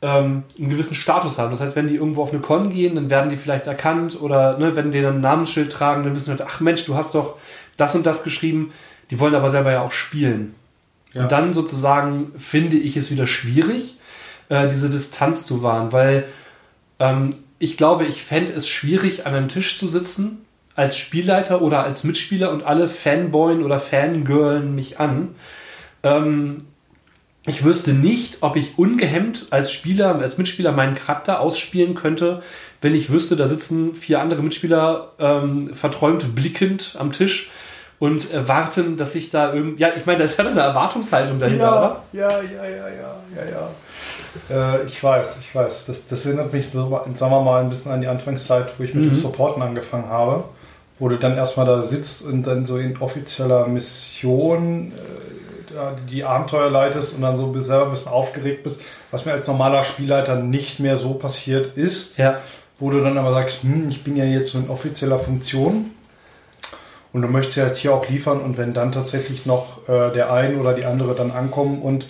ähm, 0.02 0.44
einen 0.58 0.70
gewissen 0.70 0.94
Status 0.94 1.38
haben. 1.38 1.50
Das 1.50 1.60
heißt, 1.60 1.74
wenn 1.74 1.88
die 1.88 1.96
irgendwo 1.96 2.22
auf 2.22 2.32
eine 2.32 2.40
Con 2.40 2.70
gehen, 2.70 2.94
dann 2.94 3.10
werden 3.10 3.30
die 3.30 3.36
vielleicht 3.36 3.66
erkannt 3.66 4.20
oder 4.20 4.58
ne, 4.58 4.76
wenn 4.76 4.92
die 4.92 5.00
dann 5.00 5.16
ein 5.16 5.20
Namensschild 5.20 5.72
tragen, 5.72 6.04
dann 6.04 6.14
wissen 6.14 6.30
Leute, 6.30 6.46
ach 6.46 6.60
Mensch, 6.60 6.84
du 6.84 6.94
hast 6.94 7.14
doch 7.14 7.38
das 7.76 7.94
und 7.94 8.04
das 8.04 8.22
geschrieben. 8.22 8.72
Die 9.10 9.18
wollen 9.18 9.34
aber 9.34 9.50
selber 9.50 9.72
ja 9.72 9.82
auch 9.82 9.92
spielen. 9.92 10.54
Ja. 11.12 11.22
Und 11.22 11.32
dann 11.32 11.54
sozusagen 11.54 12.32
finde 12.36 12.76
ich 12.76 12.96
es 12.96 13.10
wieder 13.10 13.26
schwierig, 13.26 13.96
äh, 14.48 14.68
diese 14.68 14.90
Distanz 14.90 15.46
zu 15.46 15.62
wahren, 15.62 15.92
weil 15.92 16.24
ähm, 16.98 17.30
ich 17.58 17.76
glaube, 17.76 18.04
ich 18.04 18.22
fände 18.22 18.52
es 18.52 18.68
schwierig, 18.68 19.26
an 19.26 19.34
einem 19.34 19.48
Tisch 19.48 19.78
zu 19.78 19.86
sitzen 19.86 20.45
als 20.76 20.96
Spielleiter 20.98 21.62
oder 21.62 21.82
als 21.84 22.04
Mitspieler 22.04 22.50
und 22.50 22.64
alle 22.64 22.88
Fanboyen 22.88 23.64
oder 23.64 23.80
Fangirlen 23.80 24.74
mich 24.74 25.00
an. 25.00 25.34
Ähm, 26.02 26.58
ich 27.46 27.64
wüsste 27.64 27.92
nicht, 27.92 28.38
ob 28.40 28.56
ich 28.56 28.76
ungehemmt 28.76 29.46
als 29.50 29.72
Spieler, 29.72 30.18
als 30.18 30.36
Mitspieler 30.36 30.72
meinen 30.72 30.96
Charakter 30.96 31.40
ausspielen 31.40 31.94
könnte, 31.94 32.42
wenn 32.82 32.94
ich 32.94 33.10
wüsste, 33.10 33.36
da 33.36 33.46
sitzen 33.46 33.94
vier 33.94 34.20
andere 34.20 34.42
Mitspieler 34.42 35.12
ähm, 35.18 35.74
verträumt 35.74 36.34
blickend 36.34 36.96
am 36.98 37.12
Tisch 37.12 37.50
und 37.98 38.30
erwarten, 38.32 38.96
dass 38.96 39.14
ich 39.14 39.30
da 39.30 39.54
irgendwie. 39.54 39.82
Ja, 39.82 39.90
ich 39.96 40.04
meine, 40.04 40.18
da 40.18 40.24
ist 40.24 40.38
ja 40.38 40.46
eine 40.46 40.60
Erwartungshaltung 40.60 41.40
dahinter, 41.40 41.64
ja, 41.64 41.78
oder? 41.78 42.02
Ja, 42.12 42.30
ja, 42.42 42.68
ja, 42.68 42.88
ja, 42.88 43.16
ja, 43.34 43.70
ja. 44.50 44.76
Äh, 44.78 44.84
ich 44.84 45.02
weiß, 45.02 45.38
ich 45.40 45.54
weiß. 45.54 45.86
Das, 45.86 46.08
das 46.08 46.26
erinnert 46.26 46.52
mich, 46.52 46.70
so, 46.70 46.90
sagen 47.14 47.32
wir 47.32 47.40
mal, 47.40 47.62
ein 47.62 47.70
bisschen 47.70 47.92
an 47.92 48.00
die 48.00 48.06
Anfangszeit, 48.06 48.66
wo 48.76 48.84
ich 48.84 48.92
mit 48.92 49.04
mhm. 49.04 49.08
dem 49.10 49.16
Supporten 49.16 49.62
angefangen 49.62 50.08
habe, 50.08 50.44
wo 50.98 51.08
du 51.08 51.16
dann 51.16 51.36
erstmal 51.36 51.66
da 51.66 51.82
sitzt 51.84 52.22
und 52.22 52.42
dann 52.46 52.66
so 52.66 52.78
in 52.78 52.96
offizieller 52.98 53.66
Mission 53.66 54.92
äh, 54.92 56.10
die 56.10 56.24
Abenteuer 56.24 56.70
leitest 56.70 57.14
und 57.14 57.22
dann 57.22 57.36
so 57.36 57.52
selber 57.60 57.86
ein 57.86 57.90
bisschen 57.90 58.12
aufgeregt 58.12 58.62
bist, 58.62 58.80
was 59.10 59.26
mir 59.26 59.32
als 59.32 59.46
normaler 59.46 59.84
Spielleiter 59.84 60.36
nicht 60.36 60.80
mehr 60.80 60.96
so 60.96 61.14
passiert 61.14 61.76
ist. 61.76 62.16
Ja. 62.16 62.38
Wo 62.78 62.90
du 62.90 63.02
dann 63.02 63.16
aber 63.16 63.32
sagst, 63.32 63.62
hm, 63.62 63.88
ich 63.88 64.04
bin 64.04 64.16
ja 64.16 64.24
jetzt 64.24 64.52
so 64.52 64.58
in 64.58 64.68
offizieller 64.68 65.18
Funktion 65.18 65.92
und 67.12 67.22
du 67.22 67.28
möchtest 67.28 67.56
ja 67.56 67.64
jetzt 67.64 67.78
hier 67.78 67.94
auch 67.94 68.08
liefern 68.08 68.40
und 68.40 68.58
wenn 68.58 68.74
dann 68.74 68.92
tatsächlich 68.92 69.46
noch 69.46 69.88
äh, 69.88 70.12
der 70.12 70.32
ein 70.32 70.60
oder 70.60 70.74
die 70.74 70.84
andere 70.84 71.14
dann 71.14 71.30
ankommen 71.30 71.80
und 71.80 72.06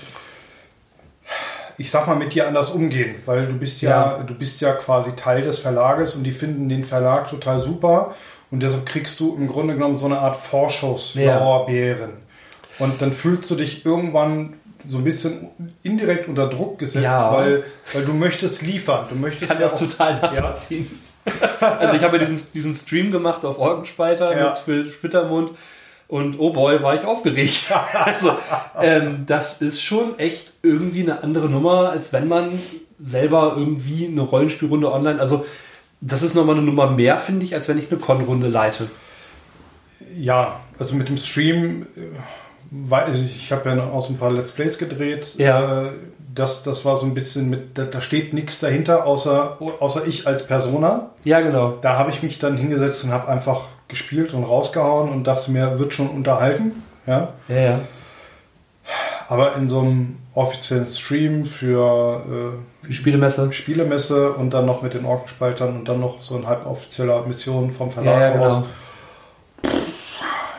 ich 1.78 1.90
sag 1.90 2.06
mal 2.06 2.16
mit 2.16 2.34
dir 2.34 2.48
anders 2.48 2.70
umgehen, 2.70 3.16
weil 3.26 3.46
du 3.46 3.54
bist 3.54 3.82
ja, 3.82 3.90
ja, 4.18 4.22
du 4.24 4.34
bist 4.34 4.60
ja 4.60 4.72
quasi 4.72 5.12
Teil 5.14 5.42
des 5.42 5.58
Verlages 5.58 6.14
und 6.14 6.24
die 6.24 6.32
finden 6.32 6.68
den 6.68 6.84
Verlag 6.84 7.28
total 7.28 7.60
super 7.60 8.14
und 8.50 8.62
deshalb 8.62 8.86
kriegst 8.86 9.18
du 9.20 9.34
im 9.36 9.48
Grunde 9.48 9.74
genommen 9.74 9.96
so 9.96 10.06
eine 10.06 10.18
Art 10.18 10.36
Vorschuss, 10.36 11.14
ja. 11.14 11.38
Lorbeeren. 11.38 12.12
Und 12.78 13.00
dann 13.00 13.12
fühlst 13.12 13.50
du 13.50 13.54
dich 13.54 13.84
irgendwann 13.84 14.54
so 14.86 14.98
ein 14.98 15.04
bisschen 15.04 15.48
indirekt 15.82 16.28
unter 16.28 16.48
Druck 16.48 16.78
gesetzt, 16.78 17.04
ja. 17.04 17.32
weil, 17.32 17.64
weil 17.92 18.04
du 18.04 18.12
möchtest 18.12 18.62
liefern. 18.62 19.06
Du 19.08 19.16
möchtest 19.16 19.42
ich 19.42 19.48
kann 19.48 19.58
ja 19.58 19.64
das 19.64 19.74
auch, 19.74 19.80
total 19.80 20.20
nachvollziehen. 20.20 20.90
Also 21.60 21.96
ich 21.96 22.04
habe 22.04 22.18
ja 22.18 22.24
diesen, 22.24 22.40
diesen 22.54 22.72
Stream 22.76 23.10
gemacht 23.10 23.44
auf 23.44 23.58
Orgenspalter 23.58 24.38
ja. 24.38 24.56
mit 24.64 24.92
Splittermund 24.92 25.50
und 26.06 26.38
oh 26.38 26.52
boy, 26.52 26.80
war 26.84 26.94
ich 26.94 27.04
aufgeregt. 27.04 27.74
also 27.92 28.36
ähm, 28.80 29.24
das 29.26 29.60
ist 29.60 29.82
schon 29.82 30.18
echt 30.20 30.52
irgendwie 30.62 31.02
eine 31.02 31.24
andere 31.24 31.48
Nummer, 31.48 31.90
als 31.90 32.12
wenn 32.12 32.28
man 32.28 32.56
selber 32.98 33.54
irgendwie 33.56 34.06
eine 34.06 34.20
Rollenspielrunde 34.20 34.92
online, 34.92 35.20
also 35.20 35.44
das 36.00 36.22
ist 36.22 36.34
nochmal 36.34 36.56
eine 36.56 36.64
Nummer 36.64 36.90
mehr, 36.90 37.18
finde 37.18 37.44
ich, 37.44 37.54
als 37.54 37.68
wenn 37.68 37.78
ich 37.78 37.90
eine 37.90 38.00
Con-Runde 38.00 38.48
leite. 38.48 38.88
Ja, 40.18 40.60
also 40.78 40.96
mit 40.96 41.08
dem 41.08 41.16
Stream, 41.16 41.86
äh, 41.96 42.00
weil 42.70 43.14
ich 43.14 43.52
habe 43.52 43.68
ja 43.68 43.90
aus 43.90 44.08
ein 44.08 44.18
paar 44.18 44.32
Let's 44.32 44.52
Plays 44.52 44.78
gedreht. 44.78 45.34
Ja. 45.36 45.84
Äh, 45.84 45.88
das, 46.34 46.62
das 46.62 46.84
war 46.84 46.96
so 46.96 47.06
ein 47.06 47.14
bisschen 47.14 47.48
mit, 47.48 47.78
da, 47.78 47.84
da 47.84 48.00
steht 48.00 48.34
nichts 48.34 48.60
dahinter, 48.60 49.06
außer, 49.06 49.56
außer 49.80 50.06
ich 50.06 50.26
als 50.26 50.46
Persona. 50.46 51.10
Ja, 51.24 51.40
genau. 51.40 51.78
Da 51.80 51.98
habe 51.98 52.10
ich 52.10 52.22
mich 52.22 52.38
dann 52.38 52.58
hingesetzt 52.58 53.04
und 53.04 53.10
habe 53.10 53.28
einfach 53.28 53.68
gespielt 53.88 54.34
und 54.34 54.44
rausgehauen 54.44 55.10
und 55.10 55.24
dachte 55.24 55.50
mir, 55.50 55.78
wird 55.78 55.94
schon 55.94 56.10
unterhalten. 56.10 56.82
Ja, 57.06 57.32
ja. 57.48 57.56
ja. 57.56 57.80
Aber 59.28 59.56
in 59.56 59.68
so 59.68 59.80
einem 59.80 60.18
offiziellen 60.36 60.86
Stream 60.86 61.46
für 61.46 62.52
äh, 62.86 62.92
Spielemesse. 62.92 63.52
Spielemesse 63.52 64.32
und 64.34 64.50
dann 64.52 64.66
noch 64.66 64.82
mit 64.82 64.94
den 64.94 65.04
Orkenspaltern 65.06 65.78
und 65.78 65.88
dann 65.88 65.98
noch 65.98 66.20
so 66.22 66.36
ein 66.36 66.46
halboffizieller 66.46 67.26
Mission 67.26 67.72
vom 67.72 67.90
Verlag 67.90 68.20
ja, 68.20 68.26
ja, 68.26 68.32
genau. 68.32 68.44
aus. 68.44 68.64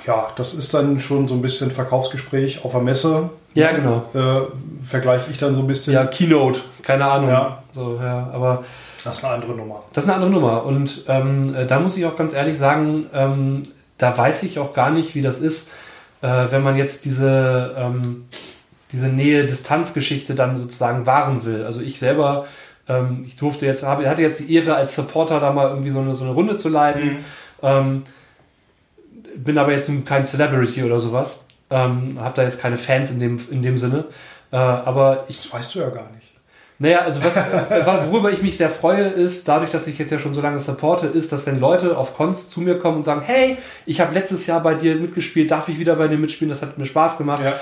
Ja, 0.06 0.28
das 0.36 0.54
ist 0.54 0.74
dann 0.74 1.00
schon 1.00 1.28
so 1.28 1.36
ein 1.36 1.42
bisschen 1.42 1.70
Verkaufsgespräch 1.70 2.66
auf 2.66 2.72
der 2.72 2.82
Messe. 2.82 3.30
Ja, 3.54 3.72
genau. 3.72 4.04
Äh, 4.14 4.48
vergleiche 4.86 5.30
ich 5.32 5.38
dann 5.38 5.54
so 5.54 5.62
ein 5.62 5.68
bisschen. 5.68 5.94
Ja, 5.94 6.06
Keynote, 6.06 6.60
keine 6.82 7.06
Ahnung. 7.06 7.30
Ja. 7.30 7.64
So, 7.76 8.00
ja, 8.02 8.30
aber 8.34 8.64
das 9.04 9.20
ist 9.20 9.26
eine 9.26 9.36
andere 9.36 9.54
Nummer. 9.54 9.84
Das 9.94 10.06
ist 10.06 10.10
eine 10.10 10.16
andere 10.16 10.32
Nummer. 10.32 10.66
Und 10.66 11.04
ähm, 11.08 11.54
äh, 11.54 11.68
da 11.68 11.80
muss 11.80 11.96
ich 11.98 12.06
auch 12.06 12.18
ganz 12.18 12.34
ehrlich 12.34 12.58
sagen, 12.58 13.08
ähm, 13.14 13.64
da 14.00 14.18
weiß 14.18 14.44
ich 14.44 14.58
auch 14.58 14.74
gar 14.74 14.90
nicht, 14.90 15.14
wie 15.14 15.22
das 15.22 15.40
ist, 15.40 15.70
äh, 16.22 16.46
wenn 16.50 16.64
man 16.64 16.78
jetzt 16.78 17.06
diese, 17.06 17.76
ähm, 17.78 18.26
diese 18.92 19.08
Nähe-Distanz-Geschichte 19.08 20.36
dann 20.36 20.58
sozusagen 20.58 21.06
wahren 21.06 21.46
will. 21.46 21.66
Also 21.66 21.82
ich 21.82 22.00
selber, 22.00 22.48
ähm, 22.88 23.24
ich 23.26 23.36
durfte 23.36 23.66
jetzt, 23.66 23.84
habe, 23.84 24.10
hatte 24.10 24.22
jetzt 24.22 24.40
die 24.40 24.54
Ehre, 24.54 24.76
als 24.76 24.96
Supporter 24.96 25.40
da 25.40 25.52
mal 25.52 25.70
irgendwie 25.70 25.90
so 25.90 26.00
eine, 26.00 26.16
so 26.16 26.24
eine 26.24 26.34
Runde 26.34 26.58
zu 26.58 26.70
leiten. 26.70 27.08
Mhm. 27.08 27.26
Ähm, 27.62 28.04
bin 29.36 29.58
aber 29.58 29.72
jetzt 29.72 29.92
kein 30.06 30.26
Celebrity 30.26 30.84
oder 30.84 31.00
sowas. 31.00 31.42
Ähm, 31.70 32.18
habe 32.20 32.36
da 32.36 32.44
jetzt 32.44 32.60
keine 32.62 32.78
Fans 32.78 33.12
in 33.12 33.20
dem, 33.20 33.40
in 33.52 33.62
dem 33.62 33.78
Sinne. 33.78 34.06
Äh, 34.52 34.58
aber 34.58 35.26
ich. 35.28 35.44
Das 35.44 35.54
weißt 35.54 35.76
du 35.76 35.80
ja 35.80 35.90
gar 35.90 36.10
nicht. 36.12 36.28
Naja, 36.80 37.00
also 37.00 37.24
was, 37.24 37.36
worüber 38.12 38.32
ich 38.32 38.44
mich 38.44 38.56
sehr 38.56 38.70
freue, 38.70 39.08
ist, 39.08 39.48
dadurch, 39.48 39.72
dass 39.72 39.88
ich 39.88 39.98
jetzt 39.98 40.12
ja 40.12 40.20
schon 40.20 40.36
so 40.36 40.42
lange 40.42 40.60
supporte, 40.60 41.08
ist, 41.08 41.32
dass 41.32 41.48
wenn 41.48 41.60
Leute 41.60 41.98
auf 41.98 42.16
Cons 42.16 42.50
zu 42.50 42.62
mir 42.62 42.78
kommen 42.78 42.98
und 42.98 43.04
sagen, 43.04 43.22
hey, 43.26 43.58
ich 43.88 44.00
habe 44.00 44.14
letztes 44.14 44.46
Jahr 44.46 44.62
bei 44.62 44.76
dir 44.76 44.96
mitgespielt, 44.96 45.50
darf 45.50 45.70
ich 45.70 45.80
wieder 45.80 45.96
bei 45.96 46.08
dir 46.08 46.20
mitspielen, 46.20 46.52
das 46.52 46.62
hat 46.62 46.78
mir 46.78 46.86
Spaß 46.86 47.18
gemacht. 47.18 47.44
Ja. 47.44 47.56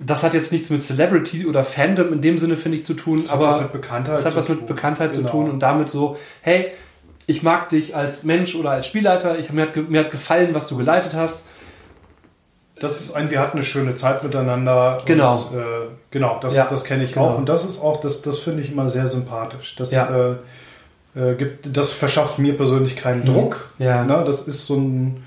Das 0.00 0.22
hat 0.22 0.32
jetzt 0.32 0.52
nichts 0.52 0.70
mit 0.70 0.82
Celebrity 0.82 1.46
oder 1.46 1.64
Fandom 1.64 2.12
in 2.12 2.20
dem 2.20 2.38
Sinne, 2.38 2.56
finde 2.56 2.78
ich, 2.78 2.84
zu 2.84 2.94
tun, 2.94 3.22
das 3.22 3.30
aber 3.30 3.60
hat 3.60 4.08
das 4.08 4.24
hat 4.24 4.36
was 4.36 4.48
mit 4.48 4.66
Bekanntheit 4.66 5.12
genau. 5.12 5.26
zu 5.26 5.32
tun 5.32 5.50
und 5.50 5.60
damit 5.60 5.88
so, 5.88 6.16
hey, 6.42 6.72
ich 7.26 7.42
mag 7.42 7.68
dich 7.68 7.96
als 7.96 8.22
Mensch 8.22 8.54
oder 8.54 8.70
als 8.70 8.86
Spielleiter, 8.86 9.38
ich, 9.38 9.52
mir, 9.52 9.62
hat, 9.62 9.76
mir 9.76 10.00
hat 10.00 10.10
gefallen, 10.10 10.54
was 10.54 10.68
du 10.68 10.76
geleitet 10.76 11.14
hast 11.14 11.42
das 12.80 13.00
ist 13.00 13.12
ein, 13.12 13.30
wir 13.30 13.40
hatten 13.40 13.58
eine 13.58 13.64
schöne 13.64 13.94
Zeit 13.94 14.22
miteinander. 14.22 15.02
Genau. 15.04 15.48
Und, 15.50 15.58
äh, 15.58 15.62
genau, 16.10 16.38
das, 16.40 16.54
ja, 16.54 16.66
das 16.68 16.84
kenne 16.84 17.04
ich 17.04 17.14
genau. 17.14 17.26
auch. 17.26 17.38
Und 17.38 17.48
das 17.48 17.64
ist 17.64 17.80
auch, 17.80 18.00
das, 18.00 18.22
das 18.22 18.38
finde 18.38 18.62
ich 18.62 18.72
immer 18.72 18.88
sehr 18.90 19.08
sympathisch. 19.08 19.74
Das, 19.76 19.90
ja. 19.90 20.36
äh, 21.14 21.30
äh, 21.32 21.34
gibt, 21.34 21.76
das 21.76 21.92
verschafft 21.92 22.38
mir 22.38 22.56
persönlich 22.56 22.96
keinen 22.96 23.22
mhm. 23.22 23.34
Druck. 23.34 23.66
Ja. 23.78 24.04
Ne? 24.04 24.22
Das 24.24 24.46
ist 24.46 24.66
so 24.66 24.76
ein 24.76 25.24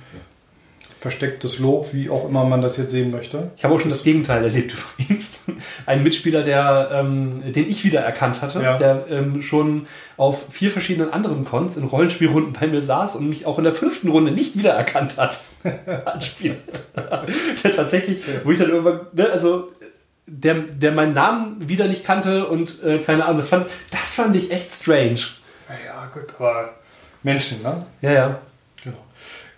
verstecktes 1.01 1.57
Lob, 1.57 1.93
wie 1.93 2.11
auch 2.11 2.29
immer 2.29 2.45
man 2.45 2.61
das 2.61 2.77
jetzt 2.77 2.91
sehen 2.91 3.09
möchte. 3.09 3.49
Ich 3.57 3.63
habe 3.63 3.73
auch 3.73 3.79
schon 3.79 3.89
das, 3.89 3.99
das 3.99 4.05
Gegenteil 4.05 4.43
erlebt 4.43 4.75
übrigens. 4.99 5.39
Ein 5.87 6.03
Mitspieler, 6.03 6.43
der, 6.43 6.91
ähm, 6.93 7.41
den 7.53 7.67
ich 7.67 7.83
wieder 7.83 8.01
erkannt 8.01 8.43
hatte, 8.43 8.61
ja. 8.61 8.77
der 8.77 9.07
ähm, 9.09 9.41
schon 9.41 9.87
auf 10.17 10.53
vier 10.53 10.69
verschiedenen 10.69 11.11
anderen 11.11 11.43
Cons 11.43 11.75
in 11.75 11.85
Rollenspielrunden 11.85 12.53
bei 12.53 12.67
mir 12.67 12.83
saß 12.83 13.15
und 13.15 13.27
mich 13.27 13.47
auch 13.47 13.57
in 13.57 13.63
der 13.63 13.73
fünften 13.73 14.09
Runde 14.09 14.31
nicht 14.31 14.59
wiedererkannt 14.59 15.17
hat 15.17 15.41
Spieler. 16.23 16.55
Tatsächlich, 17.75 18.23
wo 18.43 18.51
ich 18.51 18.59
dann 18.59 18.69
irgendwann, 18.69 18.99
ne, 19.13 19.27
also 19.31 19.71
der, 20.27 20.53
der 20.53 20.91
meinen 20.91 21.13
Namen 21.13 21.67
wieder 21.67 21.87
nicht 21.87 22.05
kannte 22.05 22.45
und 22.45 22.83
äh, 22.83 22.99
keine 22.99 23.25
Ahnung, 23.25 23.37
das 23.37 23.49
fand, 23.49 23.67
das 23.89 24.13
fand 24.13 24.35
ich 24.35 24.51
echt 24.51 24.71
strange. 24.71 25.21
Ja, 25.67 26.11
gut, 26.13 26.27
aber 26.37 26.75
Menschen, 27.23 27.63
ne? 27.63 27.87
Ja, 28.01 28.11
ja. 28.11 28.41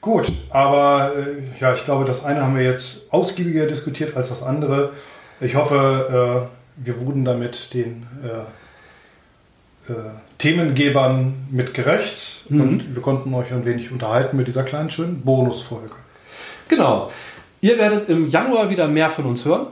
Gut, 0.03 0.33
aber 0.49 1.13
äh, 1.15 1.61
ja, 1.61 1.73
ich 1.73 1.85
glaube, 1.85 2.03
das 2.03 2.25
eine 2.25 2.41
haben 2.41 2.57
wir 2.57 2.63
jetzt 2.63 3.13
ausgiebiger 3.13 3.67
diskutiert 3.67 4.17
als 4.17 4.27
das 4.27 4.43
andere. 4.43 4.91
Ich 5.39 5.55
hoffe, 5.55 6.49
äh, 6.75 6.85
wir 6.85 6.99
wurden 6.99 7.23
damit 7.23 7.73
den 7.73 8.05
äh, 8.21 9.91
äh 9.91 9.95
Themengebern 10.39 11.47
mit 11.51 11.73
gerecht 11.73 12.43
mhm. 12.49 12.61
und 12.61 12.95
wir 12.95 13.01
konnten 13.01 13.33
euch 13.33 13.53
ein 13.53 13.65
wenig 13.65 13.93
unterhalten 13.93 14.35
mit 14.35 14.47
dieser 14.47 14.63
kleinen 14.63 14.89
schönen 14.89 15.21
Bonusfolge. 15.21 15.95
Genau. 16.67 17.09
Ihr 17.61 17.77
werdet 17.77 18.09
im 18.09 18.27
Januar 18.27 18.69
wieder 18.69 18.89
mehr 18.89 19.09
von 19.09 19.23
uns 19.23 19.45
hören 19.45 19.67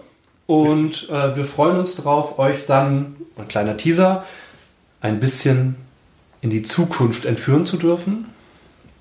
und 0.47 1.09
äh, 1.09 1.35
wir 1.35 1.43
freuen 1.43 1.75
uns 1.75 1.97
darauf, 1.97 2.39
euch 2.39 2.65
dann, 2.67 3.17
ein 3.35 3.49
kleiner 3.49 3.75
Teaser, 3.75 4.25
ein 5.01 5.19
bisschen 5.19 5.75
in 6.39 6.51
die 6.51 6.63
Zukunft 6.63 7.25
entführen 7.25 7.65
zu 7.65 7.75
dürfen. 7.75 8.27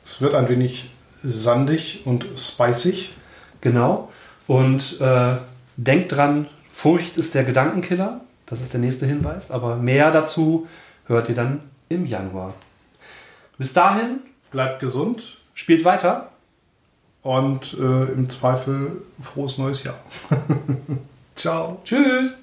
Es 0.05 0.21
wird 0.21 0.35
ein 0.35 0.49
wenig 0.49 0.91
sandig 1.23 2.03
und 2.05 2.27
spicig. 2.37 3.15
Genau. 3.61 4.11
Und 4.47 5.01
äh, 5.01 5.37
denkt 5.77 6.13
dran, 6.13 6.47
Furcht 6.73 7.17
ist 7.17 7.35
der 7.35 7.45
Gedankenkiller. 7.45 8.21
Das 8.47 8.61
ist 8.61 8.73
der 8.73 8.81
nächste 8.81 9.07
Hinweis. 9.07 9.51
Aber 9.51 9.77
mehr 9.77 10.11
dazu 10.11 10.67
hört 11.07 11.29
ihr 11.29 11.35
dann 11.35 11.61
im 11.89 12.07
Januar. 12.07 12.55
Bis 13.59 13.73
dahin. 13.73 14.21
Bleibt 14.51 14.81
gesund. 14.81 15.39
Spielt 15.55 15.85
weiter. 15.85 16.31
Und 17.23 17.75
äh, 17.75 18.13
im 18.13 18.29
Zweifel 18.29 19.03
frohes 19.23 19.59
neues 19.59 19.85
Jahr. 19.85 20.01
Ciao. 21.37 21.81
Tschüss. 21.85 22.39